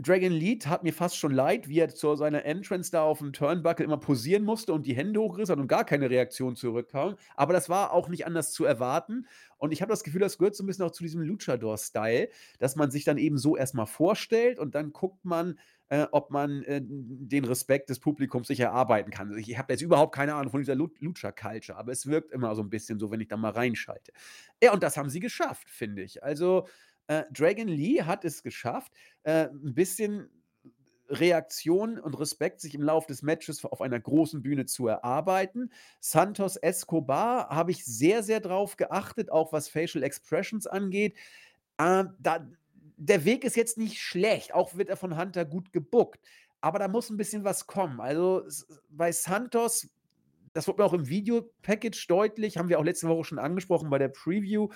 [0.00, 3.84] Dragon Lee tat mir fast schon leid, wie er zu seiner Entrance da auf'm Turnbuckle
[3.84, 7.16] immer posieren musste und die Hände hochgerissen hat und gar keine Reaktion zurückkam.
[7.36, 9.26] Aber das war auch nicht anders zu erwarten.
[9.58, 12.28] Und ich habe das Gefühl, das gehört so 'n bisschen auch zu diesem Luchador-Style,
[12.58, 15.58] dass man sich dann eben so erst mal vorstellt und dann guckt man,
[15.88, 19.28] äh, ob man, äh, den Respekt des Publikums sich erarbeiten kann.
[19.28, 22.54] Also, ich habe jetzt überhaupt keine Ahnung von dieser Lu Lucha-Culture, aber es wirkt immer
[22.56, 24.12] so 'n bisschen so, wenn ich da mal reinschalte.
[24.62, 26.22] Ja, und das haben sie geschafft, finde ich.
[26.24, 26.66] Also,
[27.08, 28.92] äh, Dragon Lee hat es geschafft,
[29.24, 30.30] äh, 'n bisschen
[31.08, 35.70] Reaktion und Respekt sich im Lauf des Matches auf einer großen Bühne zu erarbeiten.
[36.00, 41.16] Santos Escobar habe ich sehr, sehr drauf geachtet, auch was Facial Expressions angeht.
[41.80, 42.46] Ähm, da
[42.98, 46.20] der Weg ist jetzt nicht schlecht, auch wird er von Hunter gut gebookt,
[46.60, 48.00] aber da muss 'n bisschen was kommen.
[48.00, 48.44] Also,
[48.90, 49.88] bei Santos,
[50.54, 53.98] das wurde mir auch im Videopackage deutlich, haben wir auch letzte Woche schon angesprochen bei
[53.98, 54.68] der Preview,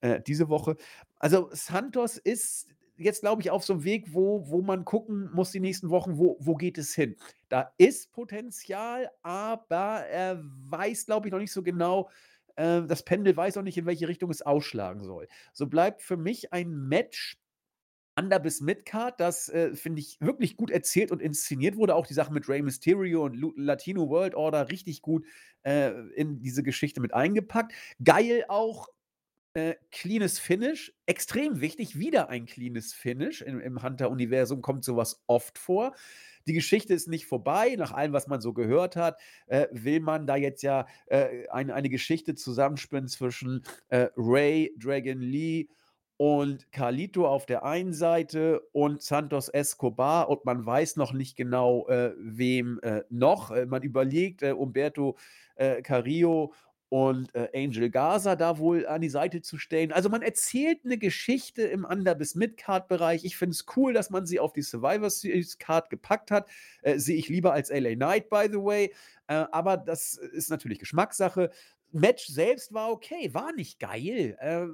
[0.00, 0.76] äh, diese Woche.
[1.18, 5.50] Also, Santos ist jetzt, glaube ich, auf so 'm Weg, wo wo man gucken muss
[5.52, 7.16] die nächsten Wochen, wo wo geht es hin?
[7.48, 12.10] Da ist Potenzial, aber er weiß, glaube ich, noch nicht so genau
[12.56, 15.28] äh, das Pendel weiß noch nicht, in welche Richtung es ausschlagen soll.
[15.52, 17.38] So bleibt für mich ein Match
[18.18, 21.94] Under bis Midcard, das, äh, finde ich, wirklich gut erzählt und inszeniert wurde.
[21.94, 25.24] Auch die Sache mit Rey Mysterio und Latino World Order richtig gut,
[25.62, 27.72] äh, in diese Geschichte mit eingepackt.
[28.02, 28.88] Geil auch,
[29.58, 33.42] äh, cleanes Finish, extrem wichtig, wieder ein cleanes Finish.
[33.42, 35.94] Im im Hunter-Universum kommt so was oft vor.
[36.46, 37.74] Die Geschichte ist nicht vorbei.
[37.76, 41.74] Nach allem, was man so gehört hat, äh, will man da jetzt ja, äh, eine
[41.74, 45.68] eine Geschichte zusammenspinnen zwischen, äh, Rey, Dragon Lee
[46.16, 51.86] und Carlito auf der einen Seite und Santos Escobar und man weiß noch nicht genau,
[51.88, 53.50] äh, wem, äh, noch.
[53.52, 55.16] Äh, man überlegt, äh, Humberto,
[55.54, 56.54] äh, Carrillo
[56.90, 59.92] und, äh, Angel Garza da wohl an die Seite zu stellen.
[59.92, 63.24] Also, man erzählt 'ne Geschichte im Under bis Midcard-Bereich.
[63.24, 66.48] Ich finde es cool, dass man sie auf die Survivor Series Card gepackt hat.
[66.82, 68.94] Äh, sehe ich lieber als LA Knight, by the way.
[69.28, 71.50] Äh, aber das ist natürlich Geschmackssache.
[71.90, 74.36] Match selbst war okay, war nicht geil.
[74.40, 74.66] Äh,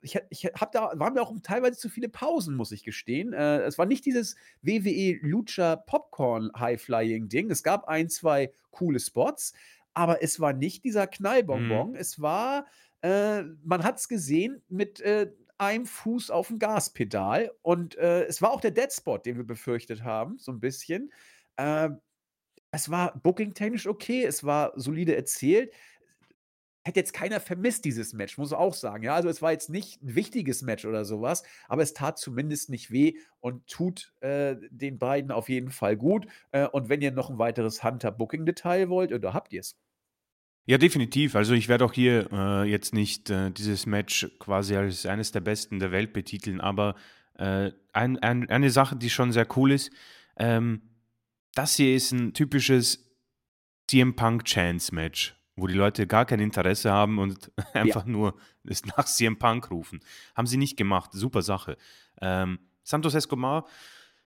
[0.00, 3.32] ich ich habe da waren mir auch teilweise zu viele Pausen, muss ich gestehen.
[3.34, 7.50] Äh, es war nicht dieses WWE Lucha Popcorn High-Flying Ding.
[7.50, 9.52] Es gab 1, 2 coole Spots,
[9.94, 11.06] aber es war nicht dieser
[11.50, 11.86] Mhm.
[11.86, 11.94] Knallbonbon.
[11.96, 12.66] Es war
[13.02, 18.60] äh, man hat's gesehen mit, äh, einem Fuß auf'm Gaspedal und, äh, es war auch
[18.60, 21.12] der Dead Spot, den wir befürchtet haben, so 'n bisschen.
[21.58, 22.00] Ähm,
[22.72, 25.72] es war booking-technisch okay, es war solide erzählt.
[26.86, 29.14] Hätte jetzt keiner vermisst, dieses Match, muss ich auch sagen, ja?
[29.14, 32.68] Also, es war jetzt nicht 'n wichtiges Match oder so was, aber es tat zumindest
[32.68, 36.26] nicht weh und tut, äh, den beiden auf jeden Fall gut.
[36.52, 39.74] Äh, und wenn ihr noch 'n weiteres Hunter-Booking-Detail wollt, da habt ihr's.
[40.66, 41.34] Ja, definitiv.
[41.36, 45.40] Also, ich werde auch hier, äh, jetzt nicht, äh, dieses Match quasi als eines der
[45.40, 46.94] Besten der Welt betiteln, aber,
[47.34, 49.90] äh, ein ein eine Sache, die schon sehr cool ist,
[50.36, 50.80] ähm,
[51.54, 53.04] das hier ist 'n typisches
[53.88, 55.34] CM Punk Chance Match.
[55.56, 58.10] wo die Leute gar kein Interesse haben und einfach ja.
[58.10, 58.34] nur
[58.64, 60.00] es nach CM Punk rufen.
[60.34, 61.10] Haben sie nicht gemacht.
[61.12, 61.76] Super Sache.
[62.20, 63.64] Ähm, Santos Escobar,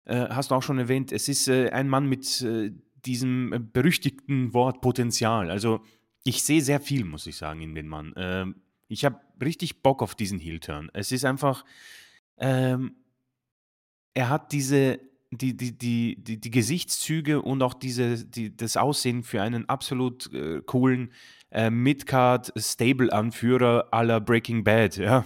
[0.05, 2.71] äh, hast du auch schon erwähnt, es ist äh, ein Mann mit äh,
[3.05, 5.51] diesem berüchtigten Wort Potenzial.
[5.51, 5.83] Also
[6.27, 8.13] ich sehe sehr viel, muss ich sagen, in den Mann.
[8.17, 8.57] Ähm,
[8.89, 10.91] ich habe richtig Bock auf diesen Heel-Turn.
[10.93, 11.65] Es ist einfach,
[12.37, 12.97] ähm,
[14.13, 14.99] er hat diese,
[15.31, 20.33] die, die, die, die, die Gesichtszüge und auch diese, die, das Aussehen für einen absolut
[20.33, 21.13] äh, coolen
[21.53, 25.25] äh, Midcard-Stable-Anführer aller Breaking Bad, ja?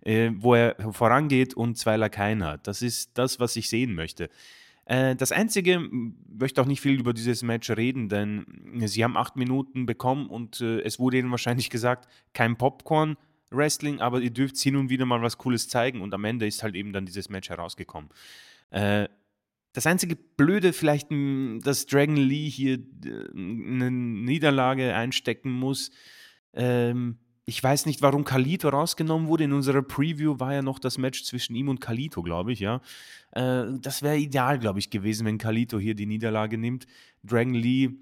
[0.00, 2.66] äh, wo er vorangeht und zwei Lakaien hat.
[2.66, 4.30] Das ist das, was ich sehen möchte.
[4.86, 8.44] Äh, das Einzige, ich möchte auch nicht viel über dieses Match reden, denn
[8.86, 13.16] sie haben acht Minuten bekommen und äh, es wurde ihnen wahrscheinlich gesagt, kein Popcorn.
[13.50, 16.64] Wrestling, aber ihr dürft hin und wieder mal was Cooles zeigen und am Ende ist
[16.64, 18.10] halt eben dann dieses Match herausgekommen.
[18.70, 19.08] Äh,
[19.72, 22.78] das einzige Blöde vielleicht, dass Dragon Lee hier
[23.34, 25.90] eine Niederlage einstecken muss.
[26.52, 29.44] Ähm, ich weiß nicht, warum Kalito rausgenommen wurde.
[29.44, 32.80] In unserer Preview war ja noch das Match zwischen ihm und Kalito, glaube ich, ja.
[33.32, 36.86] Äh, das wäre ideal, glaube ich, gewesen, wenn Kalito hier die Niederlage nimmt.
[37.22, 37.96] Dragon Lee mh,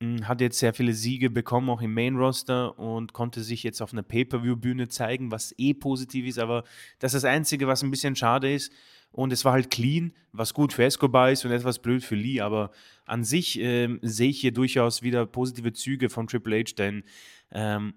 [0.00, 3.82] hm, hat jetzt sehr viele Siege bekommen, auch im Main Roster und konnte sich jetzt
[3.82, 6.64] auf einer Pay-Per-View-Bühne zeigen, was eh positiv ist, aber
[6.98, 8.72] das ist das Einzige, was ein bisschen schade ist.
[9.12, 12.40] Und es war halt clean, was gut für Escobar ist und etwas blöd für Lee,
[12.40, 12.70] aber
[13.06, 17.04] an sich ähm, sehe ich hier durchaus wieder positive Züge von Triple H, denn
[17.50, 17.94] ähm,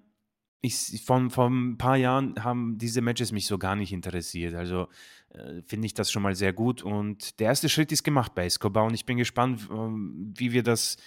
[0.62, 4.56] ich, von, vor ein paar Jahren haben diese Matches mich so gar nicht interessiert.
[4.56, 4.88] Also
[5.30, 6.84] äh, finde ich das schon mal sehr gut.
[6.84, 10.98] Und der erste Schritt ist gemacht bei Escobar und ich bin gespannt, wie wir das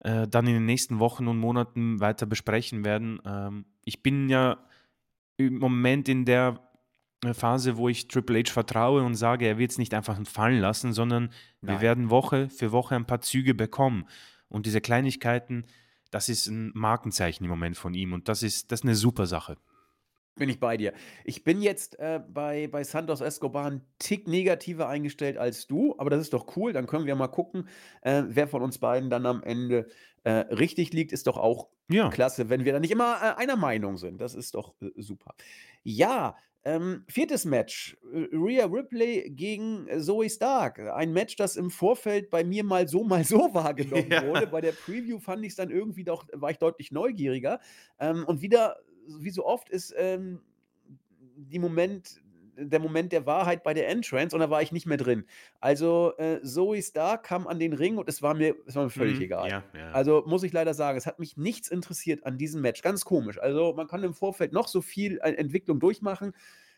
[0.00, 3.20] äh, dann in den nächsten Wochen und Monaten weiter besprechen werden.
[3.24, 4.58] Ähm, ich bin ja
[5.36, 6.60] im Moment in der
[7.24, 10.60] äh, Phase, wo ich Triple H vertraue und sage, er wird es nicht einfach fallen
[10.60, 11.76] lassen, sondern Nein.
[11.76, 14.06] wir werden Woche für Woche ein paar Züge bekommen.
[14.48, 15.64] Und diese Kleinigkeiten,
[16.10, 19.26] das ist ein Markenzeichen im Moment von ihm und das ist, das ist eine super
[19.26, 19.56] Sache.
[20.40, 20.94] Bin ich bei dir.
[21.24, 26.08] Ich bin jetzt äh, bei, bei Santos Escobar ein Tick negativer eingestellt als du, aber
[26.08, 26.72] das ist doch cool.
[26.72, 27.68] Dann können wir mal gucken,
[28.00, 29.88] äh, wer von uns beiden dann am Ende
[30.24, 31.12] äh, richtig liegt.
[31.12, 32.08] Ist doch auch ja.
[32.08, 34.18] klasse, wenn wir dann nicht immer äh, einer Meinung sind.
[34.18, 35.34] Das ist doch äh, super.
[35.82, 37.96] Ja, ähm, viertes Match.
[38.12, 40.78] Rhea Ripley gegen Zoe Stark.
[40.78, 44.26] Ein Match, das im Vorfeld bei mir mal so, mal so wahrgenommen ja.
[44.26, 44.46] wurde.
[44.46, 47.60] Bei der Preview fand ich es dann irgendwie doch, war ich deutlich neugieriger.
[47.98, 48.76] Ähm, und wieder,
[49.18, 50.40] wie so oft, ist ähm,
[51.36, 52.20] die Moment,
[52.56, 55.24] der Moment der Wahrheit bei der Entrance und da war ich nicht mehr drin.
[55.60, 58.90] Also äh, Zoe Stark kam an den Ring und es war mir, es war mir
[58.90, 59.48] völlig mhm, egal.
[59.48, 59.90] Ja, ja.
[59.92, 62.82] Also muss ich leider sagen, es hat mich nichts interessiert an diesem Match.
[62.82, 63.38] Ganz komisch.
[63.38, 66.32] Also man kann im Vorfeld noch so viel äh, Entwicklung durchmachen.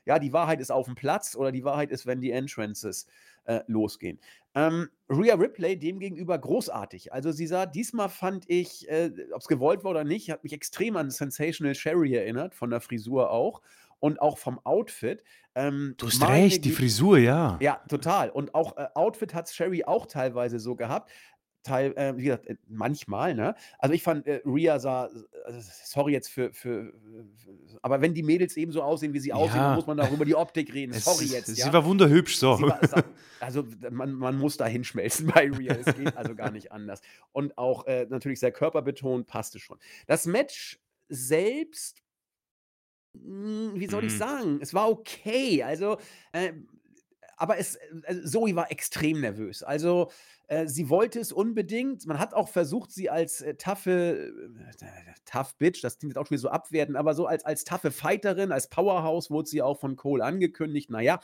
[0.05, 3.07] Ja, die Wahrheit ist auf dem Platz oder die Wahrheit ist, wenn die Entrances
[3.45, 4.19] äh, losgehen.
[4.55, 7.12] Ähm, Rhea Ripley demgegenüber großartig.
[7.12, 10.53] Also sie sah, diesmal fand ich, äh, ob es gewollt war oder nicht, hat mich
[10.53, 13.62] extrem an Sensational Sherry erinnert, von der Frisur auch
[13.99, 15.23] und auch vom Outfit.
[15.55, 17.57] Ähm, du hast recht, die Frisur, ja.
[17.61, 18.31] Ja, total.
[18.31, 21.11] Und auch äh, Outfit hat Sherry auch teilweise so gehabt.
[21.63, 23.55] Teil, äh, wie gesagt, äh, manchmal, ne?
[23.79, 25.09] Also ich fand, äh, Rhea sah,
[25.45, 26.93] also sorry jetzt für, für,
[27.83, 30.25] aber wenn die Mädels eben so aussehen, wie sie aussehen, dann muss man auch über
[30.25, 30.93] die Optik reden.
[30.93, 31.47] Es, sorry jetzt.
[31.47, 31.73] Sie ja?
[31.73, 32.61] war wunderhübsch, so.
[32.61, 32.81] War,
[33.41, 35.77] also man, man muss da hinschmelzen bei Rhea.
[35.85, 37.01] Es geht also gar nicht anders.
[37.33, 39.79] Und auch äh, natürlich sehr körperbetont, passte schon.
[40.07, 42.03] Das Match selbst
[43.15, 44.19] hm, wie soll ich mhm.
[44.19, 44.59] sagen?
[44.63, 45.63] Es war okay.
[45.63, 45.99] Also,
[46.33, 46.53] äh,
[47.37, 49.63] aber es, äh, Zoe war extrem nervös.
[49.63, 50.11] Also,
[50.53, 52.07] äh, sie wollte es unbedingt.
[52.07, 54.33] Man hat auch versucht, sie als äh, taffe,
[54.81, 54.85] äh,
[55.24, 57.91] tough Bitch, das klingt jetzt auch schon wieder so abwerten, aber so als, als taffe
[57.91, 60.91] Fighterin, als Powerhouse wurde sie auch von Cole angekündigt.
[60.91, 61.20] Naja,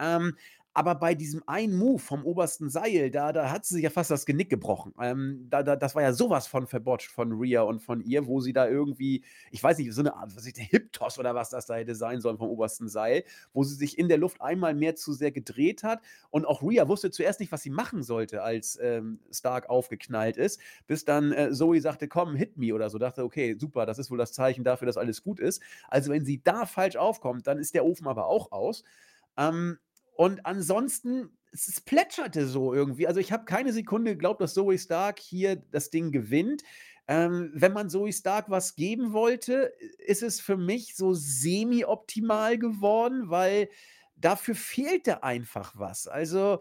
[0.00, 0.36] ähm,
[0.74, 4.10] aber bei diesem einen Move vom obersten Seil, da, da hat sie sich ja fast
[4.10, 4.92] das Genick gebrochen.
[5.00, 8.40] Ähm, da, da, das war ja sowas von verbotscht von Rhea und von ihr, wo
[8.40, 9.22] sie da irgendwie,
[9.52, 11.94] ich weiß nicht, so eine Art, was ich, der Hip-Toss oder was das da hätte
[11.94, 13.22] sein sollen vom obersten Seil,
[13.52, 16.02] wo sie sich in der Luft einmal mehr zu sehr gedreht hat.
[16.30, 20.60] Und auch Rhea wusste zuerst nicht, was sie machen sollte, als ähm, Stark aufgeknallt ist,
[20.88, 22.98] bis dann äh, Zoe sagte, komm, hit me oder so.
[22.98, 25.62] Dachte, okay, super, das ist wohl das Zeichen dafür, dass alles gut ist.
[25.88, 28.82] Also wenn sie da falsch aufkommt, dann ist der Ofen aber auch aus.
[29.36, 29.78] Ähm,
[30.16, 33.06] und ansonsten, es plätscherte so irgendwie.
[33.06, 36.62] Also ich habe keine Sekunde geglaubt, dass Zoe Stark hier das Ding gewinnt.
[37.06, 43.28] Ähm, wenn man Zoe Stark was geben wollte, ist es für mich so semi-optimal geworden,
[43.28, 43.68] weil
[44.16, 46.06] dafür fehlte einfach was.
[46.06, 46.60] Also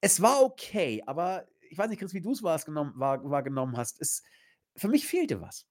[0.00, 4.00] es war okay, aber ich weiß nicht, Chris, wie du es wahrgenommen hast.
[4.00, 4.22] Es,
[4.76, 5.67] für mich fehlte was.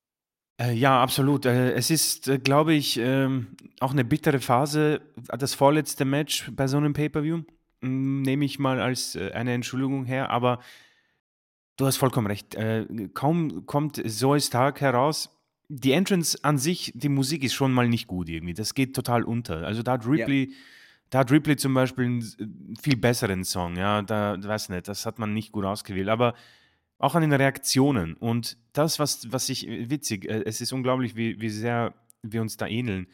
[0.60, 1.46] Äh, ja, absolut.
[1.46, 3.48] Äh, es ist, äh, glaube ich, ähm,
[3.80, 5.02] auch eine bittere Phase.
[5.38, 7.44] Das vorletzte Match bei so einem Pay-Per-View
[7.82, 10.60] hm, nehme ich mal als eine Entschuldigung her, aber
[11.78, 12.58] du hast vollkommen recht.
[13.14, 15.30] kaum kommt Zoe Stark heraus,
[15.70, 18.56] die Entrance an sich, die Musik ist schon mal nicht gut irgendwie.
[18.56, 19.66] Das geht total unter.
[19.66, 20.12] Also da hat Ja.
[20.12, 20.54] Ripley,
[21.12, 25.20] da hat Ripley zum Beispiel einen viel besseren Song, ja, da, weiß nicht, das hat
[25.20, 26.34] man nicht gut ausgewählt, aber
[27.00, 31.40] auch an den Reaktionen und das, was, was ich, witzig, äh, es ist unglaublich, wie,
[31.40, 31.94] wie sehr
[32.24, 33.08] wir uns da ähneln,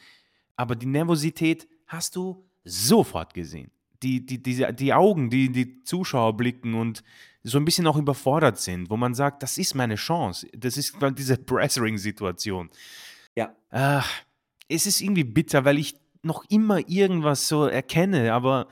[0.56, 3.72] aber die Nervosität hast du sofort gesehen.
[4.02, 7.04] Die, die, diese, die Augen, die die Zuschauer blicken und
[7.44, 10.48] so ein bisschen auch überfordert sind, wo man sagt, das ist meine Chance.
[10.58, 12.70] Das ist diese Pressring-Situation.
[13.36, 13.56] Ja.
[13.70, 14.04] Ah,
[14.68, 18.68] es ist irgendwie bitter, weil ich noch immer irgendwas so erkenne, aber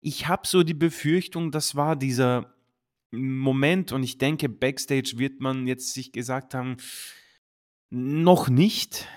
[0.00, 2.53] ich habe so die Befürchtung, das war dieser
[3.16, 6.76] Moment und ich denke, backstage wird man jetzt sich gesagt haben,
[7.90, 9.08] noch nicht.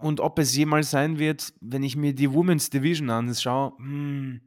[0.00, 4.40] Und ob es jemals sein wird, wenn ich mir die Women's Division anschaue, hm,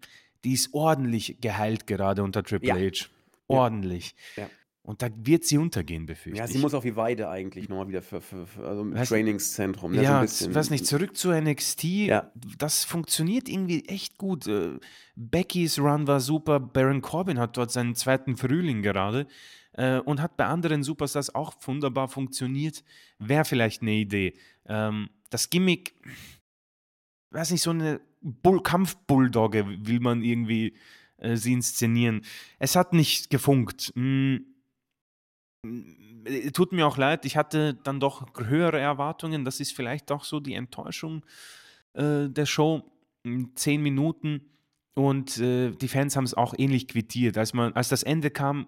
[0.43, 2.75] die ist ordentlich geheilt gerade unter Triple Ja.
[2.75, 3.09] H.
[3.47, 4.15] Ordentlich.
[4.37, 4.49] Ja.
[4.83, 6.53] Und da wird sie untergehen, befürchte Ja, ich.
[6.53, 9.91] sie muss auf die Weide eigentlich nochmal wieder für, für, für also im Trainingszentrum.
[9.91, 10.55] ne, Ja, bisschen.
[10.55, 12.31] weiß nicht, zurück zu NXT, Ja.
[12.57, 14.47] das funktioniert irgendwie echt gut.
[14.47, 14.79] Äh,
[15.15, 19.27] Beckys Run war super, Baron Corbin hat dort seinen zweiten Frühling gerade
[19.73, 22.83] äh, und hat bei anderen Superstars auch wunderbar funktioniert.
[23.19, 24.33] Wäre vielleicht eine Idee.
[24.65, 25.93] Ähm, das Gimmick,
[27.29, 30.75] weiß nicht, so eine Bull Kampf-Bulldogge will man irgendwie
[31.17, 32.21] äh, sie inszenieren.
[32.57, 33.91] Es hat nicht gefunkt.
[33.95, 34.39] Mm, äh,
[36.53, 39.45] Tut mir auch leid, ich hatte dann doch höhere Erwartungen.
[39.45, 41.23] Das ist vielleicht auch so die Enttäuschung
[41.93, 42.83] äh, der Show.
[43.23, 44.41] Mm, Zehn Minuten
[44.93, 47.37] und äh, die Fans haben es auch ähnlich quittiert.
[47.37, 48.67] Als, man, als das Ende kam,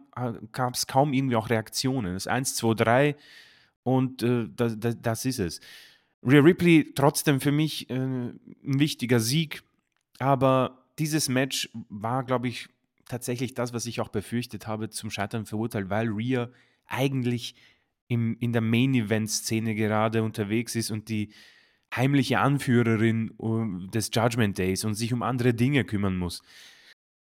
[0.52, 2.14] gab es kaum irgendwie auch Reaktionen.
[2.14, 3.16] Das 1, 2, 3
[3.84, 5.60] und äh, das, das, das ist es.
[6.24, 9.64] Rhea Ripley trotzdem für mich äh, ein wichtiger Sieg,
[10.20, 12.70] aber dieses Match war, glaube ich,
[13.10, 16.50] tatsächlich das, was ich auch befürchtet habe, zum Scheitern verurteilt, weil Rhea
[16.88, 17.56] eigentlich
[18.08, 21.34] im, in der Main-Event-Szene gerade unterwegs ist und die
[21.96, 26.42] heimliche Anführerin äh, des Judgment Days und sich um andere Dinge kümmern muss.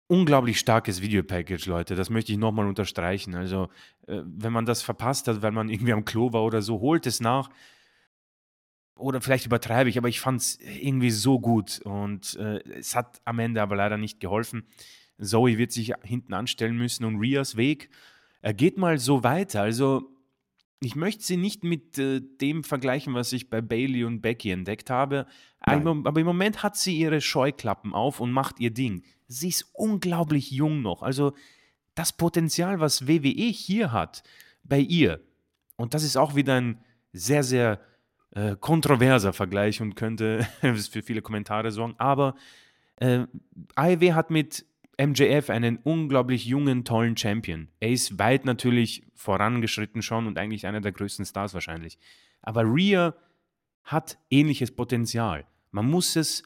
[0.08, 1.96] Unglaublich starkes Videopackage, Leute.
[1.96, 3.36] Das möchte ich nochmal unterstreichen.
[3.36, 3.70] Also,
[4.08, 7.06] äh, wenn man das verpasst hat, weil man irgendwie am Klo war oder so, holt
[7.06, 7.50] es nach.
[8.96, 11.80] Oder vielleicht übertreibe ich, aber ich fand es irgendwie so gut.
[11.84, 14.66] Und äh, es hat am Ende aber leider nicht geholfen.
[15.20, 17.90] Zoe wird sich hinten anstellen müssen und Rias Weg,
[18.52, 19.62] geht mal so weiter.
[19.62, 20.10] Also,
[20.80, 24.90] ich möchte sie nicht mit äh, dem vergleichen, was ich bei Bailey und Becky entdeckt
[24.90, 25.26] habe.
[25.66, 25.88] Nein.
[26.06, 29.04] Aber, im Moment hat sie ihre Scheuklappen auf und macht ihr Ding.
[29.28, 31.02] Sie ist unglaublich jung noch.
[31.02, 31.34] Also
[31.96, 34.24] das Potenzial, was WWE hier hat,
[34.64, 35.22] bei ihr,
[35.78, 36.80] und das ist auch wieder ein
[37.12, 37.82] sehr, sehr
[38.32, 41.96] äh, kontroverser Vergleich und könnte für viele Kommentare sorgen.
[41.98, 42.36] Aber
[42.98, 43.26] äh,
[43.76, 44.66] AEW hat mit
[45.00, 47.68] MJF einen unglaublich jungen, tollen Champion.
[47.80, 52.00] Er ist weit natürlich vorangeschritten schon und eigentlich einer der größten Stars wahrscheinlich.
[52.42, 53.14] Aber Rhea
[53.84, 55.46] hat ähnliches Potenzial.
[55.72, 56.44] Man muss es,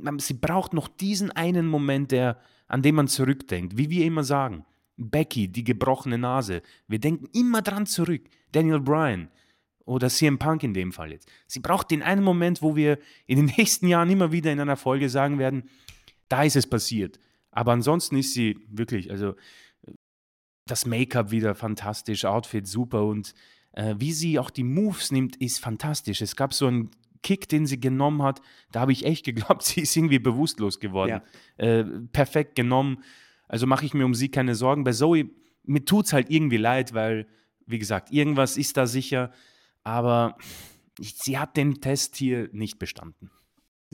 [0.00, 3.78] man, sie braucht noch diesen einen Moment, der, an dem man zurückdenkt.
[3.78, 4.64] Wie wir immer sagen,
[4.96, 6.62] Becky, die gebrochene Nase.
[6.88, 8.22] Wir denken immer dran zurück.
[8.52, 9.28] Daniel Bryan
[9.84, 11.30] oder CM Punk in dem Fall jetzt.
[11.46, 14.76] Sie braucht den einen Moment, wo wir in den nächsten Jahren immer wieder in einer
[14.76, 15.68] Folge sagen werden,
[16.28, 17.18] da ist es passiert.
[17.54, 19.34] Aber ansonsten ist sie wirklich, also
[20.66, 23.32] das Make-up wieder fantastisch, Outfit super und
[23.72, 26.20] äh, wie sie auch die Moves nimmt, ist fantastisch.
[26.20, 26.90] Es gab so einen
[27.22, 28.40] Kick, den sie genommen hat,
[28.72, 31.10] da habe ich echt geglaubt, sie ist irgendwie bewusstlos geworden.
[31.56, 33.04] Äh, perfekt genommen.
[33.46, 34.82] Also mache ich mir um sie keine Sorgen.
[34.82, 35.30] Bei Zoe,
[35.62, 37.28] mir tut es halt irgendwie leid, weil,
[37.66, 39.30] wie gesagt, irgendwas ist da sicher,
[39.84, 40.36] aber
[41.00, 43.30] sie hat den Test hier nicht bestanden.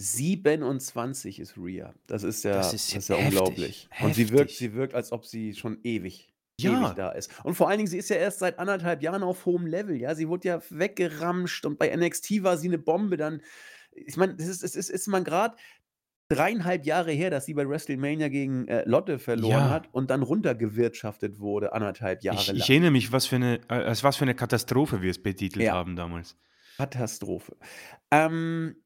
[0.00, 1.94] 27 ist Rhea.
[2.06, 3.88] Das ist ja, Das das ist ist ja heftig, unglaublich.
[4.02, 4.58] Und sie wirkt, heftig.
[4.58, 6.72] sie wirkt, als ob sie schon ewig, Ja.
[6.80, 7.30] ewig da ist.
[7.44, 9.96] Und vor allen Dingen, sie ist ja erst seit anderthalb Jahren auf hohem Level.
[9.96, 13.16] Ja, sie wurde ja weggeramscht und bei NXT war sie eine Bombe.
[13.16, 13.42] Dann,
[13.92, 15.56] ich meine, es ist, es ist, ist man gerade
[16.28, 19.70] dreieinhalb Jahre her, dass sie bei WrestleMania gegen äh, Lotte verloren Ja.
[19.70, 22.56] hat und dann runtergewirtschaftet wurde, anderthalb Jahre Ich, lang.
[22.56, 25.64] ich erinnere mich, was für eine, äh, als was für eine Katastrophe wir es betitelt
[25.66, 25.72] Ja.
[25.74, 26.36] haben damals.
[26.76, 27.56] Katastrophe.
[28.12, 28.76] Ähm,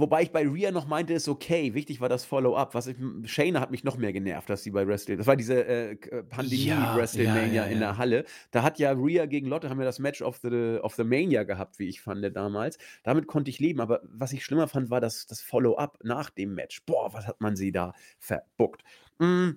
[0.00, 1.74] wobei ich bei Rhea noch meinte, ist okay.
[1.74, 2.74] Wichtig war das Follow-up.
[2.74, 5.18] Was ich, Shayna hat mich noch mehr genervt, dass sie bei Wrestling.
[5.18, 7.78] Das war diese äh, Ja, Pandemie-WrestleMania ja, ja, in ja.
[7.78, 8.24] der Halle.
[8.50, 11.44] Da hat ja Rhea gegen Lotte haben wir das Match of the, of the Mania
[11.44, 12.78] gehabt, wie ich fand damals.
[13.02, 13.80] Damit konnte ich leben.
[13.80, 16.84] Aber was ich schlimmer fand, war das, das Follow-up nach dem Match.
[16.86, 18.82] Boah, was hat man sie da verbuckt.
[19.18, 19.50] Mm,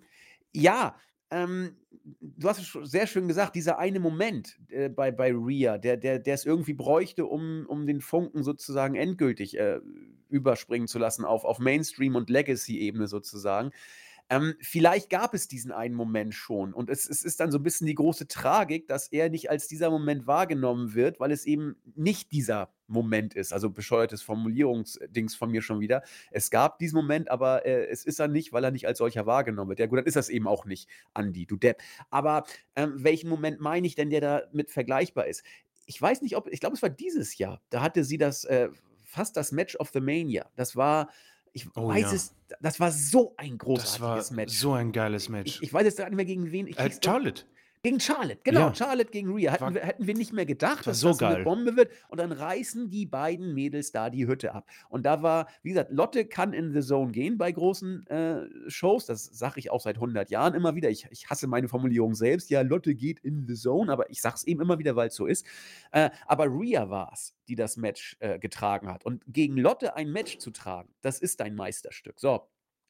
[0.53, 0.95] ja,
[1.33, 1.75] ähm,
[2.21, 6.19] du hast es sehr schön gesagt, dieser eine Moment äh, bei, bei Rhea, der, der,
[6.19, 9.79] der es irgendwie bräuchte, um, um den Funken sozusagen endgültig äh,
[10.29, 13.71] überspringen zu lassen auf, auf Mainstream- und Legacy-Ebene sozusagen.
[14.29, 17.63] Ähm, vielleicht gab es diesen einen Moment schon und es, es ist dann so ein
[17.63, 21.75] bisschen die große Tragik, dass er nicht als dieser Moment wahrgenommen wird, weil es eben
[21.95, 23.51] nicht dieser Moment ist.
[23.51, 26.03] Also bescheuertes Formulierungsdings von mir schon wieder.
[26.31, 29.25] Es gab diesen Moment, aber äh, es ist er nicht, weil er nicht als solcher
[29.25, 29.79] wahrgenommen wird.
[29.79, 31.81] Ja gut, dann ist das eben auch nicht, Andi, du Depp.
[32.09, 32.43] Aber
[32.75, 35.43] ähm, welchen Moment meine ich denn, der damit vergleichbar ist?
[35.85, 37.61] Ich weiß nicht, ob, ich glaube, es war dieses Jahr.
[37.69, 38.69] Da hatte sie das äh,
[39.03, 40.49] fast das Match of the Mania.
[40.55, 41.09] Das war,
[41.51, 42.13] ich Oh weiß ja.
[42.13, 44.53] es, das war so ein Das war großartiges Match.
[44.53, 45.59] so ein geiles Ich, Match.
[45.61, 46.67] ich weiß jetzt gar nicht mehr gegen wen.
[46.67, 47.43] Ich Äh, Charlotte.
[47.83, 48.61] Gegen Charlotte, genau.
[48.61, 48.75] Ja.
[48.75, 49.51] Charlotte gegen Rhea.
[49.51, 51.43] Hätten War, wir, hätten wir nicht mehr gedacht, dass so das so eine geil.
[51.43, 51.91] Bombe wird.
[52.07, 54.69] Und dann reißen die beiden Mädels da die Hütte ab.
[54.87, 59.05] Und da war, wie gesagt, Lotte kann in the Zone gehen bei großen äh, Shows.
[59.05, 60.89] Das sage ich auch seit 100 Jahren immer wieder.
[60.89, 62.49] Ich, ich hasse meine Formulierung selbst.
[62.49, 63.91] Ja, Lotte geht in the Zone.
[63.91, 65.45] Aber ich sage es eben immer wieder, weil es so ist.
[65.91, 69.05] Äh, aber Rhea war es, die das Match äh, getragen hat.
[69.05, 72.17] Und gegen Lotte ein Match zu tragen, das ist dein Meisterstück.
[72.17, 72.47] So.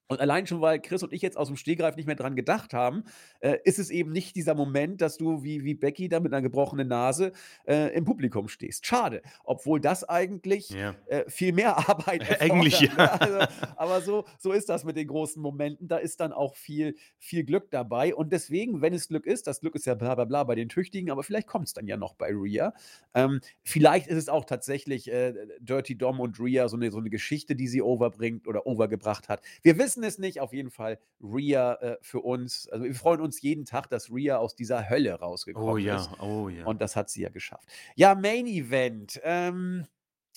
[0.08, 2.74] Und allein schon, weil Chris und ich jetzt aus dem Stegreif nicht mehr dran gedacht
[2.74, 3.04] haben,
[3.40, 6.42] äh, ist es eben nicht dieser Moment, dass du wie, wie Becky da mit einer
[6.42, 7.32] gebrochenen Nase
[7.66, 8.86] äh, im Publikum stehst.
[8.86, 9.22] Schade.
[9.44, 10.96] Obwohl das eigentlich Ja.
[11.08, 13.22] äh, viel mehr Arbeit Eigentlich erfordert.
[13.22, 13.28] Ne?
[13.28, 13.44] ja.
[13.46, 15.88] Also, aber so, so ist das mit den großen Momenten.
[15.88, 18.14] Da ist dann auch viel, viel Glück dabei.
[18.14, 20.70] Und deswegen, wenn es Glück ist, das Glück ist ja bla bla bla bei den
[20.70, 22.74] Tüchtigen, aber vielleicht kommt es dann ja noch bei Rhea.
[23.14, 27.10] Ähm, vielleicht ist es auch tatsächlich äh, Dirty Dom und Rhea so eine, so eine
[27.10, 29.42] Geschichte, die sie overbringt oder overgebracht hat.
[29.62, 30.40] Wir wissen es nicht.
[30.40, 32.68] Auf jeden Fall Rhea äh, für uns.
[32.70, 36.10] Also wir freuen uns jeden Tag, dass Rhea aus dieser Hölle Oh rausgekommen ist.
[36.10, 36.66] ja, oh ja.
[36.66, 37.70] Und das hat sie ja geschafft.
[37.96, 39.20] Ja, Main Event.
[39.24, 39.86] Ähm,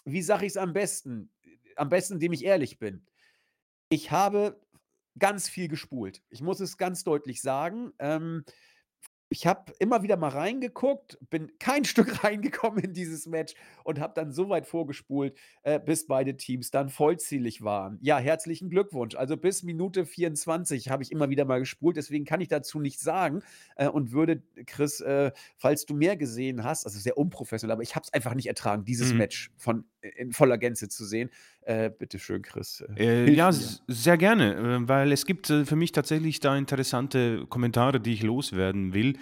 [0.05, 1.31] wie sage ich es am besten?
[1.77, 3.07] Am besten, indem ich ehrlich bin.
[3.89, 4.61] Ich habe
[5.19, 6.23] ganz viel gespult.
[6.29, 7.93] Ich muss es ganz deutlich sagen.
[7.99, 8.45] Ähm,
[9.29, 13.55] ich habe immer wieder mal reingeguckt, bin kein Stück reingekommen in dieses Match
[13.85, 17.99] und habe dann so weit vorgespult, äh, bis beide Teams dann vollzählig waren.
[18.03, 19.15] Ja, herzlichen Glückwunsch.
[19.17, 23.03] Also bis Minute 24 habe ich immer wieder mal gespult, deswegen kann ich dazu nichts
[23.03, 23.43] sagen
[23.77, 27.97] äh, und würde, Chris, äh, falls du mehr gesehen hast, also sehr unprofessionell, aber ich
[27.97, 29.19] habe es einfach nicht ertragen, dieses Mhm.
[29.19, 31.31] Match von, in voller Gänze zu sehen.
[31.63, 32.85] Äh, Bitte schön, Chris.
[32.97, 37.45] Äh, Äh, ja, sehr gerne, äh, weil es gibt äh, für mich tatsächlich da interessante
[37.49, 39.16] Kommentare, die ich loswerden will.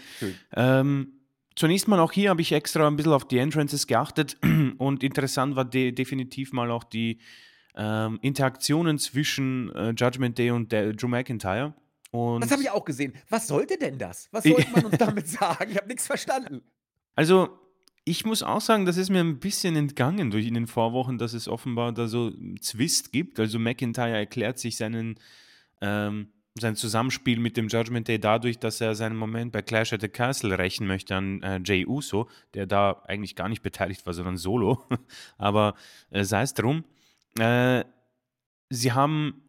[0.54, 1.20] Ähm,
[1.56, 4.36] zunächst mal auch hier habe ich extra ein bisschen auf die Entrances geachtet
[4.78, 7.18] und interessant war de definitiv mal auch die
[7.76, 11.74] ähm, Interaktionen zwischen äh, Judgment Day und der Drew McIntyre.
[12.12, 13.12] Das habe Und ich auch gesehen.
[13.28, 14.28] Was sollte denn das?
[14.30, 15.72] Was sollte man uns damit sagen?
[15.72, 16.62] Ich habe nichts verstanden.
[17.16, 17.58] also
[18.04, 21.32] ich muss auch sagen, das ist mir ein bisschen entgangen durch in den Vorwochen, dass
[21.32, 23.40] es offenbar da so einen Zwist gibt.
[23.40, 25.18] Also McIntyre erklärt sich seinen
[25.80, 30.00] ähm, sein Zusammenspiel mit dem Judgment Day dadurch, dass er seinen Moment bei Clash at
[30.00, 34.14] the Castle rächen möchte an äh, Jay Uso, der da eigentlich gar nicht beteiligt war,
[34.14, 34.84] sondern solo.
[35.38, 35.74] Aber
[36.10, 36.84] äh, sei es drum.
[37.38, 37.84] Äh,
[38.70, 39.42] sie haben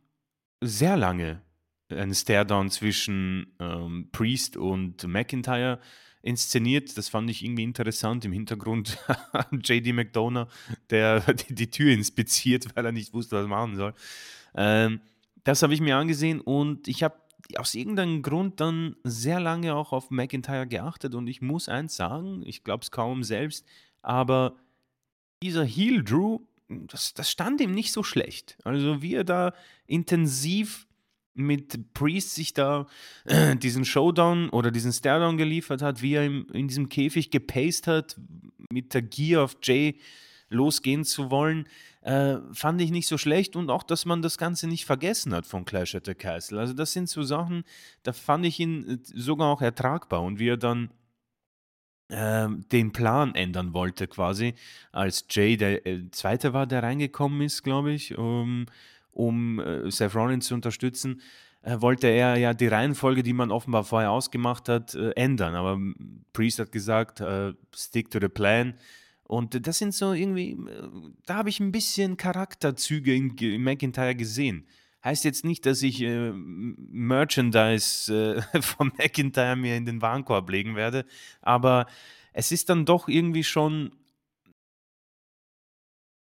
[0.62, 1.42] sehr lange
[1.90, 5.80] einen Stare-Down zwischen ähm, Priest und McIntyre
[6.24, 6.98] inszeniert.
[6.98, 8.26] Das fand ich irgendwie interessant.
[8.26, 8.98] Im Hintergrund
[9.52, 10.48] JD McDonough,
[10.90, 13.94] der die, die Tür inspiziert, weil er nicht wusste, was er machen soll.
[14.56, 15.02] Ähm,
[15.46, 17.16] das habe ich mir angesehen und ich habe
[17.56, 22.42] aus irgendeinem Grund dann sehr lange auch auf McIntyre geachtet und ich muss eins sagen,
[22.46, 23.66] ich glaube es kaum selbst,
[24.02, 24.56] aber
[25.44, 28.58] dieser Heel Drew, das, das stand ihm nicht so schlecht.
[28.64, 29.54] Also wie er da
[29.86, 30.88] intensiv
[31.36, 32.88] mit Priest sich da
[33.26, 37.86] äh, diesen Showdown oder diesen Staredown geliefert hat, wie er im, in diesem Käfig gepaced
[37.86, 38.20] hat,
[38.72, 40.00] mit der Gier auf Jay
[40.50, 41.68] losgehen zu wollen,
[42.06, 45.48] äh, fand ich nicht so schlecht und auch, dass man das Ganze nicht vergessen hat
[45.48, 46.60] von Clash at the Castle.
[46.60, 47.64] Also das sind so Sachen,
[48.04, 50.92] da fand ich ihn äh, sogar auch ertragbar und wie er dann
[52.12, 54.54] ähm, den Plan ändern wollte quasi,
[54.92, 58.68] als Jay der äh, Zweite war, der reingekommen ist, glaube ich, um,
[59.10, 61.24] um äh, Seth Rollins zu unterstützen,
[61.64, 65.56] äh, wollte er ja die Reihenfolge, die man offenbar vorher ausgemacht hat, äh, ändern.
[65.56, 65.80] Aber
[66.34, 68.76] Priest hat gesagt, äh, stick to the plan.
[69.28, 70.90] Und das sind so irgendwie, äh,
[71.26, 74.68] da habe ich ein bisschen Charakterzüge in, in McIntyre gesehen.
[75.04, 80.76] Heißt jetzt nicht, dass ich äh, Merchandise äh, von McIntyre mir in den Warenkorb legen
[80.76, 81.06] werde,
[81.42, 81.88] aber
[82.34, 83.92] es ist dann doch irgendwie schon,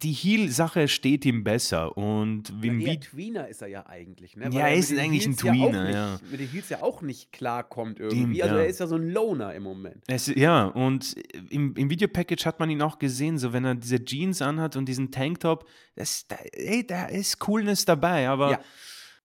[0.05, 4.37] die Heel-Sache steht ihm besser und Na, im eher Vid Tweener ist er ja eigentlich,
[4.37, 4.45] ne?
[4.45, 6.19] Ja, Weil er mit ist eigentlich ein Heels ja auch Tweener, nicht, ja.
[6.31, 8.19] Mit den Heels ja auch nicht klarkommt irgendwie.
[8.35, 8.61] Stimmt, also ja.
[8.61, 10.03] er ist ja so ein Loner im Moment.
[10.07, 11.15] Es, ja, und
[11.49, 14.85] im, im Videopackage hat man ihn auch gesehen, so wenn er diese Jeans anhat und
[14.87, 18.59] diesen Tanktop, das, da, ey, da ist Coolness dabei, aber Ja.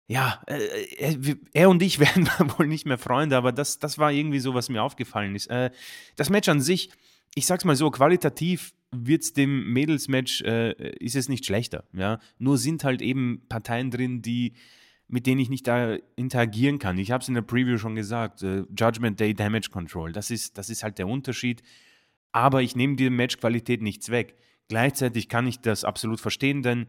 [0.09, 0.59] ja, äh,
[0.99, 2.29] er, wir- er und ich werden
[2.59, 5.47] wohl nicht mehr Freunde, aber das, das war irgendwie so, was mir aufgefallen ist.
[5.47, 5.71] Äh,
[6.17, 6.91] das Match an sich,
[7.37, 12.19] ich sag's mal so, qualitativ wird's dem Mädelsmatch, äh, ist es nicht schlechter, ja.
[12.39, 14.55] Nur sind halt eben Parteien drin, die
[15.07, 16.99] mit denen ich nicht da interagieren kann.
[16.99, 20.57] Ich habe es in der Preview schon gesagt, äh, Judgment Day Damage Control, das ist,
[20.57, 21.63] das ist halt der Unterschied.
[22.33, 24.35] Aber ich nehme die Matchqualität nichts weg.
[24.69, 26.87] Gleichzeitig kann ich das absolut verstehen, denn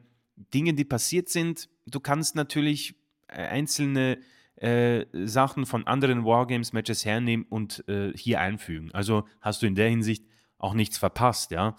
[0.53, 2.95] Dinge, die passiert sind, du kannst natürlich
[3.27, 4.17] äh, einzelne
[4.55, 8.91] äh, Sachen von anderen Wargames-Matches hernehmen und äh, hier einfügen.
[8.93, 10.25] Also hast du in der Hinsicht
[10.65, 11.75] auch nichts verpasst, ja.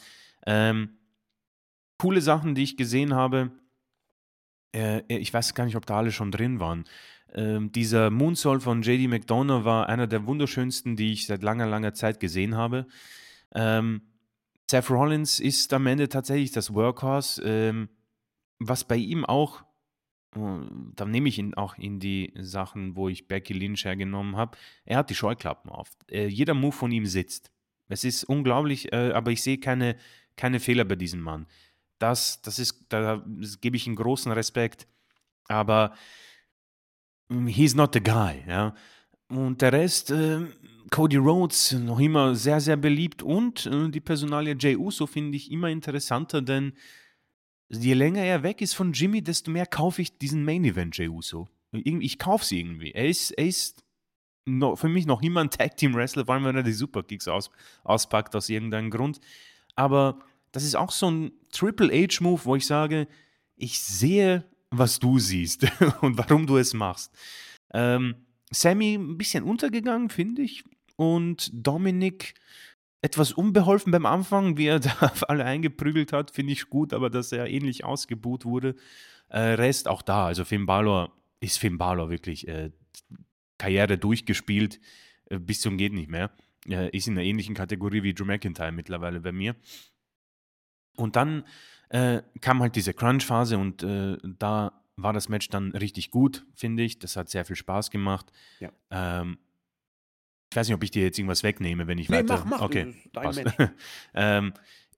[0.46, 0.96] Ähm,
[1.98, 3.50] coole Sachen, die ich gesehen habe,
[4.74, 6.84] äh, ich weiß gar nicht, ob da alle schon drin waren.
[7.34, 11.94] Ähm, dieser Moonsault von JD McDonough war einer der wunderschönsten, die ich seit langer, langer
[11.94, 12.86] Zeit gesehen habe.
[13.54, 14.02] Ähm,
[14.70, 17.88] Seth Rollins ist am Ende tatsächlich das Workhorse, ähm,
[18.58, 19.62] was bei ihm auch,
[20.34, 20.38] äh,
[20.94, 24.98] da nehme ich ihn auch in die Sachen, wo ich Becky Lynch hergenommen habe, er
[24.98, 25.90] hat die Scheuklappen auf.
[26.10, 27.50] Äh, jeder Move von ihm sitzt.
[27.88, 29.96] Es ist unglaublich, äh, aber ich sehe keine,
[30.36, 31.46] keine Fehler bei diesem Mann.
[31.98, 33.24] Das, das ist, da
[33.60, 34.86] gebe ich ihm großen Respekt.
[35.48, 35.94] Aber
[37.28, 38.74] hm, he's not the guy, ja.
[39.28, 40.46] Und der Rest, äh,
[40.90, 43.22] Cody Rhodes, noch immer sehr, sehr beliebt.
[43.22, 46.74] Und äh, die Personalie Jay Uso finde ich immer interessanter, denn
[47.68, 51.08] je länger er weg ist von Jimmy, desto mehr kaufe ich diesen Main Event Jay
[51.08, 51.48] Uso.
[51.72, 52.92] Ich kaufe sie irgendwie.
[52.92, 53.84] Er ist, er ist
[54.47, 57.51] noch, für mich noch ein Tag Team Wrestler, vor allem wenn er die Superkicks aus,
[57.85, 59.20] auspackt aus irgendeinem Grund.
[59.74, 60.20] Aber
[60.52, 63.09] das ist auch so ein Triple H-Move, wo ich sage,
[63.56, 65.66] ich sehe, was du siehst
[66.01, 67.12] und warum du es machst.
[67.74, 68.14] Ähm,
[68.51, 70.64] Sammy ein bisschen untergegangen, finde ich.
[70.97, 72.35] Und Dominik
[73.02, 77.10] etwas unbeholfen beim Anfang, wie er da auf alle eingeprügelt hat, finde ich gut, aber
[77.10, 78.77] dass er ähnlich ausgebuht wurde.
[79.28, 80.27] Äh, Rest auch da.
[80.27, 82.70] Also Finn Balor ist Finn Balor wirklich äh,
[83.59, 84.81] Karriere durchgespielt
[85.31, 86.31] äh, bis zum geht nicht mehr.
[86.66, 89.55] ist in einer ähnlichen Kategorie wie Drew McIntyre mittlerweile bei mir.
[90.97, 91.45] Und dann
[91.91, 96.83] äh, kam halt diese Crunch-Phase und äh, da war das Match dann richtig gut, finde
[96.83, 96.99] ich.
[96.99, 98.33] Das hat sehr viel Spaß gemacht.
[98.61, 98.70] Ja.
[98.91, 99.39] Ähm,
[100.51, 102.39] ich weiß nicht, ob ich dir jetzt irgendwas wegnehme, wenn ich nee, weiter.
[102.39, 103.70] Mach, mach, okay, Match.
[104.15, 104.55] ähm,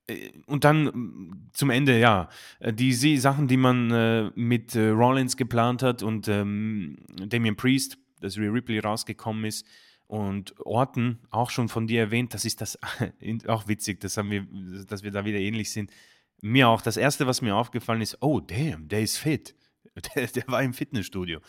[0.07, 2.29] äh, und dann mm, zum Ende, ja,
[2.61, 8.51] äh, die Sachen, die man mit Rollins geplant hat und ähm, Damian Priest, dass Rhea
[8.51, 9.67] Ripley rausgekommen ist,
[10.09, 12.79] und Orten, auch schon von dir erwähnt, das ist das
[13.47, 14.47] auch witzig, das haben wir,
[14.87, 15.93] dass wir da wieder ähnlich sind.
[16.41, 16.81] Mir auch.
[16.81, 19.55] Das erste, was mir aufgefallen ist, oh damn, der ist fit.
[20.15, 21.41] Der, der war im Fitnessstudio.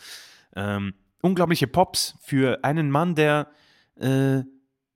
[0.56, 3.52] Ähm, unglaubliche Pops für einen Mann, der
[3.94, 4.40] äh,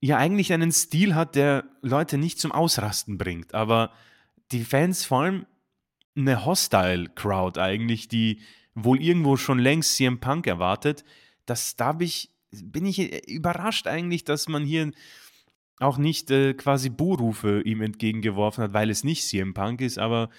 [0.01, 3.53] ja eigentlich einen Stil hat, der Leute nicht zum Ausrasten bringt.
[3.53, 3.93] Aber
[4.51, 5.45] die Fans, vor allem
[6.17, 8.41] eine Hostile-Crowd eigentlich, die
[8.73, 11.05] wohl irgendwo schon längst CM Punk erwartet,
[11.45, 12.31] das, da habe ich
[12.63, 14.91] bin ich äh, überrascht eigentlich, dass man hier
[15.79, 20.29] auch nicht äh, quasi Buhrufe ihm entgegengeworfen hat, weil es nicht CM Punk ist, aber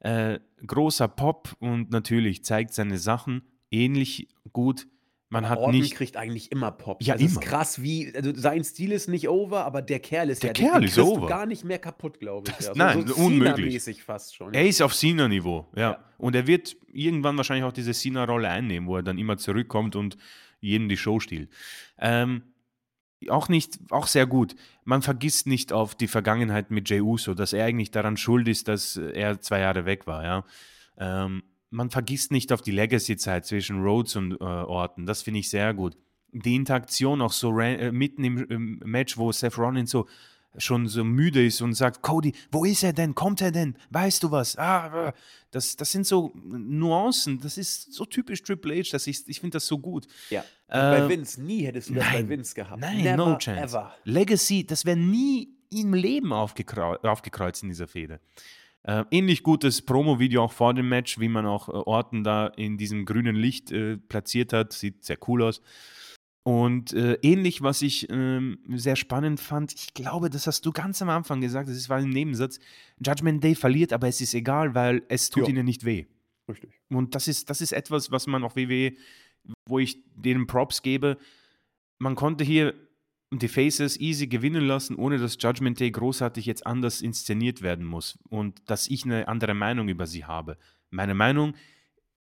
[0.00, 4.86] äh, großer Pop und natürlich zeigt seine Sachen ähnlich gut.
[5.30, 7.02] Man hat Orton nicht kriegt eigentlich immer Pop.
[7.02, 7.30] Ja, das immer.
[7.30, 10.52] ist krass, wie also sein Stil ist nicht over, aber der Kerl ist der ja
[10.52, 11.26] Kerl den ist kriegst over.
[11.26, 12.56] gar nicht mehr kaputt, glaube ich.
[12.56, 12.72] Das, ja.
[12.76, 14.02] nein, so unmöglich.
[14.02, 14.52] fast schon.
[14.52, 15.92] Er ist auf Cena-Niveau, ja.
[15.92, 16.04] Ja.
[16.18, 20.18] Und er wird irgendwann wahrscheinlich auch diese Cena-Rolle einnehmen, wo er dann immer zurückkommt und
[20.62, 21.50] jeden die Show stiehlt.
[21.98, 22.42] Ähm,
[23.28, 24.56] auch nicht, auch sehr gut.
[24.84, 28.68] Man vergisst nicht auf die Vergangenheit mit Jey Uso, dass er eigentlich daran schuld ist,
[28.68, 30.44] dass er zwei Jahre weg war, ja.
[30.98, 35.06] Ähm, man vergisst nicht auf die Legacy-Zeit zwischen Rhodes und äh, Orton.
[35.06, 35.96] Das finde ich sehr gut.
[36.30, 40.06] Die Interaktion auch so äh, mitten im, im, Match, wo Seth Rollins so
[40.58, 43.14] schon so müde ist und sagt, Cody, wo ist er denn?
[43.14, 43.76] Kommt er denn?
[43.90, 44.56] Weißt du was?
[44.56, 45.14] Ah, ah.
[45.50, 49.56] das, das sind so Nuancen, das ist so typisch Triple H, dass ich, ich finde
[49.56, 50.06] das so gut.
[50.30, 50.40] Ja.
[50.68, 52.80] Äh, bei Vince, nie hättest du das nein, bei Vince gehabt.
[52.80, 53.76] Nein, Never, no chance.
[53.76, 53.94] Ever.
[54.04, 58.20] Legacy, das wäre nie im Leben aufgekreu aufgekreuzt in dieser Fehde.
[58.84, 62.78] Äh, ähnlich gutes Promo-Video auch vor dem Match, wie man auch äh, Orten da in
[62.78, 64.72] diesem grünen Licht äh, platziert hat.
[64.72, 65.62] Sieht sehr cool aus.
[66.44, 71.00] Und äh, ähnlich, was ich ähm, sehr spannend fand, ich glaube, das hast du ganz
[71.00, 72.58] am Anfang gesagt, das war ein Nebensatz.
[73.04, 75.50] Judgment Day verliert, aber es ist egal, weil es tut Ja.
[75.50, 76.06] ihnen nicht weh.
[76.48, 76.80] Richtig.
[76.90, 78.92] Und das ist, das ist etwas, was man auch WWE,
[79.68, 81.16] wo ich denen Props gebe.
[82.00, 82.74] Man konnte hier
[83.30, 88.18] die Faces easy gewinnen lassen, ohne dass Judgment Day großartig jetzt anders inszeniert werden muss
[88.28, 90.58] und dass ich eine andere Meinung über sie habe.
[90.90, 91.54] Meine Meinung,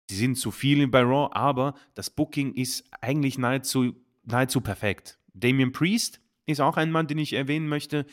[0.10, 3.94] sie sind zu viel bei Raw, aber das Booking ist eigentlich nahezu,
[4.26, 5.19] nahezu perfekt.
[5.34, 8.07] Damian Priest ist auch ein Mann, den ich erwähnen möchte.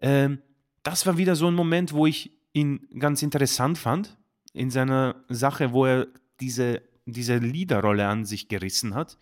[0.00, 0.38] Ähm,
[0.82, 4.16] das war wieder so ein Moment, wo ich ihn ganz interessant fand,
[4.54, 6.06] in seiner Sache, wo er
[6.40, 9.18] diese, diese Leaderrolle an sich gerissen hat.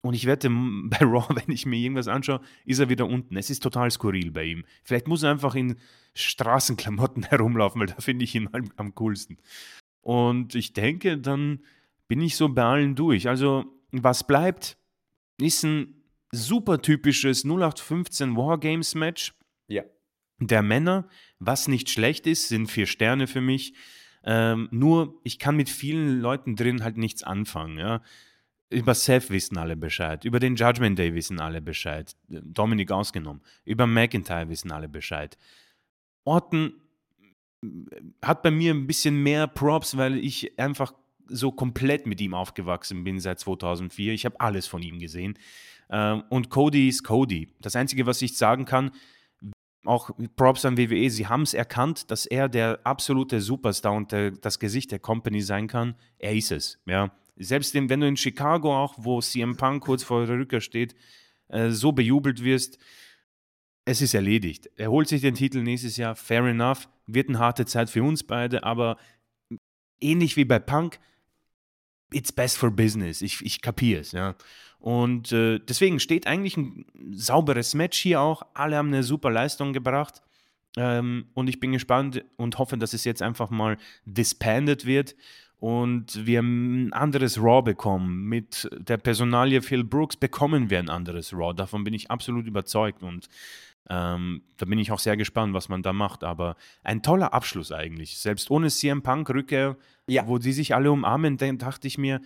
[0.00, 3.36] Und ich wette, bei Raw, wenn ich mir irgendwas anschaue, ist er wieder unten.
[3.36, 4.64] Es ist total skurril bei ihm.
[4.82, 5.76] Vielleicht muss er einfach in
[6.14, 9.38] Straßenklamotten herumlaufen, weil da finde ich ihn am, am coolsten.
[10.02, 11.60] Und ich denke, dann
[12.08, 13.28] bin ich so bei allen durch.
[13.28, 14.76] Also, was bleibt,
[15.40, 16.02] ist ein
[16.32, 19.34] super typisches 0815 Wargames-Match
[19.68, 19.82] Ja.
[20.38, 21.08] der Männer.
[21.38, 23.74] Was nicht schlecht ist, sind vier Sterne für mich.
[24.22, 27.78] Ähm, nur, ich kann mit vielen Leuten drin halt nichts anfangen.
[27.78, 28.02] Ja?
[28.68, 30.24] Über Seth wissen alle Bescheid.
[30.24, 32.14] Über den Judgment Day wissen alle Bescheid.
[32.28, 33.42] Dominik ausgenommen.
[33.64, 35.36] Über McIntyre wissen alle Bescheid.
[36.24, 36.89] Orton äh,
[38.22, 40.94] hat bei mir ein bisschen mehr Props, weil ich einfach
[41.28, 44.12] so komplett mit ihm aufgewachsen bin seit 2004.
[44.12, 45.38] Ich habe alles von ihm gesehen.
[45.90, 47.48] Ähm, und Cody ist Cody.
[47.60, 48.90] Das Einzige, was ich sagen kann,
[49.84, 54.32] auch Props an WWE, sie haben es erkannt, dass er der absolute Superstar und der,
[54.32, 55.94] das Gesicht der Company sein kann.
[56.18, 56.78] Er ist es.
[56.86, 57.12] Ja.
[57.36, 60.94] Selbst wenn du in Chicago auch, wo CM Punk kurz vor der Rückkehr steht,
[61.48, 62.78] äh, so bejubelt wirst,
[63.86, 64.68] es ist erledigt.
[64.76, 66.88] Er holt sich den Titel nächstes Jahr, fair enough.
[67.14, 68.96] Wird eine harte Zeit für uns beide, aber
[70.00, 70.98] ähnlich wie bei Punk,
[72.12, 73.22] it's best for business.
[73.22, 74.34] Ich, ich kapiere es, ja.
[74.78, 78.42] Und äh, deswegen steht eigentlich ein sauberes Match hier auch.
[78.54, 80.22] Alle haben eine super Leistung gebracht.
[80.76, 83.76] Ähm, und ich bin gespannt und hoffe, dass es jetzt einfach mal
[84.06, 85.16] disbanded wird
[85.58, 88.24] und wir ein anderes Raw bekommen.
[88.24, 91.52] Mit der Personalie Phil Brooks bekommen wir ein anderes Raw.
[91.54, 93.28] Davon bin ich absolut überzeugt und
[93.88, 96.22] ähm, da bin ich auch sehr gespannt, was man da macht.
[96.24, 98.18] Aber ein toller Abschluss eigentlich.
[98.18, 99.76] Selbst ohne CM Punk-Rückkehr,
[100.06, 100.26] Ja.
[100.28, 102.20] wo die sich alle umarmen, dachte ich mir,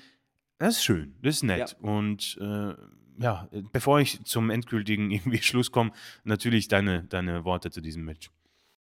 [0.59, 1.76] das ist schön, das ist nett.
[1.81, 1.89] Ja.
[1.89, 2.74] Und äh,
[3.18, 5.93] ja, bevor ich zum endgültigen irgendwie Schluss komme,
[6.24, 8.31] natürlich deine, deine Worte zu diesem Match.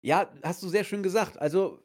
[0.01, 1.37] Ja, hast du sehr schön gesagt.
[1.39, 1.81] Also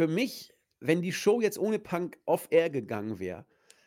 [0.00, 3.44] für mich, wenn die Show jetzt ohne Punk off-air gegangen wäre,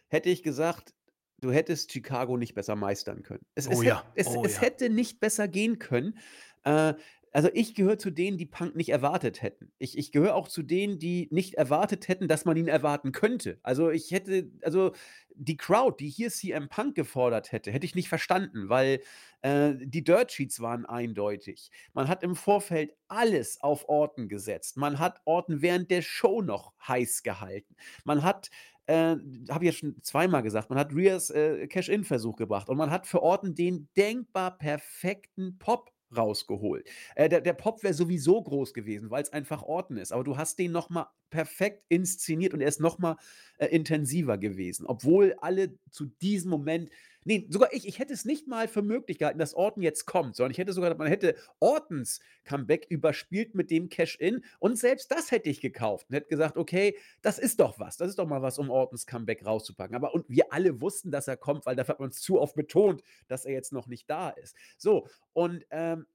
[0.10, 0.94] hätte ich gesagt,
[1.42, 3.46] du hättest Chicago nicht besser meistern können.
[3.56, 4.62] Es, es, Oh hätt- ja, es, oh es ja.
[4.62, 6.18] hätte nicht besser gehen können.
[6.64, 6.94] Äh,
[7.34, 9.72] also ich gehöre zu denen, die Punk nicht erwartet hätten.
[9.80, 13.58] Ich, ich gehöre auch zu denen, die nicht erwartet hätten, dass man ihn erwarten könnte.
[13.64, 14.92] Also ich hätte, also
[15.34, 19.00] die Crowd, die hier CM Punk gefordert hätte, hätte ich nicht verstanden, weil
[19.44, 21.72] äh, die Dirt Sheets waren eindeutig.
[21.94, 24.76] Man hat im Vorfeld alles auf Orten gesetzt.
[24.76, 27.78] Man hat Orten während der Show noch heiß gehalten.
[28.04, 28.50] Man hat,
[28.92, 29.18] äh,
[29.50, 33.08] habe ich ja schon zweimal gesagt, man hat Rias äh, Cash-In-Versuch gebracht und man hat
[33.08, 36.88] für Orten den denkbar perfekten Pop rausgeholt.
[37.16, 40.12] Äh, der, der Pop wäre sowieso groß gewesen, weil es einfach Orten ist.
[40.12, 43.16] Aber du hast den nochmal perfekt inszeniert und er ist nochmal
[43.58, 44.86] äh, intensiver gewesen.
[44.86, 46.90] Obwohl alle zu diesem Moment
[47.23, 47.88] Nee, sogar ich.
[47.88, 50.73] Ich hätte es nicht mal für möglich gehalten, dass Orton jetzt kommt, sondern ich hätte
[50.73, 56.07] sogar, man hätte Ortons Comeback überspielt mit dem Cash-In und selbst das hätte ich gekauft
[56.10, 57.98] und hätte gesagt, okay, das ist doch was.
[57.98, 59.95] Das ist doch mal was, um Ortons Comeback rauszupacken.
[59.95, 62.56] Aber und wir alle wussten, dass er kommt, weil dafür hat man es zu oft
[62.56, 64.56] betont, dass er jetzt noch nicht da ist.
[64.77, 66.07] So, und ähm,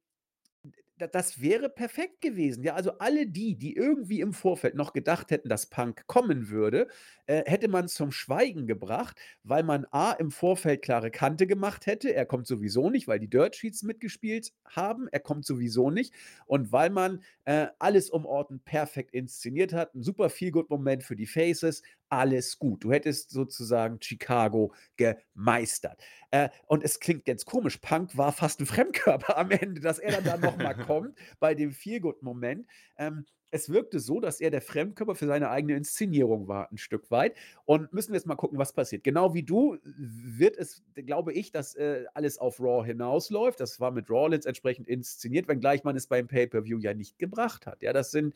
[0.98, 2.62] das wäre perfekt gewesen.
[2.64, 6.88] Ja, also alle die, die irgendwie im Vorfeld noch gedacht hätten, dass Punk kommen würde,
[7.26, 12.14] äh, hätte man zum Schweigen gebracht, weil man A im Vorfeld klare Kante gemacht hätte.
[12.14, 15.08] Er kommt sowieso nicht, weil die Dirt Sheets mitgespielt haben.
[15.08, 16.14] Er kommt sowieso nicht.
[16.46, 19.94] Und weil man äh, alles um Orten perfekt inszeniert hat.
[19.94, 21.82] Ein super Feel-Good-Moment für die Faces.
[22.08, 22.84] Alles gut.
[22.84, 26.00] Du hättest sozusagen Chicago gemeistert.
[26.30, 27.78] Äh, und es klingt jetzt komisch.
[27.78, 31.72] Punk war fast ein Fremdkörper am Ende, dass er dann da nochmal kommt bei dem
[31.72, 32.68] Feelgood-Moment.
[32.96, 37.10] Ähm, es wirkte so, dass er der Fremdkörper für seine eigene Inszenierung war, ein Stück
[37.10, 37.36] weit.
[37.64, 39.04] Und müssen wir jetzt mal gucken, was passiert.
[39.04, 43.60] Genau wie du wird es, glaube ich, dass äh, alles auf Raw hinausläuft.
[43.60, 47.82] Das war mit Rawlins entsprechend inszeniert, wenngleich man es beim Pay-Per-View ja nicht gebracht hat.
[47.82, 48.34] Ja, das sind,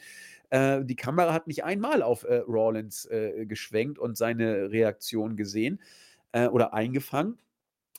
[0.50, 5.80] äh, die Kamera hat nicht einmal auf äh, Rawlins äh, geschwenkt und seine Reaktion gesehen
[6.32, 7.38] äh, oder eingefangen.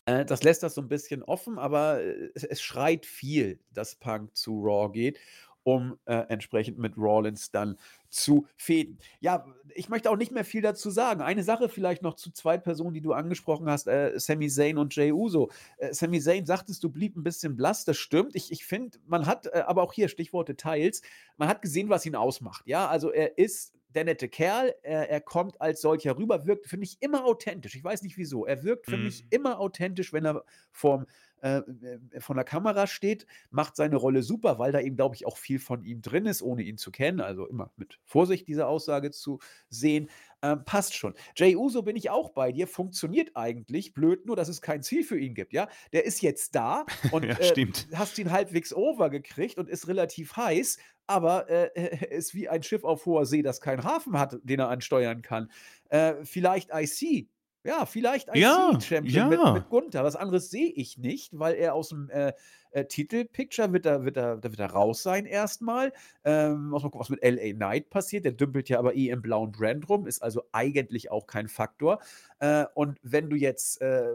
[0.05, 2.01] Äh, das lässt das so ein bisschen offen, aber
[2.33, 5.19] es schreit viel, dass Punk zu Raw geht,
[5.63, 7.77] um äh, entsprechend mit Rawlins dann
[8.11, 8.99] zu fäden.
[9.19, 11.21] Ja, ich möchte auch nicht mehr viel dazu sagen.
[11.21, 14.95] Eine Sache vielleicht noch zu zwei Personen, die du angesprochen hast, äh, Sami Zayn und
[14.95, 15.49] Jey Uso.
[15.77, 18.35] Äh, Sami Zayn sagtest du, blieb ein bisschen blass, das stimmt.
[18.35, 21.01] Ich, ich finde, man hat, äh, aber auch hier Stichwort Details,
[21.37, 22.63] man hat gesehen, was ihn ausmacht.
[22.67, 26.85] Ja, also er ist der nette Kerl, er, er kommt als solcher rüber, wirkt, finde
[26.85, 27.75] ich, immer authentisch.
[27.75, 28.45] Ich weiß nicht wieso.
[28.45, 29.03] Er wirkt für Mhm.
[29.03, 31.07] mich immer authentisch, wenn er vorm,
[31.41, 35.25] äh, äh, von der Kamera steht, macht seine Rolle super, weil da eben, glaube ich,
[35.25, 37.19] auch viel von ihm drin ist, ohne ihn zu kennen.
[37.19, 39.39] Also immer mit Vorsicht, diese Aussage zu
[39.69, 40.09] sehen.
[40.43, 41.13] Ähm, passt schon.
[41.35, 45.03] Jay Uso bin ich auch bei dir, funktioniert eigentlich, blöd nur, dass es kein Ziel
[45.03, 45.67] für ihn gibt, ja.
[45.93, 50.35] Der ist jetzt da und Ja, äh, hast ihn halbwegs over gekriegt und ist relativ
[50.35, 50.77] heiß,
[51.07, 54.69] aber äh, ist wie ein Schiff auf hoher See, das keinen Hafen hat, den er
[54.69, 55.51] ansteuern kann.
[55.89, 57.29] Äh, vielleicht IC
[57.63, 59.53] Ja, vielleicht Ja, IC-Champion mit ja.
[59.53, 60.03] mit Gunther.
[60.03, 62.33] Was anderes sehe ich nicht, weil er aus'm, äh,
[62.71, 65.93] äh, Titelpicture wird er wird er da wird er raus sein erst mal.
[66.23, 68.25] Ähm, muss man gucken, was mit LA Knight passiert.
[68.25, 71.99] Der dümpelt ja aber eh im blauen Brand rum, ist also eigentlich auch kein Faktor.
[72.39, 74.05] Äh, und wenn du jetzt, äh,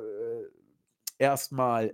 [1.18, 1.92] erst mal,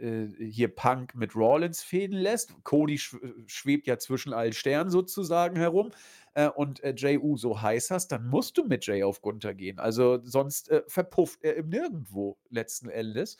[0.00, 4.90] äh, äh, hier Punk mit Rollins fäden lässt, Cody schw schwebt ja zwischen allen Sternen
[4.90, 5.90] sozusagen herum,
[6.34, 9.78] äh, und, äh, Jey Uso heiß hast, dann musst du mit Jey auf Gunther gehen.
[9.78, 13.36] Also, sonst, äh, verpufft er im Nirgendwo letzten Endes.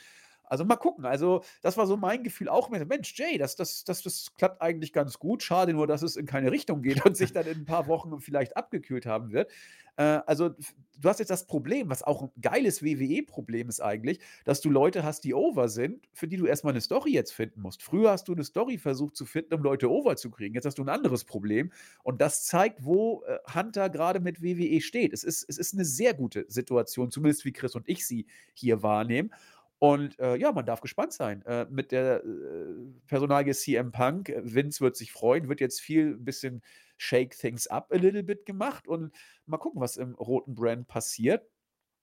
[0.55, 1.05] Also, mal gucken.
[1.05, 4.63] Also, das war so mein Gefühl auch mit Mensch, Jey, das das das das klappt
[4.63, 5.43] eigentlich ganz gut.
[5.43, 8.21] Schade nur, dass es in keine Richtung geht und sich dann in 'n paar Wochen
[8.21, 9.51] vielleicht abgekühlt haben wird.
[9.97, 10.51] Äh, also,
[10.97, 15.03] du hast jetzt das Problem, was auch 'n geiles WWE-Problem ist eigentlich, dass du Leute
[15.05, 17.83] hast, die over sind, für die du erst mal 'ne Story jetzt finden musst.
[17.83, 20.55] Früher hast du 'ne Story versucht zu finden, um Leute over zu kriegen.
[20.55, 21.73] Jetzt hast du 'n anderes Problem
[22.05, 25.13] und das zeigt, wo, äh, Hunter grade mit WWE steht.
[25.13, 28.83] Es ist es ist 'ne sehr gute Situation, zumindest wie Chris und ich sie hier
[28.83, 29.33] wahrnehmen.
[29.81, 32.67] Und, äh, ja, man darf gespannt sein, äh, mit der, äh,
[33.07, 34.33] Personalie CM Punk.
[34.43, 36.63] Vince wird sich freuen, wird jetzt viel 'n bisschen
[36.97, 39.13] shake things up a little bit gemacht und
[39.47, 41.49] mal gucken, was im roten Brand passiert.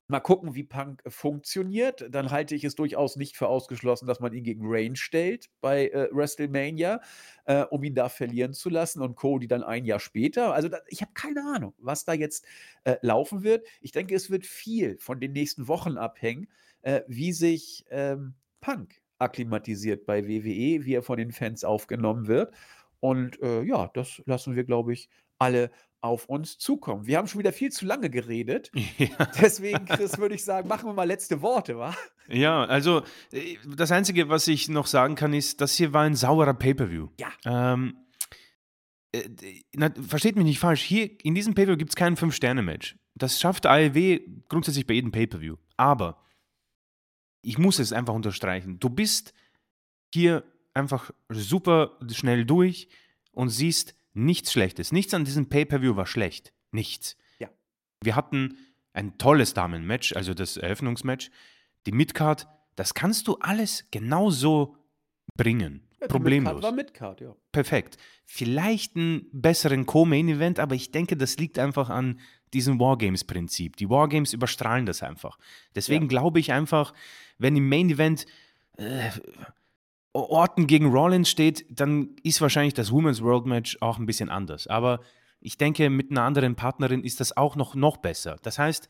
[0.07, 2.06] Mal gucken, wie Punk funktioniert.
[2.14, 5.88] Dann halte ich es durchaus nicht für ausgeschlossen, dass man ihn gegen Reigns stellt bei,
[5.89, 6.99] äh, WrestleMania,
[7.45, 10.53] äh, um ihn da verlieren zu lassen und Cody dann ein Jahr später.
[10.53, 12.45] Also, da ich habe keine Ahnung, was da jetzt,
[12.84, 13.65] äh, laufen wird.
[13.80, 16.48] Ich denke, es wird viel von den nächsten Wochen abhängen,
[16.82, 22.53] äh, wie sich, ähm, Punk akklimatisiert bei WWE, wie er von den Fans aufgenommen wird.
[22.99, 25.72] Und, äh, ja, das lassen wir, glaube ich, alle
[26.02, 27.06] auf uns zukommen.
[27.06, 28.72] Wir haben schon wieder viel zu lange geredet.
[28.98, 29.28] Ja.
[29.40, 31.95] Deswegen, Chris, würde ich sagen, machen wir mal letzte Worte, wa?
[32.28, 33.02] Ja, also,
[33.32, 37.10] äh, das Einzige, was ich noch sagen kann, ist, das hier war ein sauberer Pay-per-View.
[37.20, 37.30] Ja.
[37.45, 37.98] Ähm,
[39.12, 39.28] äh,
[39.74, 42.95] na, versteht mich nicht falsch, hier in diesem Pay-per-View gibt's kein Fünf-Sterne-Match.
[43.16, 45.58] Das schafft AEW grundsätzlich bei jedem Pay-per-View.
[45.78, 46.22] Aber
[47.42, 48.80] ich muss es einfach unterstreichen.
[48.80, 49.34] Du bist
[50.14, 50.44] hier
[50.74, 52.88] einfach super schnell durch
[53.32, 54.92] und siehst nichts Schlechtes.
[54.92, 56.54] Nichts an diesem Pay-per-View war schlecht.
[56.72, 57.18] Nichts.
[57.40, 57.50] Ja.
[58.02, 58.58] Wir hatten
[58.94, 61.32] ein tolles Damen-Match, also das Eröffnungsmatch.
[61.86, 64.78] Die Midcard, das kannst du alles genauso
[65.36, 65.88] bringen.
[66.02, 66.64] Ja, die Midcard Problemlos.
[66.64, 67.36] war Midcard, ja.
[67.52, 67.98] Perfekt.
[68.26, 72.19] Vielleicht einen besseren Co-Main-Event, aber ich denke, das liegt einfach an
[72.53, 73.78] diesem Wargames-Prinzip.
[73.78, 75.38] Die Wargames überstrahlen das einfach.
[75.76, 76.10] Deswegen Ja.
[76.10, 76.94] glaube ich einfach,
[77.38, 78.26] wenn im Main-Event
[78.78, 79.10] äh,
[80.14, 84.68] Orton gegen Rollins steht, dann ist wahrscheinlich das Women's World Match auch ein bisschen anders.
[84.68, 84.99] Aber
[85.40, 88.36] ich denke, mit einer anderen Partnerin ist das auch noch, noch besser.
[88.41, 88.90] Das heißt,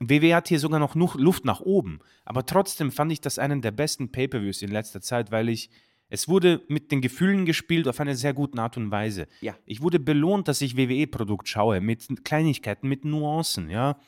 [0.00, 2.00] WWE hat hier sogar noch Luft nach oben.
[2.24, 5.70] Aber trotzdem fand ich das einen der besten Pay-Per-Views in letzter Zeit, weil ich,
[6.08, 9.26] es wurde mit den Gefühlen gespielt auf eine sehr gute Art und Weise.
[9.40, 9.56] Ja.
[9.64, 13.98] Ich wurde belohnt, dass ich WWE-Produkt schaue, mit Kleinigkeiten, mit Nuancen, ja.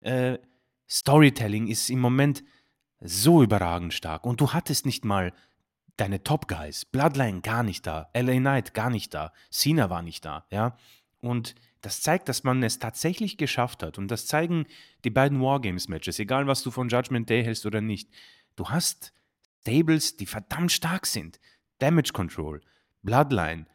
[0.00, 0.38] Äh,
[0.88, 2.44] Storytelling ist im Moment
[3.00, 4.24] so überragend stark.
[4.24, 5.32] Und du hattest nicht mal
[5.96, 6.84] deine Top Guys.
[6.84, 8.10] Bloodline gar nicht da.
[8.14, 9.32] LA Knight gar nicht da.
[9.50, 10.76] Cena war nicht da, ja.
[11.20, 13.98] Und das zeigt, dass man es tatsächlich geschafft hat.
[13.98, 14.66] Und das zeigen
[15.04, 18.10] die beiden Wargames-Matches, egal was du von Judgment Day hältst oder nicht.
[18.56, 19.12] Du hast
[19.66, 21.40] Stables, die verdammt stark sind.
[21.78, 22.60] Damage Control,
[23.02, 23.66] Bloodline,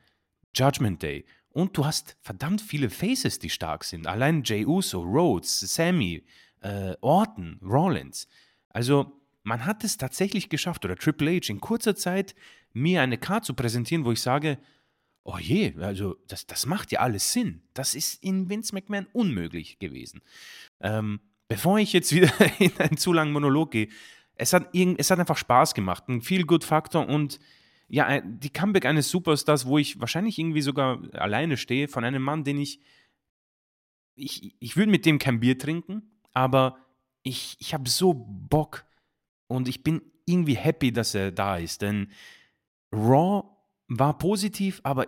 [0.55, 1.25] Judgment Day.
[1.49, 4.07] Und du hast verdammt viele Faces, die stark sind.
[4.07, 6.23] Allein Jey Uso, Rhodes, Sammy,
[6.61, 8.27] äh, Orton, Rollins.
[8.69, 12.35] Also, man hat es tatsächlich geschafft, oder Triple H, in kurzer Zeit
[12.71, 14.59] mir eine Card zu präsentieren, wo ich sage,
[15.23, 17.63] oh je, also das, das macht ja alles Sinn.
[17.73, 20.21] Das ist in Vince McMahon unmöglich gewesen.
[20.79, 21.19] Ähm,
[21.49, 23.89] bevor ich jetzt wieder in einen zu langen Monolog gehe,
[24.41, 27.39] es hat, irgend, es hat einfach Spaß gemacht, ein Feel-Good-Faktor und
[27.87, 32.43] ja, die Comeback eines Superstars, wo ich wahrscheinlich irgendwie sogar alleine stehe, von einem Mann,
[32.43, 32.79] den ich,
[34.15, 36.01] ich, ich würde mit dem kein Bier trinken,
[36.33, 36.77] aber
[37.21, 38.85] ich, ich habe so Bock
[39.47, 42.11] und ich bin irgendwie happy, dass er da ist, denn
[42.91, 43.43] Raw
[43.89, 45.05] war positiv, aber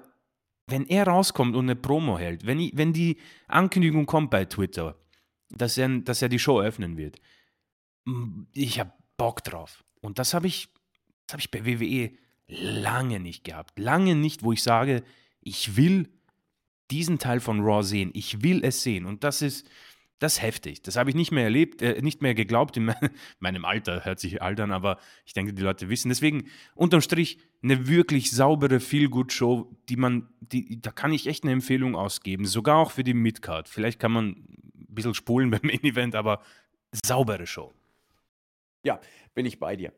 [0.67, 4.95] wenn er rauskommt und eine Promo hält, wenn, ich, wenn die Ankündigung kommt bei Twitter,
[5.49, 7.19] dass er, dass er die Show öffnen wird,
[8.53, 9.83] ich habe Bock drauf.
[10.01, 10.69] Und das habe ich,
[11.27, 12.11] das ich bei WWE
[12.47, 13.79] lange nicht gehabt.
[13.79, 15.03] Lange nicht, wo ich sage,
[15.41, 16.09] ich will
[16.91, 18.11] diesen Teil von Raw sehen.
[18.13, 19.05] Ich will es sehen.
[19.05, 19.67] Und das ist,
[20.19, 20.81] das ist heftig.
[20.83, 22.95] Das habe ich nicht mehr erlebt, äh, nicht mehr geglaubt in me-
[23.39, 26.09] meinem Alter, hört sich alt aber ich denke, die Leute wissen.
[26.09, 26.45] Deswegen,
[26.75, 31.95] unterm Strich, eine wirklich saubere Feel-Good-Show, die man, die, da kann ich echt eine Empfehlung
[31.95, 32.45] ausgeben.
[32.45, 33.67] Sogar auch für die Midcard.
[33.67, 36.41] Vielleicht kann man ein bisschen spulen beim Main-Event, aber
[37.05, 37.73] saubere Show.
[38.83, 38.99] Ja,
[39.33, 39.93] bin ich bei dir.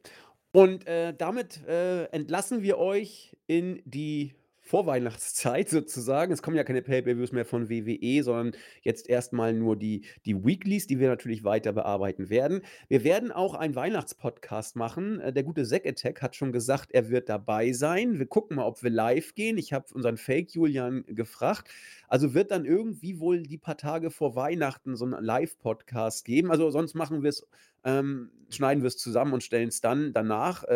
[0.51, 6.31] Und äh, damit äh, entlassen wir euch in die Vorweihnachtszeit sozusagen.
[6.31, 8.51] Es kommen ja keine Pay-per-Views mehr von WWE, sondern
[8.81, 12.61] jetzt erstmal nur die, die Weeklies, die wir natürlich weiter bearbeiten werden.
[12.87, 15.19] Wir werden auch einen Weihnachtspodcast machen.
[15.19, 18.17] Äh, Der gute Zack Attack hat schon gesagt, er wird dabei sein.
[18.17, 19.57] Wir gucken mal, ob wir live gehen.
[19.57, 21.69] Ich habe unseren Fake Julian gefragt.
[22.07, 26.49] Also wird dann irgendwie wohl die paar Tage vor Weihnachten so einen Live-Podcast geben.
[26.49, 27.45] Also sonst machen wir es,
[27.85, 30.73] ähm, schneiden wir es zusammen und stellen es dann danach äh,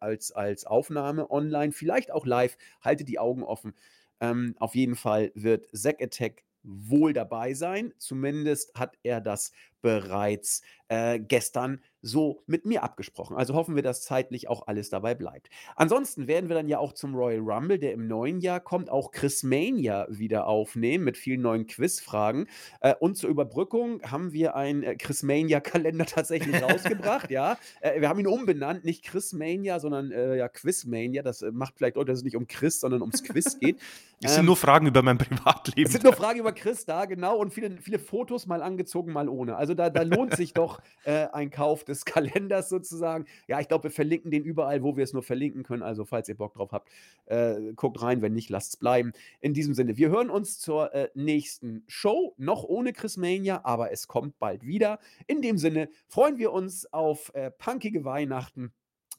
[0.00, 2.56] als, als Aufnahme online, vielleicht auch live.
[2.80, 3.74] Haltet die Augen offen.
[4.20, 7.92] Ähm, auf jeden Fall wird Zack Attack wohl dabei sein.
[7.98, 9.52] Zumindest hat er das
[9.82, 13.36] bereits äh, gestern so mit mir abgesprochen.
[13.36, 15.48] Also hoffen wir, dass zeitlich auch alles dabei bleibt.
[15.74, 19.10] Ansonsten werden wir dann ja auch zum Royal Rumble, der im neuen Jahr kommt, auch
[19.10, 22.46] Chris Mania wieder aufnehmen mit vielen neuen Quizfragen.
[22.80, 27.30] Äh, und zur Überbrückung haben wir einen äh, Chris Mania-Kalender tatsächlich rausgebracht.
[27.30, 31.22] Ja, äh, wir haben ihn umbenannt, nicht Chris Mania, sondern äh, ja Quiz Mania.
[31.22, 33.78] Das äh, macht vielleicht deutlich, dass es nicht um Chris, sondern ums Quiz geht.
[34.22, 35.84] Es sind Ähm, nur Fragen über mein Privatleben.
[35.84, 39.28] es sind nur Fragen über Chris da, genau, und viele, viele Fotos mal angezogen, mal
[39.28, 39.56] ohne.
[39.56, 43.26] Also da, da lohnt sich doch äh, ein Kauf des Kalenders sozusagen.
[43.48, 45.82] Ja, ich glaube, wir verlinken den überall, wo wir es nur verlinken können.
[45.82, 46.88] Also falls ihr Bock drauf habt,
[47.26, 48.22] äh, guckt rein.
[48.22, 49.12] Wenn nicht, lasst es bleiben.
[49.40, 53.92] In diesem Sinne, wir hören uns zur äh, nächsten Show, noch ohne Chris Mania, aber
[53.92, 54.98] es kommt bald wieder.
[55.26, 58.72] In dem Sinne freuen wir uns auf äh, punkige Weihnachten.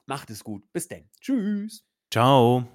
[0.05, 0.63] Macht es gut.
[0.71, 1.09] Bis denn.
[1.19, 1.83] Tschüss.
[2.11, 2.65] Ciao.